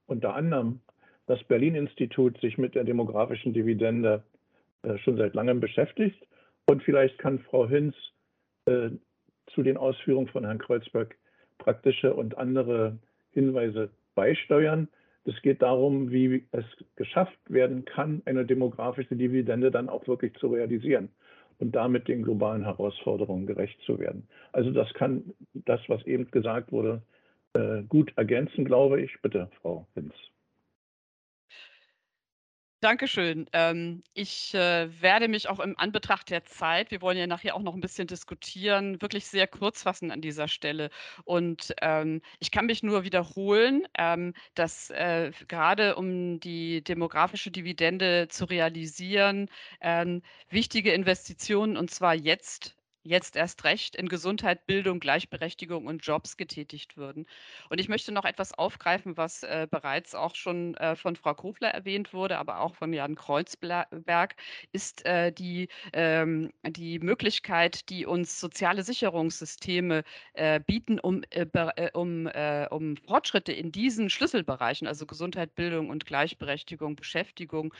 unter 0.05 0.35
anderem 0.35 0.81
das 1.25 1.43
Berlin-Institut 1.43 2.39
sich 2.41 2.57
mit 2.57 2.75
der 2.75 2.83
demografischen 2.83 3.53
Dividende 3.53 4.23
äh, 4.83 4.97
schon 4.99 5.17
seit 5.17 5.33
langem 5.33 5.59
beschäftigt. 5.59 6.27
Und 6.65 6.83
vielleicht 6.83 7.17
kann 7.17 7.39
Frau 7.39 7.67
Hinz 7.67 7.95
äh, 8.65 8.89
zu 9.47 9.63
den 9.63 9.77
Ausführungen 9.77 10.27
von 10.27 10.45
Herrn 10.45 10.59
Kreuzberg 10.59 11.15
praktische 11.57 12.13
und 12.13 12.37
andere 12.37 12.97
Hinweise 13.31 13.89
beisteuern. 14.15 14.87
Es 15.25 15.41
geht 15.41 15.61
darum, 15.61 16.11
wie 16.11 16.45
es 16.51 16.65
geschafft 16.95 17.39
werden 17.47 17.85
kann, 17.85 18.21
eine 18.25 18.45
demografische 18.45 19.15
Dividende 19.15 19.71
dann 19.71 19.89
auch 19.89 20.07
wirklich 20.07 20.33
zu 20.35 20.47
realisieren 20.47 21.09
und 21.59 21.73
damit 21.73 22.07
den 22.07 22.23
globalen 22.23 22.63
Herausforderungen 22.63 23.45
gerecht 23.45 23.79
zu 23.85 23.99
werden. 23.99 24.27
Also 24.51 24.71
das 24.71 24.93
kann 24.93 25.33
das, 25.53 25.79
was 25.87 26.05
eben 26.05 26.29
gesagt 26.31 26.71
wurde, 26.71 27.01
äh, 27.53 27.83
gut 27.83 28.11
ergänzen, 28.17 28.65
glaube 28.65 29.01
ich. 29.01 29.11
Bitte, 29.21 29.49
Frau 29.61 29.87
Hinz. 29.93 30.13
Dankeschön. 32.83 33.49
Ähm, 33.53 34.03
ich 34.13 34.53
äh, 34.53 35.01
werde 35.01 35.29
mich 35.29 35.47
auch 35.47 35.61
im 35.61 35.79
Anbetracht 35.79 36.29
der 36.29 36.43
Zeit, 36.43 36.91
wir 36.91 37.01
wollen 37.01 37.17
ja 37.17 37.27
nachher 37.27 37.55
auch 37.55 37.61
noch 37.61 37.75
ein 37.75 37.79
bisschen 37.79 38.07
diskutieren, 38.07 39.01
wirklich 39.01 39.25
sehr 39.25 39.47
kurz 39.47 39.83
fassen 39.83 40.11
an 40.11 40.19
dieser 40.19 40.49
Stelle. 40.49 40.89
Und 41.23 41.73
ähm, 41.81 42.21
ich 42.39 42.51
kann 42.51 42.65
mich 42.65 42.83
nur 42.83 43.05
wiederholen, 43.05 43.83
ähm, 43.97 44.33
dass 44.53 44.89
äh, 44.89 45.31
gerade 45.47 45.95
um 45.95 46.41
die 46.41 46.83
demografische 46.83 47.51
Dividende 47.51 48.27
zu 48.27 48.43
realisieren, 48.43 49.49
ähm, 49.79 50.21
wichtige 50.49 50.91
Investitionen 50.91 51.77
und 51.77 51.89
zwar 51.89 52.15
jetzt 52.15 52.75
jetzt 53.03 53.35
erst 53.35 53.63
recht 53.63 53.95
in 53.95 54.07
Gesundheit, 54.09 54.65
Bildung, 54.65 54.99
Gleichberechtigung 54.99 55.85
und 55.85 56.05
Jobs 56.05 56.37
getätigt 56.37 56.97
würden. 56.97 57.25
Und 57.69 57.79
ich 57.79 57.89
möchte 57.89 58.11
noch 58.11 58.25
etwas 58.25 58.53
aufgreifen, 58.53 59.17
was 59.17 59.43
äh, 59.43 59.67
bereits 59.69 60.15
auch 60.15 60.35
schon 60.35 60.75
äh, 60.75 60.95
von 60.95 61.15
Frau 61.15 61.33
Kofler 61.33 61.69
erwähnt 61.69 62.13
wurde, 62.13 62.37
aber 62.37 62.59
auch 62.61 62.75
von 62.75 62.93
Jan 62.93 63.15
Kreuzberg, 63.15 64.35
ist 64.71 65.05
äh, 65.05 65.31
die, 65.31 65.67
ähm, 65.93 66.51
die 66.65 66.99
Möglichkeit, 66.99 67.89
die 67.89 68.05
uns 68.05 68.39
soziale 68.39 68.83
Sicherungssysteme 68.83 70.03
äh, 70.33 70.59
bieten, 70.59 70.99
um, 70.99 71.23
äh, 71.31 71.45
äh, 71.53 71.91
um, 71.93 72.29
um 72.69 72.97
Fortschritte 72.97 73.51
in 73.51 73.71
diesen 73.71 74.09
Schlüsselbereichen, 74.09 74.87
also 74.87 75.05
Gesundheit, 75.05 75.55
Bildung 75.55 75.89
und 75.89 76.05
Gleichberechtigung, 76.05 76.95
Beschäftigung, 76.95 77.73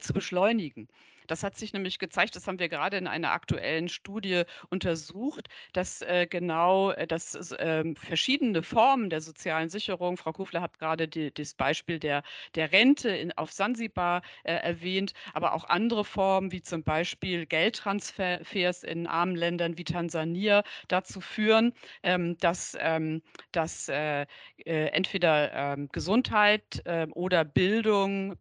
zu 0.00 0.12
beschleunigen. 0.12 0.88
Das 1.26 1.42
hat 1.42 1.56
sich 1.56 1.72
nämlich 1.72 1.98
gezeigt, 1.98 2.36
das 2.36 2.46
haben 2.46 2.58
wir 2.58 2.68
gerade 2.68 2.96
in 2.96 3.06
einer 3.06 3.32
aktuellen 3.32 3.88
Studie 3.88 4.42
untersucht, 4.70 5.48
dass 5.72 6.02
äh, 6.02 6.26
genau 6.28 6.90
äh, 6.90 7.06
dass 7.06 7.34
äh, 7.52 7.94
verschiedene 7.94 8.62
Formen 8.62 9.10
der 9.10 9.20
sozialen 9.20 9.68
Sicherung, 9.68 10.16
Frau 10.16 10.32
Kufler 10.32 10.60
hat 10.60 10.78
gerade 10.78 11.08
das 11.08 11.54
Beispiel 11.54 11.98
der, 11.98 12.22
der 12.54 12.72
Rente 12.72 13.10
in, 13.10 13.32
auf 13.32 13.52
Sansibar 13.52 14.22
äh, 14.44 14.54
erwähnt, 14.54 15.12
aber 15.34 15.54
auch 15.54 15.64
andere 15.64 16.04
Formen 16.04 16.52
wie 16.52 16.62
zum 16.62 16.82
Beispiel 16.82 17.46
Geldtransfers 17.46 18.82
in 18.82 19.06
armen 19.06 19.36
Ländern 19.36 19.78
wie 19.78 19.84
Tansania 19.84 20.62
dazu 20.88 21.20
führen, 21.20 21.72
ähm, 22.02 22.36
dass, 22.38 22.76
ähm, 22.80 23.22
dass 23.52 23.88
äh, 23.88 24.26
äh, 24.64 24.86
entweder 24.88 25.52
ähm, 25.52 25.88
Gesundheit 25.92 26.82
ähm, 26.84 27.12
oder 27.12 27.44
Bildung, 27.44 28.36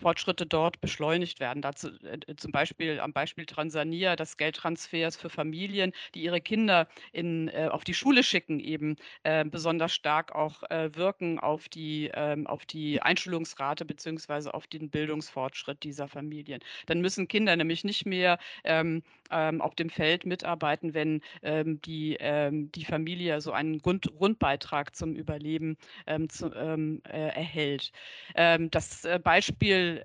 Fortschritte 0.00 0.46
dort 0.46 0.80
beschleunigt 0.80 1.40
werden. 1.40 1.62
Dazu 1.62 1.90
äh, 2.04 2.36
zum 2.36 2.52
Beispiel 2.52 3.00
am 3.00 3.12
Beispiel 3.12 3.46
Tansania, 3.46 4.16
das 4.16 4.36
Geldtransfers 4.36 5.16
für 5.16 5.30
Familien, 5.30 5.92
die 6.14 6.22
ihre 6.22 6.40
Kinder 6.40 6.88
in, 7.12 7.48
äh, 7.48 7.68
auf 7.70 7.84
die 7.84 7.94
Schule 7.94 8.22
schicken, 8.22 8.60
eben 8.60 8.96
äh, 9.22 9.44
besonders 9.44 9.94
stark 9.94 10.34
auch 10.34 10.62
äh, 10.70 10.94
wirken 10.94 11.38
auf 11.38 11.68
die, 11.68 12.10
ähm, 12.14 12.46
auf 12.46 12.66
die 12.66 13.00
Einschulungsrate 13.00 13.84
beziehungsweise 13.84 14.54
auf 14.54 14.66
den 14.66 14.90
Bildungsfortschritt 14.90 15.82
dieser 15.82 16.08
Familien. 16.08 16.60
Dann 16.86 17.00
müssen 17.00 17.28
Kinder 17.28 17.56
nämlich 17.56 17.84
nicht 17.84 18.06
mehr 18.06 18.38
ähm, 18.64 19.02
ähm, 19.30 19.60
auf 19.60 19.74
dem 19.74 19.90
Feld 19.90 20.26
mitarbeiten, 20.26 20.94
wenn 20.94 21.22
ähm, 21.42 21.80
die, 21.82 22.16
ähm, 22.20 22.70
die 22.72 22.84
Familie 22.84 23.40
so 23.40 23.52
einen 23.52 23.80
Grund, 23.80 24.10
Grundbeitrag 24.16 24.94
zum 24.94 25.14
Überleben 25.14 25.76
ähm, 26.06 26.28
zu, 26.28 26.52
äh, 26.52 27.00
erhält. 27.04 27.92
das 28.34 29.06
Beispiel 29.22 30.04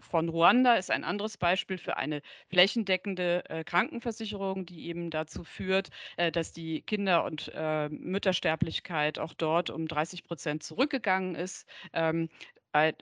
von 0.00 0.28
Ruanda 0.28 0.74
ist 0.74 0.90
ein 0.90 1.04
anderes 1.04 1.15
anderes 1.16 1.38
Beispiel 1.38 1.78
für 1.78 1.96
eine 1.96 2.20
flächendeckende 2.50 3.42
äh, 3.48 3.64
Krankenversicherung, 3.64 4.66
die 4.66 4.88
eben 4.88 5.08
dazu 5.08 5.44
führt, 5.44 5.88
äh, 6.18 6.30
dass 6.30 6.52
die 6.52 6.82
Kinder- 6.82 7.24
und 7.24 7.50
äh, 7.54 7.88
Müttersterblichkeit 7.88 9.18
auch 9.18 9.32
dort 9.32 9.70
um 9.70 9.88
30 9.88 10.24
Prozent 10.24 10.62
zurückgegangen 10.62 11.34
ist. 11.34 11.66
Ähm, 11.94 12.28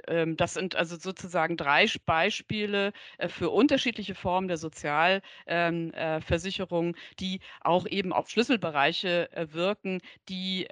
ähm, 0.07 0.37
das 0.37 0.55
sind 0.55 0.77
also 0.77 0.97
sozusagen 0.97 1.57
drei 1.57 1.87
Beispiele 2.07 2.93
äh, 3.19 3.29
für 3.29 3.51
unterschiedliche 3.51 4.15
Formen 4.15 4.49
der 4.49 4.57
Sozialversicherung, 4.57 6.87
ähm, 6.87 6.95
die 7.19 7.41
auch 7.61 7.87
eben 7.87 8.13
auf 8.13 8.31
Schlüsselbereiche 8.31 9.33
äh, 9.33 9.53
wirken, 9.53 10.01
die, 10.29 10.67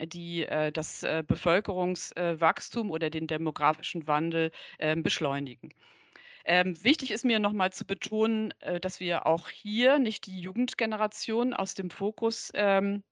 die 0.00 0.46
das 0.72 1.04
Bevölkerungswachstum 1.26 2.90
oder 2.90 3.10
den 3.10 3.26
demografischen 3.26 4.06
Wandel 4.06 4.50
beschleunigen. 4.96 5.72
Ähm, 6.44 6.82
wichtig 6.84 7.10
ist 7.10 7.24
mir 7.24 7.38
nochmal 7.38 7.72
zu 7.72 7.84
betonen, 7.84 8.52
äh, 8.60 8.80
dass 8.80 9.00
wir 9.00 9.26
auch 9.26 9.48
hier 9.48 9.98
nicht 9.98 10.26
die 10.26 10.40
Jugendgeneration 10.40 11.54
aus 11.54 11.74
dem 11.74 11.90
Fokus 11.90 12.50
ähm, 12.54 13.04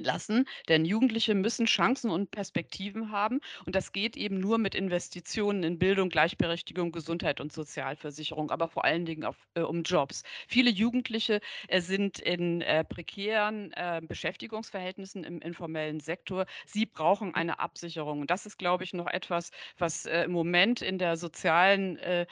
lassen, 0.00 0.46
denn 0.68 0.84
Jugendliche 0.84 1.34
müssen 1.34 1.66
Chancen 1.66 2.10
und 2.10 2.30
Perspektiven 2.30 3.10
haben 3.10 3.40
und 3.66 3.74
das 3.74 3.92
geht 3.92 4.16
eben 4.16 4.38
nur 4.38 4.58
mit 4.58 4.74
Investitionen 4.74 5.62
in 5.62 5.78
Bildung, 5.78 6.08
Gleichberechtigung, 6.08 6.92
Gesundheit 6.92 7.40
und 7.40 7.52
Sozialversicherung, 7.52 8.50
aber 8.50 8.68
vor 8.68 8.84
allen 8.84 9.04
Dingen 9.04 9.24
auf, 9.24 9.36
äh, 9.54 9.60
um 9.60 9.82
Jobs. 9.82 10.22
Viele 10.48 10.70
Jugendliche 10.70 11.40
äh, 11.68 11.80
sind 11.80 12.18
in 12.18 12.60
äh, 12.62 12.84
prekären 12.84 13.72
äh, 13.72 14.00
Beschäftigungsverhältnissen 14.06 15.24
im 15.24 15.40
informellen 15.40 16.00
Sektor. 16.00 16.46
Sie 16.66 16.86
brauchen 16.86 17.34
eine 17.34 17.58
Absicherung 17.58 18.20
und 18.20 18.30
das 18.30 18.46
ist, 18.46 18.58
glaube 18.58 18.84
ich, 18.84 18.92
noch 18.94 19.06
etwas, 19.06 19.50
was 19.78 20.06
äh, 20.06 20.24
im 20.24 20.32
Moment 20.32 20.82
in 20.82 20.98
der 20.98 21.16
sozialen, 21.16 21.96
äh, 21.98 22.26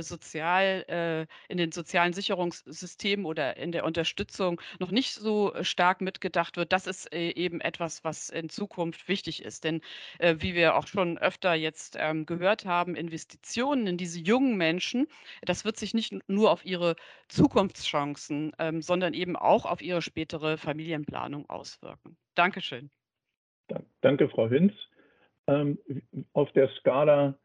sozial, 0.00 1.26
in 1.48 1.58
den 1.58 1.72
sozialen 1.72 2.12
Sicherungssystemen 2.12 3.26
oder 3.26 3.56
in 3.56 3.72
der 3.72 3.84
Unterstützung 3.84 4.60
noch 4.78 4.90
nicht 4.90 5.12
so 5.12 5.52
stark 5.62 6.00
mitgedacht 6.00 6.56
wird. 6.56 6.72
Das 6.72 6.86
ist 6.86 7.12
eben 7.14 7.60
etwas, 7.60 8.04
was 8.04 8.30
in 8.30 8.48
Zukunft 8.48 9.08
wichtig 9.08 9.42
ist. 9.42 9.64
Denn 9.64 9.80
äh, 10.18 10.36
wie 10.38 10.54
wir 10.54 10.76
auch 10.76 10.86
schon 10.86 11.18
öfter 11.18 11.54
jetzt 11.54 11.96
ähm, 11.98 12.26
gehört 12.26 12.64
haben, 12.64 12.96
Investitionen 12.96 13.86
in 13.86 13.96
diese 13.96 14.20
jungen 14.20 14.56
Menschen, 14.56 15.06
das 15.42 15.64
wird 15.64 15.76
sich 15.76 15.94
nicht 15.94 16.14
nur 16.28 16.50
auf 16.50 16.64
ihre 16.64 16.96
Zukunftschancen, 17.28 18.52
ähm, 18.58 18.82
sondern 18.82 19.14
eben 19.14 19.36
auch 19.36 19.64
auf 19.66 19.82
ihre 19.82 20.02
spätere 20.02 20.56
Familienplanung 20.58 21.48
auswirken. 21.48 22.16
Dankeschön. 22.34 22.90
Danke, 24.00 24.28
Frau 24.28 24.48
Hinz. 24.48 24.72
Ähm, 25.46 25.78
auf 26.32 26.50
der 26.52 26.68
Skala 26.78 27.38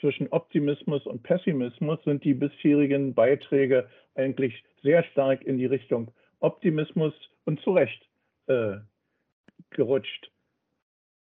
zwischen 0.00 0.28
Optimismus 0.28 1.06
und 1.06 1.22
Pessimismus 1.22 2.02
sind 2.04 2.24
die 2.24 2.34
bisherigen 2.34 3.14
Beiträge 3.14 3.88
eigentlich 4.14 4.64
sehr 4.82 5.04
stark 5.04 5.42
in 5.44 5.58
die 5.58 5.66
Richtung 5.66 6.10
Optimismus 6.40 7.14
und 7.44 7.60
zu 7.60 7.72
Recht 7.72 8.06
äh, 8.46 8.78
gerutscht 9.70 10.30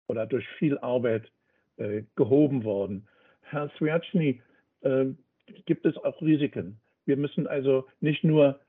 oder 0.07 0.27
durch 0.27 0.47
viel 0.59 0.79
Arbeit 0.79 1.31
äh, 1.77 2.03
gehoben 2.17 2.65
worden. 2.65 3.09
Herr 3.43 3.71
Swiatschny, 3.79 4.43
äh, 4.81 5.07
gibt 5.67 5.87
es 5.87 5.97
auch 5.99 6.21
Risiken. 6.21 6.81
Wir 7.05 7.17
müssen 7.17 7.47
also 7.47 7.89
nicht 8.01 8.25
nur 8.25 8.61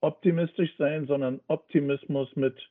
optimistisch 0.00 0.76
sein, 0.76 1.06
sondern 1.06 1.40
Optimismus 1.46 2.34
mit 2.36 2.70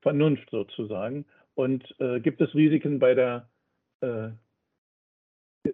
Vernunft 0.00 0.48
sozusagen. 0.50 1.24
Und 1.54 1.94
äh, 2.00 2.20
gibt 2.20 2.40
es 2.40 2.54
Risiken 2.54 2.98
bei 2.98 3.14
der, 3.14 3.48
äh, 4.00 4.30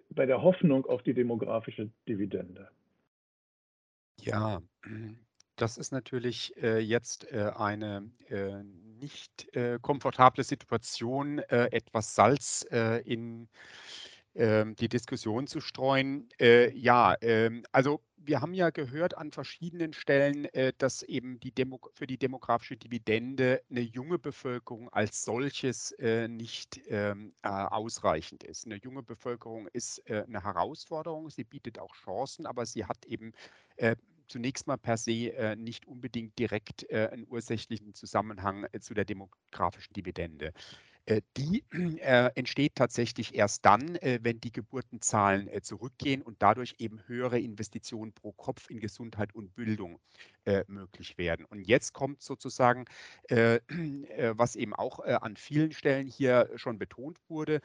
bei 0.09 0.25
der 0.25 0.41
Hoffnung 0.41 0.85
auf 0.85 1.03
die 1.03 1.13
demografische 1.13 1.91
Dividende? 2.07 2.69
Ja, 4.19 4.61
das 5.55 5.77
ist 5.77 5.91
natürlich 5.91 6.55
äh, 6.61 6.79
jetzt 6.79 7.31
äh, 7.31 7.51
eine 7.55 8.09
äh, 8.29 8.63
nicht 8.99 9.53
äh, 9.55 9.79
komfortable 9.81 10.43
Situation, 10.43 11.39
äh, 11.39 11.65
etwas 11.71 12.15
Salz 12.15 12.65
äh, 12.71 13.01
in 13.01 13.47
ähm, 14.35 14.75
die 14.75 14.89
Diskussion 14.89 15.47
zu 15.47 15.61
streuen. 15.61 16.27
ja, 16.39 17.15
ähm, 17.21 17.63
also 17.71 18.01
wir 18.17 18.41
haben 18.41 18.53
ja 18.53 18.71
gehört 18.71 19.15
an 19.15 19.31
verschiedenen 19.31 19.93
Stellen, 19.93 20.47
dass 20.79 21.03
eben 21.03 21.39
die 21.39 21.51
Demo 21.51 21.79
für 21.93 22.07
die 22.07 22.17
demografische 22.17 22.75
Dividende 22.75 23.61
eine 23.69 23.81
junge 23.81 24.17
Bevölkerung 24.17 24.89
als 24.89 25.23
solches 25.23 25.95
nicht 26.27 26.81
ähm, 26.87 27.35
äh, 27.43 27.49
ausreichend 27.49 28.43
ist. 28.43 28.65
Eine 28.65 28.77
junge 28.77 29.03
Bevölkerung 29.03 29.67
ist 29.67 30.01
eine 30.09 30.43
Herausforderung, 30.43 31.29
sie 31.29 31.43
bietet 31.43 31.77
auch 31.77 31.93
Chancen, 31.95 32.47
aber 32.47 32.65
sie 32.65 32.85
hat 32.85 33.05
eben 33.05 33.31
zunächst 34.27 34.67
mal 34.67 34.77
per 34.77 34.97
se 34.97 35.33
äh, 35.33 35.55
nicht 35.55 35.87
unbedingt 35.87 36.37
direkt 36.37 36.89
einen 36.91 37.27
ursächlichen 37.27 37.93
Zusammenhang 37.93 38.65
zu 38.79 38.93
der 38.93 39.05
demografischen 39.05 39.93
Dividende. 39.93 40.53
Äh, 41.05 41.21
die 41.37 41.63
äh, 42.01 42.31
entsteht 42.35 42.75
tatsächlich 42.75 43.35
erst 43.35 43.65
dann, 43.65 43.95
äh, 43.97 44.19
wenn 44.23 44.41
die 44.41 44.51
Geburtenzahlen 44.51 45.49
zurückgehen 45.61 46.21
und 46.21 46.41
dadurch 46.41 46.75
eben 46.79 46.99
höhere 47.07 47.39
Investitionen 47.39 48.13
pro 48.13 48.31
Kopf 48.31 48.69
in 48.69 48.79
Gesundheit 48.79 49.33
und 49.35 49.53
Bildung 49.55 49.99
möglich 50.67 51.17
werden. 51.17 51.45
Und 51.45 51.61
jetzt 51.61 51.93
kommt 51.93 52.21
sozusagen, 52.21 52.85
was 53.29 54.55
eben 54.55 54.73
auch 54.73 54.99
an 54.99 55.35
vielen 55.35 55.71
Stellen 55.71 56.07
hier 56.07 56.49
schon 56.55 56.77
betont 56.77 57.19
wurde, 57.27 57.61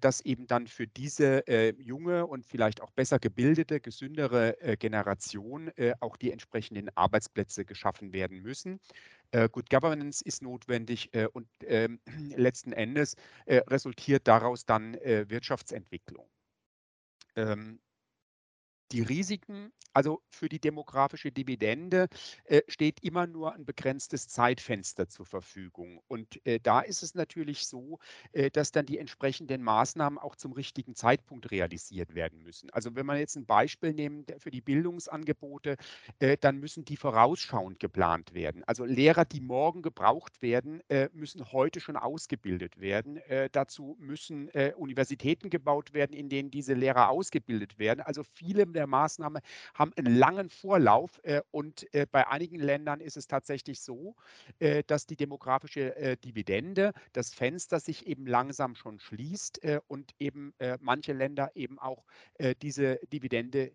dass 0.00 0.20
eben 0.20 0.46
dann 0.46 0.66
für 0.66 0.86
diese 0.86 1.44
junge 1.78 2.26
und 2.26 2.46
vielleicht 2.46 2.80
auch 2.80 2.90
besser 2.90 3.18
gebildete, 3.18 3.80
gesündere 3.80 4.56
Generation 4.78 5.70
auch 6.00 6.16
die 6.16 6.30
entsprechenden 6.32 6.88
Arbeitsplätze 6.96 7.64
geschaffen 7.64 8.12
werden 8.12 8.40
müssen. 8.40 8.78
Äh, 9.32 9.48
Good 9.48 9.70
Governance 9.70 10.22
ist 10.24 10.42
notwendig 10.42 11.08
äh, 11.14 11.26
und 11.26 11.48
ähm, 11.64 12.00
letzten 12.36 12.72
Endes 12.72 13.14
äh, 13.46 13.62
resultiert 13.68 14.28
daraus 14.28 14.64
dann 14.64 14.94
Wirtschaftsentwicklung. 15.02 16.28
Ähm, 17.36 17.80
die 18.92 19.02
Risiken, 19.02 19.72
also 19.94 20.22
für 20.28 20.48
die 20.48 20.60
demografische 20.60 21.32
Dividende 21.32 22.08
äh, 22.44 22.62
steht 22.68 23.02
immer 23.02 23.26
nur 23.26 23.54
ein 23.54 23.64
begrenztes 23.64 24.28
Zeitfenster 24.28 25.08
zur 25.08 25.26
Verfügung. 25.26 26.00
Und 26.08 26.44
äh, 26.46 26.60
da 26.60 26.80
ist 26.80 27.02
es 27.02 27.14
natürlich 27.14 27.66
so, 27.66 27.98
äh, 28.32 28.50
dass 28.50 28.72
dann 28.72 28.86
die 28.86 28.98
entsprechenden 28.98 29.62
Maßnahmen 29.62 30.18
auch 30.18 30.36
zum 30.36 30.52
richtigen 30.52 30.94
Zeitpunkt 30.94 31.50
realisiert 31.50 32.14
werden 32.14 32.42
müssen. 32.42 32.70
Also 32.70 32.94
wenn 32.94 33.06
man 33.06 33.18
jetzt 33.18 33.36
ein 33.36 33.46
Beispiel 33.46 33.92
nimmt 33.92 34.32
für 34.38 34.50
die 34.50 34.60
Bildungsangebote, 34.60 35.76
äh, 36.18 36.36
dann 36.40 36.58
müssen 36.58 36.84
die 36.84 36.96
vorausschauend 36.96 37.78
geplant 37.78 38.34
werden. 38.34 38.64
Also 38.64 38.84
Lehrer, 38.84 39.24
die 39.24 39.40
morgen 39.40 39.82
gebraucht 39.82 40.40
werden, 40.42 40.80
äh, 40.88 41.08
müssen 41.12 41.52
heute 41.52 41.80
schon 41.80 41.96
ausgebildet 41.96 42.80
werden. 42.80 43.16
Äh, 43.16 43.48
dazu 43.50 43.96
müssen 43.98 44.50
Universitäten 44.76 45.50
gebaut 45.50 45.94
werden, 45.94 46.12
in 46.12 46.28
denen 46.28 46.50
diese 46.50 46.74
Lehrer 46.74 47.08
ausgebildet 47.10 47.78
werden. 47.78 48.00
Also 48.00 48.22
viele 48.22 48.66
der 48.66 48.81
der 48.82 48.88
Maßnahme 48.88 49.40
haben 49.74 49.92
einen 49.96 50.16
langen 50.16 50.50
Vorlauf 50.50 51.20
äh, 51.22 51.40
und 51.52 51.86
äh, 51.94 52.06
bei 52.10 52.26
einigen 52.26 52.58
Ländern 52.58 53.00
ist 53.00 53.16
es 53.16 53.28
tatsächlich 53.28 53.80
so, 53.80 54.16
äh, 54.58 54.82
dass 54.86 55.06
die 55.06 55.16
demografische 55.16 56.16
Dividende, 56.24 56.92
das 57.12 57.32
Fenster 57.32 57.78
sich 57.78 58.06
eben 58.06 58.26
langsam 58.26 58.74
schon 58.74 58.98
schließt 58.98 59.60
und 59.86 60.12
eben 60.18 60.54
manche 60.80 61.12
Länder 61.12 61.50
eben 61.54 61.78
auch 61.78 62.04
diese 62.60 62.96
Dividende 63.12 63.72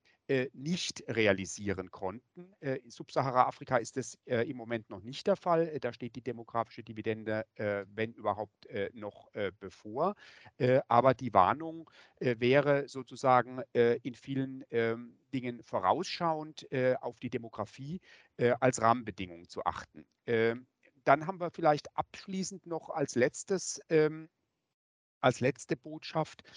nicht 0.53 1.03
realisieren 1.07 1.91
konnten. 1.91 2.53
Äh, 2.59 2.75
in 2.78 2.89
Subsahara-Afrika 2.89 3.78
ist 3.78 3.97
das 3.97 4.17
äh, 4.25 4.49
im 4.49 4.57
Moment 4.57 4.89
noch 4.89 5.01
nicht 5.01 5.28
der 5.28 5.36
Fall. 5.36 5.80
Da 5.80 5.93
steht 5.93 6.15
die 6.15 6.21
demografische 6.21 6.84
Dividende, 6.84 7.45
wenn 7.55 8.13
überhaupt, 8.13 8.67
noch 8.93 9.30
bevor. 9.59 10.15
aber 10.88 11.13
die 11.13 11.34
Warnung 11.34 11.89
wäre 12.19 12.88
sozusagen 12.88 13.61
in 13.73 14.15
vielen 14.15 14.63
ähm, 14.71 15.17
Dingen 15.34 15.61
vorausschauend 15.63 16.67
auf 17.01 17.19
die 17.19 17.30
Demografie 17.30 17.99
als 18.38 18.82
Rahmenbedingung 18.82 19.47
zu 19.47 19.63
achten. 19.65 20.05
Ähm, 20.25 20.67
dann 21.03 21.25
haben 21.25 21.39
wir 21.39 21.51
vielleicht 21.51 21.95
abschließend 21.95 22.65
noch 22.65 22.89
als 22.89 23.15
letztes 23.15 23.80
ähm, 23.89 24.30
als 25.21 25.39
letzte 25.39 25.75
Botschaft, 25.75 26.43
äh, 26.43 26.47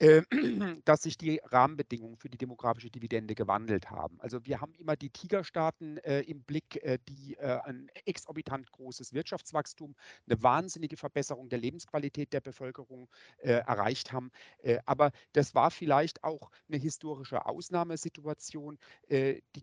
dass 0.84 1.02
sich 1.02 1.18
die 1.18 1.40
Rahmenbedingungen 1.44 2.16
für 2.16 2.28
die 2.28 2.38
demografische 2.38 2.90
Dividende 2.90 3.34
gewandelt 3.34 3.90
haben. 3.90 4.20
Also 4.20 4.44
wir 4.46 4.60
haben 4.60 4.74
immer 4.74 4.96
die 4.96 5.10
Tigerstaaten 5.10 5.98
äh, 5.98 6.20
im 6.20 6.42
Blick, 6.44 6.82
äh, 6.84 6.98
die 7.08 7.34
äh, 7.34 7.58
ein 7.64 7.88
exorbitant 8.04 8.70
großes 8.70 9.12
Wirtschaftswachstum, 9.12 9.96
eine 10.28 10.42
wahnsinnige 10.42 10.96
Verbesserung 10.96 11.48
der 11.48 11.58
Lebensqualität 11.58 12.32
der 12.32 12.40
Bevölkerung 12.40 13.08
äh, 13.38 13.52
erreicht 13.52 14.12
haben. 14.12 14.30
Äh, 14.58 14.78
aber 14.86 15.10
das 15.32 15.54
war 15.54 15.70
vielleicht 15.70 16.22
auch 16.22 16.50
eine 16.68 16.78
historische 16.78 17.46
Ausnahmesituation. 17.46 18.78
die 19.10 19.62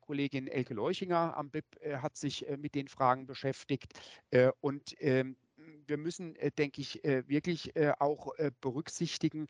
Kollegin 0.00 0.46
Elke 0.48 0.74
Leuchinger 0.74 1.36
am 1.36 1.50
BIP 1.50 1.64
hat 2.02 2.16
sich 2.16 2.46
mit 2.58 2.74
den 2.74 2.88
Fragen 2.88 3.26
beschäftigt 3.26 3.92
und 4.60 4.94
ähm, 5.00 5.36
wir 5.88 5.96
müssen, 5.96 6.36
äh, 6.36 6.50
denke 6.50 6.80
ich, 6.80 7.04
äh, 7.04 7.26
wirklich 7.28 7.74
äh, 7.76 7.92
auch 7.98 8.32
berücksichtigen, 8.60 9.48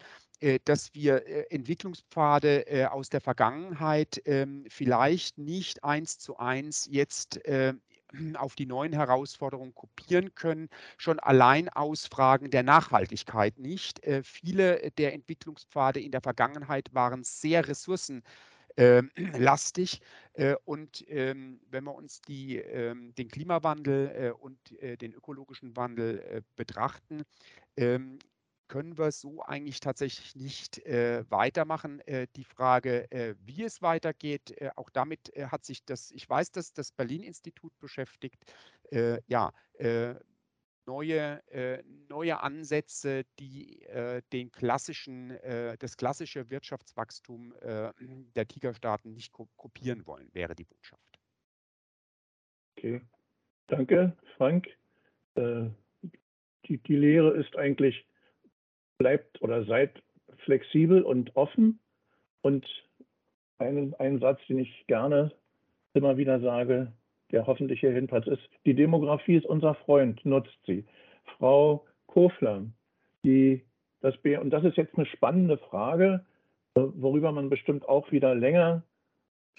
dass 0.64 0.95
wir 0.95 1.51
Entwicklungspfade 1.53 2.89
aus 2.93 3.09
der 3.09 3.20
Vergangenheit 3.20 4.22
ähm, 4.24 4.64
vielleicht 4.68 5.36
nicht 5.36 5.82
eins 5.82 6.18
zu 6.18 6.36
eins 6.36 6.89
jetzt 6.91 7.41
auf 8.34 8.55
die 8.55 8.66
neuen 8.66 8.93
Herausforderungen 8.93 9.74
kopieren 9.74 10.34
können, 10.36 10.68
schon 10.97 11.18
allein 11.18 11.68
aus 11.68 12.07
Fragen 12.07 12.51
der 12.51 12.62
Nachhaltigkeit 12.62 13.59
nicht. 13.59 14.01
viele 14.22 14.93
der 14.93 15.12
Entwicklungspfade 15.12 16.01
in 16.01 16.12
der 16.12 16.20
Vergangenheit 16.20 16.95
waren 16.95 17.24
sehr 17.24 17.66
ressourcen 17.66 18.22
lastig. 19.36 20.00
Äh, 20.34 20.54
und 20.64 21.04
ähm, 21.08 21.60
wenn 21.70 21.84
wir 21.84 21.94
uns 21.94 22.20
die, 22.22 22.56
ähm, 22.58 23.14
den 23.14 23.28
Klimawandel 23.28 24.08
äh, 24.14 24.30
und 24.30 24.58
äh, 24.80 24.96
den 24.96 25.12
ökologischen 25.14 25.76
Wandel 25.76 26.42
betrachten, 26.56 27.22
können 28.68 28.98
wir 28.98 29.12
so 29.12 29.42
eigentlich 29.42 29.80
tatsächlich 29.80 30.36
nicht 30.36 30.78
äh, 30.86 31.24
weitermachen. 31.30 32.00
Äh, 32.06 32.26
die 32.36 32.44
Frage, 32.44 33.10
äh, 33.10 33.34
wie 33.40 33.64
es 33.64 33.82
weitergeht, 33.82 34.54
auch 34.76 34.90
damit 34.90 35.32
hat 35.50 35.64
sich 35.64 35.84
das, 35.84 36.10
ich 36.10 36.28
weiß, 36.28 36.50
dass 36.52 36.72
das 36.72 36.92
Berlin-Institut 36.92 37.72
beschäftigt. 37.78 38.44
ja, 39.26 39.52
neue, 40.89 41.43
äh, 41.53 41.82
neue 42.09 42.41
Ansätze, 42.41 43.24
die 43.39 43.82
äh, 43.82 44.22
den 44.32 44.51
klassischen, 44.51 45.30
äh, 45.30 45.76
das 45.78 45.97
klassische 45.99 46.51
Wirtschaftswachstum 46.51 47.55
äh, 47.61 47.93
der 48.34 48.49
Tigerstaaten 48.49 49.12
nicht 49.12 49.32
ko 49.32 49.49
kopieren 49.57 50.07
wollen, 50.07 50.30
wäre 50.32 50.55
die 50.55 50.64
Botschaft. 50.64 51.20
Okay, 52.76 53.03
danke, 53.66 54.16
Frank. 54.36 54.66
Äh, 55.34 55.66
die, 56.64 56.78
die 56.78 56.97
Lehre 56.97 57.36
ist 57.36 57.55
eigentlich, 57.57 58.07
bleibt 58.97 59.43
oder 59.43 59.64
seid 59.64 60.03
flexibel 60.45 61.03
und 61.03 61.36
offen. 61.36 61.80
Und 62.41 62.66
einen, 63.59 63.95
einen 63.95 64.20
Satz, 64.20 64.41
den 64.49 64.61
ich 64.61 64.86
gerne 64.86 65.32
immer 65.93 66.16
wieder 66.16 66.41
sage, 66.41 66.93
der 67.32 67.46
hoffentlich 67.46 67.80
hier 67.80 67.92
hinpasst, 67.92 68.28
ist, 68.28 68.42
die 68.64 68.74
Demografie 68.74 69.36
ist 69.36 69.46
unser 69.46 69.74
Freund, 69.74 70.24
nutzt 70.24 70.58
sie. 70.66 70.84
Frau 71.36 71.84
Kofler, 72.06 72.66
die, 73.24 73.62
das 74.00 74.16
B, 74.18 74.36
und 74.36 74.50
das 74.50 74.64
ist 74.64 74.76
jetzt 74.76 74.96
eine 74.96 75.06
spannende 75.06 75.58
Frage, 75.58 76.24
äh, 76.74 76.80
worüber 76.94 77.32
man 77.32 77.50
bestimmt 77.50 77.88
auch 77.88 78.10
wieder 78.12 78.34
länger 78.34 78.82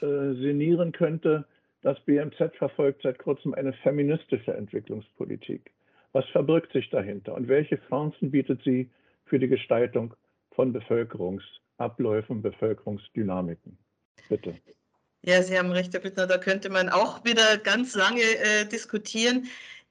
äh, 0.02 0.34
sinnieren 0.34 0.92
könnte. 0.92 1.46
Das 1.82 2.00
BMZ 2.02 2.56
verfolgt 2.58 3.04
seit 3.04 3.20
kurzem 3.20 3.54
eine 3.54 3.74
feministische 3.74 4.54
Entwicklungspolitik. 4.54 5.72
Was 6.12 6.26
verbirgt 6.30 6.74
sich 6.74 6.90
dahinter 6.90 7.36
und 7.36 7.48
welche 7.48 7.80
Chancen 7.88 8.32
bietet 8.32 8.64
sie 8.64 8.90
für 9.26 9.40
die 9.40 9.48
Gestaltung 9.48 10.16
von 10.52 10.74
Bevölkerungsabläufen, 10.74 12.42
Bevölkerungsdynamiken? 12.42 13.78
Bitte. 14.28 14.56
Ja, 15.22 15.44
Sie 15.44 15.58
haben 15.58 15.72
recht, 15.72 15.94
Herr 15.94 16.00
Büttner, 16.00 16.28
da 16.28 16.38
könnte 16.38 16.70
man 16.70 16.90
auch 16.90 17.24
wieder 17.26 17.58
ganz 17.58 17.94
lange 17.94 18.22
äh, 18.22 18.66
diskutieren. 18.66 19.48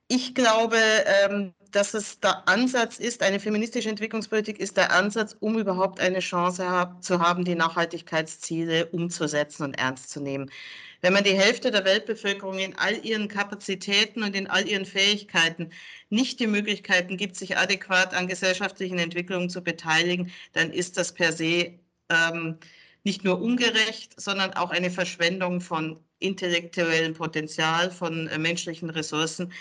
Ich 0.08 0.34
glaube, 0.34 0.78
ähm, 1.06 1.54
dass 1.70 1.92
es 1.92 2.18
der 2.20 2.48
Ansatz 2.48 2.98
ist, 2.98 3.22
eine 3.22 3.38
feministische 3.38 3.90
Entwicklungspolitik 3.90 4.58
ist 4.58 4.78
der 4.78 4.90
Ansatz, 4.92 5.36
um 5.38 5.58
überhaupt 5.58 6.00
eine 6.00 6.20
Chance 6.20 6.68
hab, 6.68 7.02
zu 7.04 7.20
haben, 7.20 7.44
die 7.44 7.54
Nachhaltigkeitsziele 7.54 8.86
umzusetzen 8.86 9.64
und 9.64 9.74
ernst 9.78 10.10
zu 10.10 10.20
nehmen. 10.20 10.50
Wenn 11.02 11.12
man 11.12 11.24
die 11.24 11.34
Hälfte 11.34 11.70
der 11.70 11.84
Weltbevölkerung 11.84 12.58
in 12.58 12.76
all 12.78 13.04
ihren 13.04 13.28
Kapazitäten 13.28 14.22
und 14.22 14.34
in 14.34 14.46
all 14.48 14.66
ihren 14.66 14.86
Fähigkeiten 14.86 15.70
nicht 16.08 16.40
die 16.40 16.46
Möglichkeiten 16.46 17.16
gibt, 17.18 17.36
sich 17.36 17.56
adäquat 17.58 18.14
an 18.14 18.28
gesellschaftlichen 18.28 18.98
Entwicklungen 18.98 19.50
zu 19.50 19.62
beteiligen, 19.62 20.32
dann 20.54 20.72
ist 20.72 20.96
das 20.96 21.12
per 21.12 21.32
se 21.32 21.78
ähm, 22.08 22.58
nicht 23.05 23.24
nur 23.24 23.40
ungerecht, 23.40 24.20
sondern 24.20 24.53
auch 24.55 24.70
eine 24.70 24.90
Verschwendung 24.90 25.61
von 25.61 25.99
intellektuellem 26.18 27.14
Potenzial, 27.14 27.90
von 27.90 28.28
äh, 28.28 28.38
menschlichen 28.38 28.90
Ressourcen, 28.90 29.53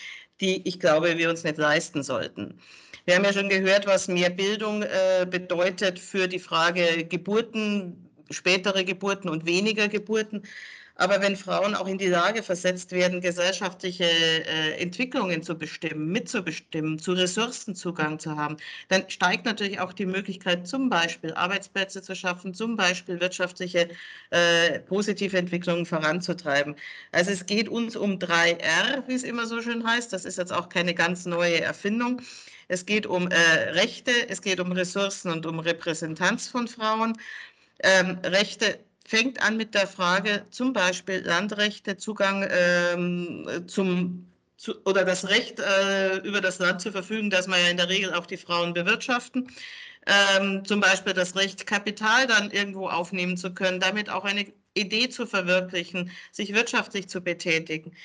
die 0.42 0.68
ich 0.68 0.80
glaube, 0.80 1.18
wir 1.18 1.30
uns 1.30 1.44
nicht 1.44 1.58
leisten 1.58 2.04
sollten. 2.04 2.60
Wir 3.06 3.16
haben 3.16 3.24
ja 3.24 3.34
schon 3.34 3.50
gehört, 3.50 3.88
was 3.88 4.08
mehr 4.08 4.30
Bildung 4.30 4.84
äh, 4.84 5.26
bedeutet 5.30 6.00
für 6.00 6.28
die 6.28 6.40
Frage 6.40 7.06
Geburten, 7.06 8.10
spätere 8.30 8.84
Geburten 8.84 9.30
und 9.30 9.46
weniger 9.46 9.88
Geburten. 9.88 10.44
Aber 10.98 11.22
wenn 11.22 11.36
Frauen 11.36 11.76
auch 11.76 11.88
in 11.88 12.00
die 12.00 12.08
Lage 12.08 12.42
versetzt 12.42 12.92
werden, 12.92 13.22
gesellschaftliche 13.22 14.04
äh, 14.04 14.82
Entwicklungen 14.82 15.44
zu 15.44 15.56
bestimmen, 15.56 16.12
mitzubestimmen, 16.12 16.98
zu 16.98 17.14
Ressourcenzugang 17.14 18.18
zu 18.18 18.36
haben, 18.36 18.58
dann 18.88 19.08
steigt 19.10 19.46
natürlich 19.46 19.80
auch 19.80 19.94
die 19.94 20.08
Möglichkeit, 20.08 20.68
zum 20.68 20.90
Beispiel 20.90 21.34
Arbeitsplätze 21.34 22.02
zu 22.02 22.16
schaffen, 22.16 22.54
zum 22.56 22.76
Beispiel 22.76 23.20
wirtschaftliche 23.22 23.90
äh, 24.32 24.80
positive 24.80 25.38
Entwicklungen 25.38 25.86
voranzutreiben. 25.86 26.76
Also 27.12 27.32
es 27.32 27.46
geht 27.46 27.70
uns 27.70 27.96
um 27.96 28.18
3R, 28.18 29.08
wie 29.08 29.14
es 29.14 29.24
immer 29.24 29.46
so 29.46 29.62
schön 29.62 29.86
heißt. 29.86 30.12
Das 30.12 30.26
ist 30.26 30.40
jetzt 30.40 30.52
auch 30.52 30.68
keine 30.70 30.96
ganz 30.96 31.26
neue 31.28 31.62
Erfindung. 31.62 32.22
Es 32.70 32.86
geht 32.86 33.06
um 33.06 33.30
äh, 33.30 33.36
Rechte, 33.72 34.12
es 34.30 34.42
geht 34.42 34.60
um 34.60 34.72
Ressourcen 34.72 35.32
und 35.32 35.46
um 35.46 35.60
Repräsentanz 35.60 36.48
von 36.48 36.68
Frauen. 36.68 37.18
Ähm, 37.84 38.18
Rechte 38.24 38.80
fängt 39.08 39.42
an 39.42 39.58
mit 39.58 39.74
der 39.74 39.88
Frage 39.88 40.46
zum 40.52 40.74
Beispiel 40.74 41.22
Landrechte, 41.26 41.98
Zugang 41.98 42.46
ähm, 42.50 43.64
zum 43.68 44.28
zu, 44.58 44.74
oder 44.86 45.06
das 45.06 45.30
Recht 45.30 45.60
äh, 45.60 46.18
über 46.18 46.42
das 46.42 46.60
Land 46.60 46.82
zu 46.82 46.92
verfügen, 46.92 47.30
das 47.30 47.48
man 47.48 47.60
ja 47.62 47.70
in 47.70 47.78
der 47.78 47.90
Regel 47.90 48.14
auch 48.14 48.26
die 48.26 48.38
Frauen 48.38 48.74
bewirtschaften. 48.74 49.50
Ähm, 50.06 50.66
zum 50.66 50.82
Beispiel 50.82 51.14
das 51.14 51.36
Recht, 51.36 51.66
Kapital 51.68 52.28
dann 52.28 52.52
irgendwo 52.52 52.90
aufnehmen 52.90 53.38
zu 53.38 53.54
können, 53.54 53.80
damit 53.80 54.10
auch 54.10 54.26
eine 54.26 54.46
Idee 54.74 55.10
zu 55.10 55.26
verwirklichen, 55.26 56.12
sich 56.32 56.54
wirtschaftlich 56.54 57.08
zu 57.08 57.22
betätigen. 57.22 57.96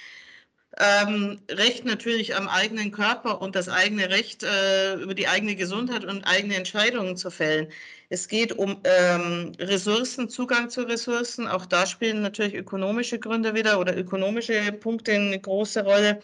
Ähm, 0.78 1.40
Recht 1.50 1.84
natürlich 1.84 2.34
am 2.34 2.48
eigenen 2.48 2.92
Körper 2.92 3.42
und 3.42 3.56
das 3.56 3.68
eigene 3.68 4.08
Recht 4.08 4.42
äh, 4.42 4.94
über 4.94 5.14
die 5.14 5.28
eigene 5.28 5.54
Gesundheit 5.54 6.04
und 6.04 6.24
eigene 6.24 6.56
Entscheidungen 6.56 7.16
zu 7.16 7.30
fällen. 7.30 7.68
Es 8.12 8.28
geht 8.28 8.52
um 8.52 8.78
ähm, 8.84 9.52
Ressourcen, 9.58 10.28
Zugang 10.28 10.68
zu 10.68 10.82
Ressourcen. 10.82 11.48
Auch 11.48 11.64
da 11.64 11.86
spielen 11.86 12.20
natürlich 12.20 12.52
ökonomische 12.54 13.18
Gründe 13.18 13.54
wieder 13.54 13.80
oder 13.80 13.96
ökonomische 13.96 14.70
Punkte 14.72 15.12
eine 15.12 15.40
große 15.40 15.82
Rolle. 15.82 16.20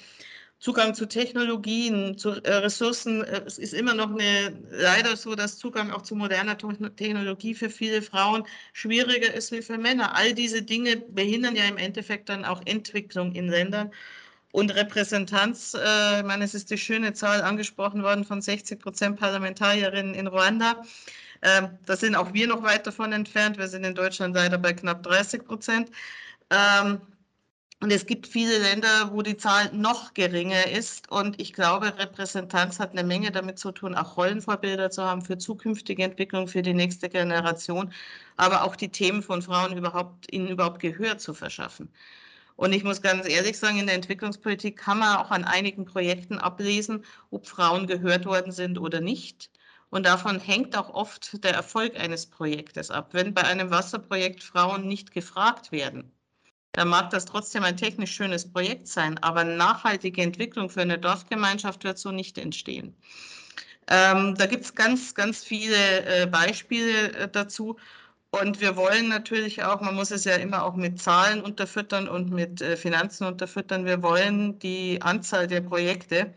Zugang 0.59 0.95
zu 0.95 1.07
Technologien, 1.07 2.19
zu 2.19 2.43
äh, 2.45 2.53
Ressourcen. 2.57 3.25
Äh, 3.25 3.41
es 3.47 3.57
ist 3.57 3.73
immer 3.73 3.95
noch 3.95 4.11
eine, 4.11 4.61
leider 4.71 5.17
so, 5.17 5.35
dass 5.35 5.57
Zugang 5.57 5.91
auch 5.91 6.03
zu 6.03 6.15
moderner 6.15 6.59
Technologie 6.59 7.55
für 7.55 7.71
viele 7.71 8.03
Frauen 8.03 8.45
schwieriger 8.75 9.33
ist 9.33 9.51
wie 9.53 9.63
für 9.63 9.79
Männer. 9.79 10.15
All 10.15 10.35
diese 10.35 10.61
Dinge 10.61 10.99
behindern 10.99 11.57
ja 11.57 11.65
im 11.65 11.79
Endeffekt 11.79 12.29
dann 12.29 12.45
auch 12.45 12.61
Entwicklung 12.67 13.33
in 13.33 13.49
Ländern. 13.49 13.93
Und 14.53 14.75
Repräsentanz, 14.75 15.73
äh, 15.73 16.19
ich 16.19 16.27
meine, 16.27 16.45
es 16.45 16.53
ist 16.53 16.71
die 16.71 16.77
schöne 16.77 17.15
Zahl 17.15 17.41
angesprochen 17.41 18.03
worden 18.03 18.27
von 18.27 18.43
60 18.43 18.79
Prozent 18.79 19.19
Parlamentarierinnen 19.19 20.15
in 20.15 20.27
Ruanda. 20.27 20.83
Ähm, 21.43 21.79
da 21.87 21.97
sind 21.97 22.17
auch 22.17 22.33
wir 22.33 22.47
noch 22.47 22.63
weit 22.63 22.87
davon 22.87 23.13
entfernt. 23.13 23.59
Wir 23.59 23.69
sind 23.69 23.85
in 23.85 23.95
Deutschland 23.95 24.35
leider 24.35 24.59
bei 24.59 24.73
knapp 24.73 25.03
30 25.03 25.45
Prozent. 25.45 25.91
Ähm, 26.51 27.01
und 27.81 27.93
es 27.93 28.07
gibt 28.07 28.27
viele 28.27 28.59
Länder, 28.59 29.13
wo 29.13 29.23
die 29.23 29.37
Zahl 29.37 29.73
noch 29.73 30.13
geringer 30.13 30.67
ist. 30.67 31.09
Und 31.13 31.41
ich 31.41 31.53
glaube, 31.53 31.97
Repräsentanz 31.97 32.81
hat 32.81 32.91
eine 32.91 33.05
Menge 33.05 33.31
damit 33.31 33.61
zu 33.61 33.71
tun, 33.71 33.95
auch 33.95 34.17
Rollenvorbilder 34.17 34.91
zu 34.91 35.05
haben 35.05 35.23
für 35.23 35.39
zukünftige 35.39 36.03
Entwicklung, 36.03 36.49
für 36.49 36.63
die 36.63 36.75
nächste 36.75 37.09
Generation, 37.09 37.93
aber 38.37 38.65
auch 38.65 38.75
die 38.75 38.89
Themen 38.91 39.23
von 39.23 39.43
Frauen 39.43 39.77
überhaupt, 39.77 40.33
ihnen 40.33 40.49
überhaupt 40.49 40.81
Gehör 40.81 41.19
zu 41.19 41.35
verschaffen. 41.35 41.89
Und 42.57 42.73
ich 42.73 42.83
muss 42.83 43.03
ganz 43.03 43.29
ehrlich 43.29 43.57
sagen, 43.59 43.79
in 43.79 43.87
der 43.87 43.95
Entwicklungspolitik 43.95 44.77
kann 44.77 44.99
man 44.99 45.19
auch 45.19 45.31
an 45.31 45.45
einigen 45.45 45.85
Projekten 45.85 46.39
ablesen, 46.39 47.05
ob 47.31 47.47
Frauen 47.47 47.87
gehört 47.87 48.27
worden 48.27 48.51
sind 48.51 48.79
oder 48.79 49.01
nicht. 49.01 49.51
Und 49.91 50.05
davon 50.05 50.39
hängt 50.39 50.77
auch 50.77 50.91
oft 50.91 51.43
der 51.45 51.55
Erfolg 51.55 51.99
eines 51.99 52.27
Projektes 52.27 52.91
ab. 52.91 53.11
Wenn 53.13 53.33
bei 53.35 53.45
einem 53.45 53.71
Wasserprojekt 53.71 54.43
Frauen 54.43 54.87
nicht 54.87 55.13
gefragt 55.13 55.73
werden, 55.73 56.13
dann 56.73 56.89
mag 56.89 57.11
das 57.11 57.25
trotzdem 57.25 57.65
ein 57.65 57.77
technisch 57.77 58.13
schönes 58.13 58.51
Projekt 58.53 58.87
sein, 58.87 59.19
aber 59.19 59.45
nachhaltige 59.45 60.23
Entwicklung 60.23 60.69
für 60.71 60.83
eine 60.83 60.99
Dorfgemeinschaft 60.99 61.85
wird 61.85 61.99
so 61.99 62.13
nicht 62.13 62.39
entstehen. 62.39 62.95
Ähm, 63.89 64.35
da 64.37 64.47
gibt 64.47 64.65
es 64.65 64.75
ganz, 64.75 65.15
ganz 65.15 65.43
viele 65.43 66.05
äh, 66.05 66.27
Beispiele 66.27 67.13
äh, 67.13 67.29
dazu. 67.29 67.79
Und 68.31 68.61
wir 68.61 68.77
wollen 68.77 69.09
natürlich 69.09 69.65
auch, 69.65 69.81
man 69.81 69.95
muss 69.95 70.11
es 70.11 70.25
ja 70.25 70.37
immer 70.37 70.65
auch 70.65 70.77
mit 70.77 71.01
Zahlen 71.01 71.41
unterfüttern 71.41 72.09
und 72.09 72.31
mit 72.31 72.61
äh, 72.61 72.77
Finanzen 72.77 73.27
unterfüttern. 73.27 73.87
Wir 73.87 74.03
wollen 74.03 74.59
die 74.59 75.01
Anzahl 75.01 75.47
der 75.47 75.63
Projekte, 75.63 76.35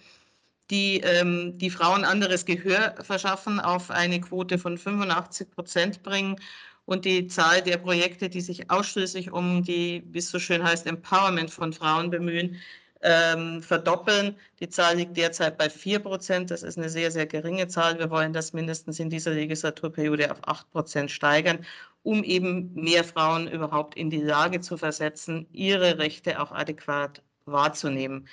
die 0.71 1.01
ähm, 1.01 1.57
die 1.57 1.69
Frauen 1.69 2.05
anderes 2.05 2.45
Gehör 2.45 2.95
verschaffen, 3.03 3.59
auf 3.59 3.91
eine 3.91 4.21
Quote 4.21 4.57
von 4.57 4.77
85 4.77 5.51
Prozent 5.51 6.03
bringen 6.03 6.37
und 6.85 7.05
die 7.05 7.27
Zahl 7.27 7.61
der 7.61 7.77
Projekte, 7.77 8.29
die 8.29 8.41
sich 8.41 8.69
ausschließlich 8.71 9.31
um 9.31 9.63
die, 9.63 10.03
wie 10.07 10.19
es 10.19 10.29
so 10.29 10.39
schön 10.39 10.63
heißt, 10.63 10.87
Empowerment 10.87 11.51
von 11.51 11.73
Frauen 11.73 12.09
bemühen, 12.09 12.57
ähm, 13.03 13.61
verdoppeln. 13.61 14.35
Die 14.59 14.69
Zahl 14.69 14.97
liegt 14.97 15.17
derzeit 15.17 15.57
bei 15.57 15.69
4 15.69 15.99
Prozent. 15.99 16.51
Das 16.51 16.63
ist 16.63 16.77
eine 16.77 16.89
sehr, 16.89 17.11
sehr 17.11 17.25
geringe 17.25 17.67
Zahl. 17.67 17.97
Wir 17.99 18.09
wollen 18.09 18.33
das 18.33 18.53
mindestens 18.53 18.99
in 18.99 19.09
dieser 19.09 19.31
Legislaturperiode 19.31 20.31
auf 20.31 20.39
8 20.47 20.71
Prozent 20.71 21.11
steigern, 21.11 21.65
um 22.03 22.23
eben 22.23 22.73
mehr 22.73 23.03
Frauen 23.03 23.47
überhaupt 23.47 23.95
in 23.95 24.09
die 24.09 24.21
Lage 24.21 24.61
zu 24.61 24.77
versetzen, 24.77 25.47
ihre 25.51 25.97
Rechte 25.97 26.39
auch 26.41 26.51
adäquat 26.51 27.21
wahrzunehmen. 27.45 28.27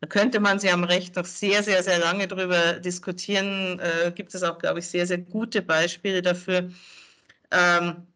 Da 0.00 0.08
könnte 0.08 0.40
man 0.40 0.58
sie 0.58 0.70
am 0.70 0.84
Recht 0.84 1.16
noch 1.16 1.24
sehr, 1.26 1.62
sehr, 1.62 1.82
sehr 1.82 1.98
lange 1.98 2.28
darüber 2.28 2.74
diskutieren. 2.74 3.78
Äh, 3.80 4.12
gibt 4.14 4.34
es 4.34 4.42
auch, 4.42 4.58
glaube 4.58 4.80
ich, 4.80 4.88
sehr, 4.88 5.06
sehr 5.06 5.18
gute 5.18 5.62
Beispiele 5.62 6.22
dafür. 6.22 6.70
Ähm, 7.50 8.06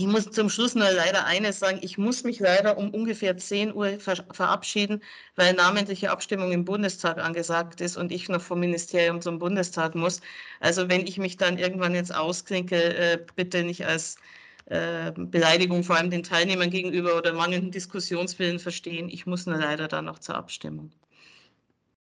ich 0.00 0.06
muss 0.06 0.30
zum 0.30 0.48
Schluss 0.48 0.74
nur 0.74 0.90
leider 0.90 1.26
eines 1.26 1.58
sagen. 1.58 1.78
Ich 1.82 1.98
muss 1.98 2.24
mich 2.24 2.40
leider 2.40 2.78
um 2.78 2.90
ungefähr 2.90 3.36
10 3.36 3.74
Uhr 3.74 4.00
ver 4.00 4.24
verabschieden, 4.32 5.02
weil 5.36 5.52
namentliche 5.54 6.10
Abstimmung 6.10 6.52
im 6.52 6.64
Bundestag 6.64 7.18
angesagt 7.18 7.82
ist 7.82 7.98
und 7.98 8.10
ich 8.10 8.28
noch 8.30 8.40
vom 8.40 8.60
Ministerium 8.60 9.20
zum 9.20 9.38
Bundestag 9.38 9.94
muss. 9.94 10.22
Also 10.58 10.88
wenn 10.88 11.06
ich 11.06 11.18
mich 11.18 11.36
dann 11.36 11.58
irgendwann 11.58 11.94
jetzt 11.94 12.14
ausklinke, 12.14 12.76
äh, 12.76 13.18
bitte 13.36 13.62
nicht 13.62 13.86
als 13.86 14.16
äh, 14.66 15.12
Beleidigung 15.16 15.82
vor 15.82 15.96
allem 15.96 16.10
den 16.10 16.22
Teilnehmern 16.22 16.70
gegenüber 16.70 17.16
oder 17.16 17.32
mangelnden 17.32 17.70
Diskussionswillen 17.70 18.58
verstehen. 18.58 19.08
Ich 19.08 19.26
muss 19.26 19.46
nur 19.46 19.58
leider 19.58 19.88
dann 19.88 20.04
noch 20.04 20.18
zur 20.18 20.36
Abstimmung. 20.36 20.90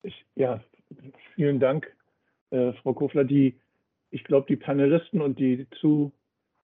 Ich, 0.03 0.25
ja, 0.35 0.63
vielen 1.35 1.59
Dank, 1.59 1.95
äh, 2.51 2.73
Frau 2.73 2.93
Kofler. 2.93 3.23
Die, 3.23 3.59
ich 4.11 4.23
glaube, 4.23 4.47
die 4.47 4.55
Panelisten 4.55 5.21
und 5.21 5.39
die 5.39 5.67
zu 5.79 6.11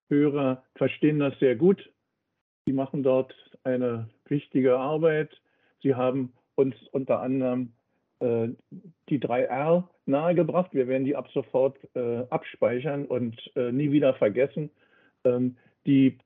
Hörer 0.10 0.64
verstehen 0.76 1.20
das 1.20 1.38
sehr 1.40 1.56
gut. 1.56 1.90
Sie 2.66 2.74
machen 2.74 3.04
dort 3.04 3.34
eine 3.64 4.10
wichtige 4.26 4.78
Arbeit. 4.78 5.30
Sie 5.82 5.96
haben 5.96 6.34
uns 6.56 6.76
unter 6.92 7.22
anderem 7.22 7.74
äh, 8.20 8.50
die 9.10 9.20
3R 9.20 9.84
nahegebracht. 10.06 10.74
Wir 10.74 10.88
werden 10.88 11.06
die 11.06 11.16
ab 11.16 11.30
sofort 11.34 11.78
äh, 11.96 12.26
abspeichern 12.30 13.06
und 13.06 13.40
äh, 13.56 13.72
nie 13.72 13.92
wieder 13.92 14.14
vergessen. 14.16 14.70
Ähm, 15.24 15.58
die 15.90 16.20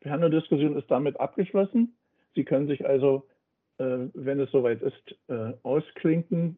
Panel-Diskussion 0.00 0.76
ist 0.78 0.90
damit 0.90 1.20
abgeschlossen. 1.20 1.94
Sie 2.34 2.44
können 2.44 2.66
sich 2.66 2.86
also, 2.86 3.28
äh, 3.76 4.08
wenn 4.14 4.40
es 4.40 4.50
soweit 4.50 4.80
ist, 4.80 5.16
äh, 5.28 5.52
ausklinken 5.62 6.56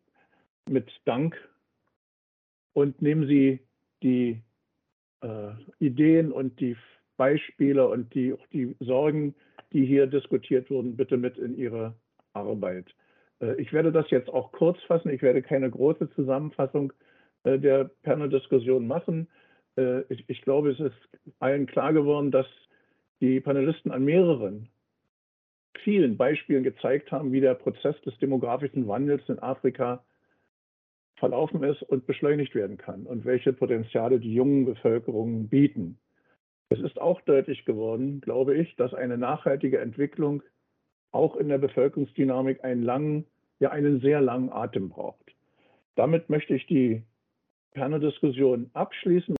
mit 0.68 0.88
Dank 1.04 1.36
und 2.72 3.02
nehmen 3.02 3.26
Sie 3.26 3.58
die 4.02 4.40
äh, 5.22 5.52
Ideen 5.80 6.30
und 6.30 6.60
die 6.60 6.76
Beispiele 7.16 7.88
und 7.88 8.14
die, 8.14 8.34
die 8.52 8.76
Sorgen, 8.78 9.34
die 9.72 9.84
hier 9.84 10.06
diskutiert 10.06 10.70
wurden, 10.70 10.96
bitte 10.96 11.16
mit 11.16 11.38
in 11.38 11.56
Ihre 11.56 11.94
Arbeit. 12.32 12.86
Äh, 13.40 13.60
ich 13.60 13.72
werde 13.72 13.90
das 13.90 14.08
jetzt 14.10 14.28
auch 14.28 14.52
kurz 14.52 14.80
fassen. 14.82 15.10
Ich 15.10 15.22
werde 15.22 15.42
keine 15.42 15.68
große 15.68 16.10
Zusammenfassung 16.14 16.92
äh, 17.42 17.58
der 17.58 17.90
Panel-Diskussion 18.04 18.86
machen. 18.86 19.26
Äh, 19.76 20.02
ich, 20.12 20.24
ich 20.28 20.42
glaube, 20.42 20.70
es 20.70 20.80
ist 20.80 20.96
allen 21.38 21.66
klar 21.66 21.92
geworden, 21.92 22.30
dass 22.30 22.46
die 23.20 23.40
Panelisten 23.40 23.90
an 23.90 24.04
mehreren, 24.04 24.68
vielen 25.82 26.16
Beispielen 26.16 26.64
gezeigt 26.64 27.12
haben, 27.12 27.32
wie 27.32 27.40
der 27.40 27.54
Prozess 27.54 28.00
des 28.02 28.16
demografischen 28.18 28.88
Wandels 28.88 29.22
in 29.28 29.38
Afrika 29.38 30.04
verlaufen 31.16 31.62
ist 31.62 31.82
und 31.82 32.06
beschleunigt 32.06 32.54
werden 32.54 32.76
kann 32.76 33.06
und 33.06 33.24
welche 33.24 33.52
Potenziale 33.52 34.20
die 34.20 34.34
jungen 34.34 34.66
Bevölkerungen 34.66 35.48
bieten. 35.48 35.98
Es 36.68 36.80
ist 36.80 37.00
auch 37.00 37.20
deutlich 37.22 37.64
geworden, 37.64 38.20
glaube 38.20 38.56
ich, 38.56 38.74
dass 38.76 38.92
eine 38.92 39.16
nachhaltige 39.16 39.78
Entwicklung 39.78 40.42
auch 41.12 41.36
in 41.36 41.48
der 41.48 41.58
Bevölkerungsdynamik 41.58 42.64
einen 42.64 42.82
langen, 42.82 43.24
ja 43.60 43.70
einen 43.70 44.00
sehr 44.00 44.20
langen 44.20 44.50
Atem 44.50 44.90
braucht. 44.90 45.34
Damit 45.94 46.28
möchte 46.28 46.54
ich 46.54 46.66
die 46.66 47.02
Panel-Diskussion 47.72 48.70
abschließen. 48.74 49.34